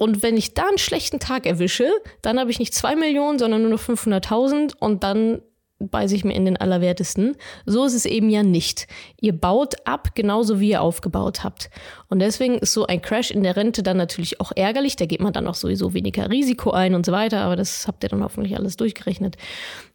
Und 0.00 0.22
wenn 0.22 0.38
ich 0.38 0.54
da 0.54 0.66
einen 0.66 0.78
schlechten 0.78 1.20
Tag 1.20 1.44
erwische, 1.44 1.92
dann 2.22 2.40
habe 2.40 2.50
ich 2.50 2.58
nicht 2.58 2.72
zwei 2.72 2.96
Millionen, 2.96 3.38
sondern 3.38 3.60
nur 3.60 3.70
noch 3.70 3.82
500.000 3.82 4.72
und 4.78 5.04
dann 5.04 5.42
beiße 5.78 6.14
ich 6.14 6.24
mir 6.24 6.32
in 6.32 6.46
den 6.46 6.56
Allerwertesten. 6.56 7.36
So 7.66 7.84
ist 7.84 7.92
es 7.92 8.06
eben 8.06 8.30
ja 8.30 8.42
nicht. 8.42 8.86
Ihr 9.20 9.34
baut 9.34 9.74
ab, 9.86 10.14
genauso 10.14 10.58
wie 10.58 10.70
ihr 10.70 10.80
aufgebaut 10.80 11.44
habt. 11.44 11.68
Und 12.08 12.20
deswegen 12.20 12.56
ist 12.58 12.72
so 12.72 12.86
ein 12.86 13.02
Crash 13.02 13.30
in 13.30 13.42
der 13.42 13.56
Rente 13.56 13.82
dann 13.82 13.98
natürlich 13.98 14.40
auch 14.40 14.52
ärgerlich. 14.56 14.96
Da 14.96 15.04
geht 15.04 15.20
man 15.20 15.34
dann 15.34 15.46
auch 15.46 15.54
sowieso 15.54 15.92
weniger 15.92 16.30
Risiko 16.30 16.70
ein 16.70 16.94
und 16.94 17.04
so 17.04 17.12
weiter. 17.12 17.42
Aber 17.42 17.56
das 17.56 17.86
habt 17.86 18.02
ihr 18.02 18.08
dann 18.08 18.24
hoffentlich 18.24 18.56
alles 18.56 18.78
durchgerechnet 18.78 19.36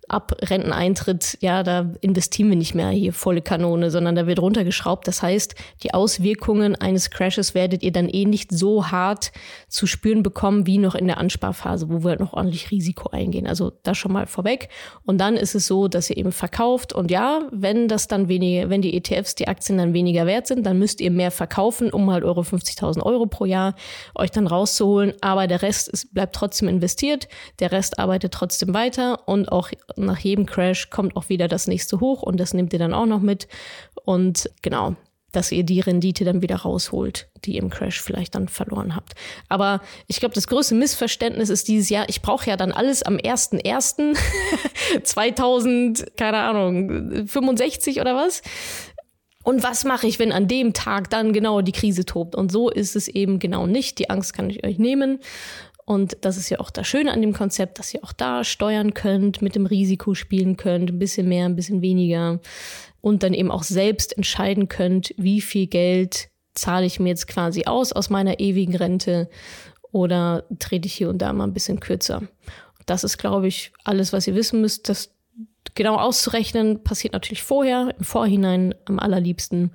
ab 0.08 0.38
Renteneintritt, 0.42 1.38
ja, 1.42 1.64
da 1.64 1.92
investieren 2.02 2.50
wir 2.50 2.58
nicht 2.58 2.76
mehr 2.76 2.90
hier 2.90 3.14
volle 3.14 3.42
Kanone, 3.42 3.90
sondern 3.90 4.16
da 4.16 4.28
wird 4.28 4.40
runtergeschraubt. 4.40 5.08
Das 5.08 5.24
heißt, 5.24 5.56
die 5.84 5.94
Auswirkungen 5.94 6.76
eines 6.76 7.10
Crashes 7.10 7.56
werdet 7.56 7.82
ihr 7.84 7.92
dann 7.92 8.08
eh 8.08 8.26
nicht 8.26 8.52
so 8.52 8.92
hart 8.92 9.32
zu 9.68 9.88
spüren 9.88 10.24
bekommen 10.24 10.68
wie 10.68 10.78
noch 10.78 10.96
in 10.96 11.08
der 11.08 11.18
Ansparphase, 11.18 11.90
wo 11.90 12.04
wir 12.04 12.12
halt 12.12 12.20
noch 12.20 12.34
ordentlich 12.34 12.72
Risiko 12.72 13.10
eingehen. 13.10 13.48
Also 13.48 13.72
das 13.84 13.98
schon 13.98 14.14
mal 14.14 14.28
vorweg. 14.28 14.70
Und 15.04 15.20
dann 15.20 15.36
ist 15.36 15.56
es 15.56 15.66
so, 15.66 15.88
dass 15.88 16.10
ihr 16.10 16.18
eben 16.18 16.32
verkauft. 16.32 16.94
Und 16.94 17.10
ja, 17.10 17.48
wenn 17.52 17.88
das 17.88 18.08
dann 18.08 18.28
weniger, 18.28 18.70
wenn 18.70 18.82
die 18.82 18.96
ETFs, 18.96 19.36
die 19.36 19.48
Aktien 19.48 19.78
dann 19.78 19.94
weniger 19.94 20.26
wert 20.26 20.48
sind, 20.48 20.66
dann 20.66 20.78
müsst 20.78 21.02
ihr 21.02 21.12
mehr 21.12 21.32
verkaufen, 21.32 21.92
um 21.92 22.12
halt 22.12 22.24
eure 22.24 22.42
50.000 22.42 23.02
Euro 23.02 23.26
pro 23.26 23.46
Jahr 23.46 23.76
euch 24.14 24.32
dann 24.32 24.46
rauszuholen. 24.48 25.14
Aber 25.22 25.48
der 25.48 25.62
Rest 25.62 25.88
ist, 25.88 26.14
bleibt 26.14 26.36
trotzdem 26.36 26.68
investiert. 26.68 27.28
Der 27.60 27.72
Rest 27.72 27.98
arbeitet 27.98 28.34
trotzdem 28.34 28.74
weiter 28.74 29.28
und 29.28 29.52
auch 29.52 29.70
nach 29.98 30.20
jedem 30.20 30.46
Crash 30.46 30.90
kommt 30.90 31.16
auch 31.16 31.30
wieder 31.30 31.48
das 31.48 31.68
nächste 31.68 32.00
hoch 32.00 32.22
und 32.22 32.40
das 32.40 32.54
nehmt 32.54 32.74
ihr 32.74 32.80
dann 32.80 32.94
auch 32.94 33.06
noch 33.06 33.22
mit. 33.22 33.48
Und 34.06 34.50
genau, 34.62 34.96
dass 35.36 35.52
ihr 35.52 35.64
die 35.64 35.82
Rendite 35.82 36.24
dann 36.24 36.42
wieder 36.42 36.56
rausholt, 36.58 37.30
die 37.44 37.56
ihr 37.56 37.62
im 37.62 37.70
Crash 37.70 38.02
vielleicht 38.02 38.34
dann 38.36 38.48
verloren 38.48 38.96
habt. 38.96 39.14
Aber 39.50 39.82
ich 40.08 40.20
glaube, 40.20 40.36
das 40.36 40.48
größte 40.48 40.76
Missverständnis 40.76 41.50
ist 41.50 41.68
dieses 41.68 41.90
Jahr, 41.90 42.08
ich 42.08 42.22
brauche 42.22 42.50
ja 42.50 42.56
dann 42.58 42.72
alles 42.72 43.04
am 43.04 43.18
1.1.2000, 43.18 46.12
keine 46.18 46.38
Ahnung, 46.38 47.28
65 47.28 48.00
oder 48.02 48.16
was. 48.16 48.42
Und 49.44 49.62
was 49.62 49.84
mache 49.84 50.08
ich, 50.08 50.18
wenn 50.18 50.32
an 50.32 50.48
dem 50.48 50.74
Tag 50.74 51.12
dann 51.12 51.32
genau 51.32 51.62
die 51.62 51.72
Krise 51.72 52.06
tobt? 52.06 52.36
Und 52.36 52.52
so 52.52 52.70
ist 52.70 52.96
es 52.96 53.08
eben 53.08 53.38
genau 53.38 53.68
nicht. 53.68 54.00
Die 54.00 54.10
Angst 54.10 54.34
kann 54.34 54.50
ich 54.50 54.66
euch 54.66 54.80
nehmen. 54.80 55.20
Und 55.86 56.18
das 56.22 56.38
ist 56.38 56.50
ja 56.50 56.60
auch 56.60 56.72
das 56.72 56.88
Schöne 56.88 57.12
an 57.12 57.22
dem 57.22 57.34
Konzept, 57.34 57.78
dass 57.78 57.94
ihr 57.94 58.04
auch 58.04 58.14
da 58.14 58.44
steuern 58.44 58.96
könnt, 58.96 59.44
mit 59.44 59.56
dem 59.56 59.68
Risiko 59.68 60.16
spielen 60.16 60.58
könnt, 60.58 60.90
ein 60.90 61.00
bisschen 61.00 61.30
mehr, 61.30 61.46
ein 61.46 61.56
bisschen 61.56 61.82
weniger 61.82 62.40
und 63.02 63.22
dann 63.22 63.36
eben 63.36 63.52
auch 63.52 63.62
selbst 63.62 64.18
entscheiden 64.18 64.68
könnt, 64.68 65.14
wie 65.18 65.42
viel 65.42 65.68
Geld 65.68 66.30
zahle 66.56 66.88
ich 66.88 67.00
mir 67.00 67.10
jetzt 67.10 67.28
quasi 67.28 67.66
aus 67.66 67.92
aus 67.92 68.10
meiner 68.10 68.40
ewigen 68.40 68.76
Rente 68.76 69.30
oder 69.92 70.46
trete 70.58 70.88
ich 70.88 70.94
hier 70.94 71.10
und 71.10 71.20
da 71.20 71.32
mal 71.34 71.44
ein 71.46 71.54
bisschen 71.54 71.80
kürzer. 71.80 72.24
Das 72.88 73.04
ist, 73.04 73.18
glaube 73.18 73.48
ich, 73.48 73.72
alles, 73.84 74.12
was 74.12 74.28
ihr 74.28 74.36
wissen 74.36 74.62
müsst. 74.62 74.90
Das 74.90 75.15
genau 75.76 75.98
auszurechnen 75.98 76.84
passiert 76.84 77.14
natürlich 77.14 77.44
vorher, 77.44 77.94
im 77.98 78.04
Vorhinein 78.04 78.74
am 78.86 79.00
allerliebsten, 79.00 79.72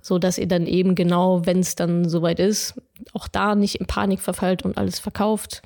so 0.00 0.18
dass 0.18 0.38
ihr 0.38 0.48
dann 0.48 0.66
eben 0.66 0.94
genau, 0.94 1.46
wenn 1.46 1.60
es 1.60 1.74
dann 1.74 2.08
soweit 2.08 2.40
ist, 2.40 2.74
auch 3.12 3.28
da 3.28 3.54
nicht 3.54 3.76
in 3.76 3.86
Panik 3.86 4.20
verfallt 4.20 4.64
und 4.64 4.78
alles 4.78 4.98
verkauft, 4.98 5.62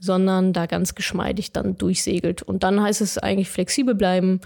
sondern 0.00 0.52
da 0.52 0.66
ganz 0.66 0.94
geschmeidig 0.94 1.52
dann 1.52 1.76
durchsegelt. 1.76 2.42
Und 2.42 2.62
dann 2.62 2.82
heißt 2.82 3.00
es 3.00 3.18
eigentlich 3.18 3.50
flexibel 3.50 3.94
bleiben. 3.94 4.40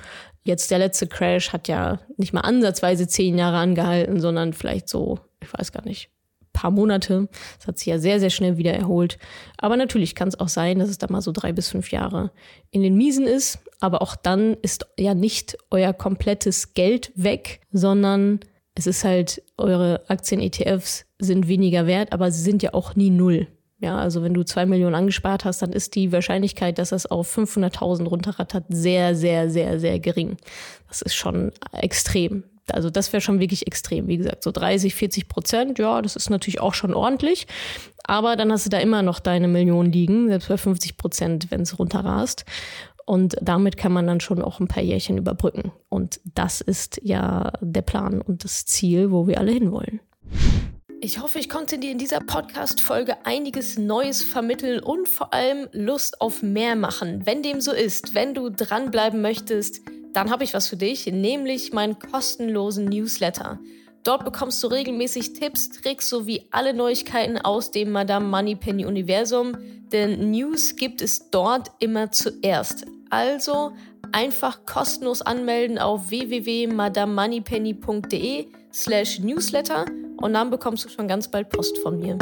Jetzt 0.44 0.70
der 0.70 0.78
letzte 0.78 1.06
Crash 1.06 1.52
hat 1.52 1.68
ja 1.68 2.00
nicht 2.16 2.32
mal 2.32 2.40
ansatzweise 2.40 3.06
zehn 3.06 3.36
Jahre 3.38 3.58
angehalten, 3.58 4.20
sondern 4.20 4.52
vielleicht 4.52 4.88
so, 4.88 5.18
ich 5.40 5.52
weiß 5.52 5.72
gar 5.72 5.84
nicht, 5.84 6.10
paar 6.52 6.70
Monate. 6.70 7.28
Das 7.58 7.66
hat 7.66 7.78
sich 7.78 7.86
ja 7.86 7.98
sehr, 7.98 8.20
sehr 8.20 8.30
schnell 8.30 8.56
wieder 8.56 8.72
erholt. 8.72 9.18
Aber 9.58 9.76
natürlich 9.76 10.14
kann 10.14 10.28
es 10.28 10.38
auch 10.38 10.48
sein, 10.48 10.78
dass 10.78 10.88
es 10.88 10.98
da 10.98 11.06
mal 11.08 11.22
so 11.22 11.32
drei 11.32 11.52
bis 11.52 11.68
fünf 11.68 11.90
Jahre 11.90 12.30
in 12.70 12.82
den 12.82 12.96
Miesen 12.96 13.26
ist. 13.26 13.58
Aber 13.80 14.02
auch 14.02 14.16
dann 14.16 14.54
ist 14.62 14.86
ja 14.98 15.14
nicht 15.14 15.56
euer 15.70 15.92
komplettes 15.92 16.74
Geld 16.74 17.12
weg, 17.14 17.60
sondern 17.72 18.40
es 18.74 18.86
ist 18.86 19.04
halt, 19.04 19.42
eure 19.58 20.02
Aktien-ETFs 20.08 21.04
sind 21.18 21.48
weniger 21.48 21.86
wert, 21.86 22.12
aber 22.12 22.30
sie 22.30 22.42
sind 22.42 22.62
ja 22.62 22.72
auch 22.74 22.96
nie 22.96 23.10
null. 23.10 23.48
Ja, 23.80 23.98
also 23.98 24.22
wenn 24.22 24.32
du 24.32 24.44
zwei 24.44 24.64
Millionen 24.64 24.94
angespart 24.94 25.44
hast, 25.44 25.60
dann 25.60 25.72
ist 25.72 25.96
die 25.96 26.12
Wahrscheinlichkeit, 26.12 26.78
dass 26.78 26.92
es 26.92 27.04
auf 27.04 27.36
500.000 27.36 28.04
runterrattert, 28.04 28.66
sehr, 28.68 29.16
sehr, 29.16 29.50
sehr, 29.50 29.80
sehr 29.80 29.98
gering. 29.98 30.36
Das 30.86 31.02
ist 31.02 31.14
schon 31.14 31.50
extrem. 31.72 32.44
Also 32.70 32.90
das 32.90 33.12
wäre 33.12 33.20
schon 33.20 33.40
wirklich 33.40 33.66
extrem. 33.66 34.06
Wie 34.06 34.16
gesagt, 34.16 34.42
so 34.44 34.52
30, 34.52 34.94
40 34.94 35.28
Prozent, 35.28 35.78
ja, 35.78 36.00
das 36.00 36.16
ist 36.16 36.30
natürlich 36.30 36.60
auch 36.60 36.74
schon 36.74 36.94
ordentlich. 36.94 37.46
Aber 38.04 38.36
dann 38.36 38.52
hast 38.52 38.66
du 38.66 38.70
da 38.70 38.78
immer 38.78 39.02
noch 39.02 39.20
deine 39.20 39.48
Million 39.48 39.90
liegen, 39.90 40.28
selbst 40.28 40.48
bei 40.48 40.56
50 40.56 40.96
Prozent, 40.96 41.50
wenn 41.50 41.62
es 41.62 41.78
runterrast. 41.78 42.44
Und 43.04 43.36
damit 43.40 43.76
kann 43.76 43.92
man 43.92 44.06
dann 44.06 44.20
schon 44.20 44.42
auch 44.42 44.60
ein 44.60 44.68
paar 44.68 44.82
Jährchen 44.82 45.18
überbrücken. 45.18 45.72
Und 45.88 46.20
das 46.34 46.60
ist 46.60 47.00
ja 47.02 47.52
der 47.60 47.82
Plan 47.82 48.20
und 48.20 48.44
das 48.44 48.64
Ziel, 48.64 49.10
wo 49.10 49.26
wir 49.26 49.38
alle 49.38 49.52
hinwollen. 49.52 50.00
Ich 51.04 51.20
hoffe, 51.20 51.40
ich 51.40 51.48
konnte 51.48 51.78
dir 51.78 51.90
in 51.90 51.98
dieser 51.98 52.20
Podcast-Folge 52.20 53.26
einiges 53.26 53.76
Neues 53.76 54.22
vermitteln 54.22 54.80
und 54.80 55.08
vor 55.08 55.34
allem 55.34 55.68
Lust 55.72 56.20
auf 56.20 56.42
mehr 56.42 56.76
machen. 56.76 57.26
Wenn 57.26 57.42
dem 57.42 57.60
so 57.60 57.72
ist, 57.72 58.14
wenn 58.14 58.34
du 58.34 58.50
dranbleiben 58.50 59.20
möchtest, 59.20 59.80
dann 60.12 60.30
habe 60.30 60.44
ich 60.44 60.54
was 60.54 60.68
für 60.68 60.76
dich, 60.76 61.06
nämlich 61.06 61.72
meinen 61.72 61.98
kostenlosen 61.98 62.84
Newsletter. 62.86 63.58
Dort 64.04 64.24
bekommst 64.24 64.62
du 64.62 64.68
regelmäßig 64.68 65.32
Tipps, 65.34 65.70
Tricks 65.70 66.08
sowie 66.08 66.46
alle 66.50 66.74
Neuigkeiten 66.74 67.38
aus 67.38 67.70
dem 67.70 67.92
Madame 67.92 68.26
Moneypenny 68.26 68.84
Universum, 68.84 69.56
denn 69.92 70.32
News 70.32 70.74
gibt 70.74 71.00
es 71.02 71.30
dort 71.30 71.70
immer 71.78 72.10
zuerst. 72.10 72.84
Also 73.10 73.70
einfach 74.10 74.66
kostenlos 74.66 75.22
anmelden 75.22 75.78
auf 75.78 76.10
www.madamemoneypenny.de 76.10 78.48
slash 78.72 79.20
newsletter 79.20 79.84
und 80.16 80.34
dann 80.34 80.50
bekommst 80.50 80.84
du 80.84 80.88
schon 80.88 81.06
ganz 81.06 81.30
bald 81.30 81.48
Post 81.50 81.78
von 81.78 82.00
mir. 82.00 82.18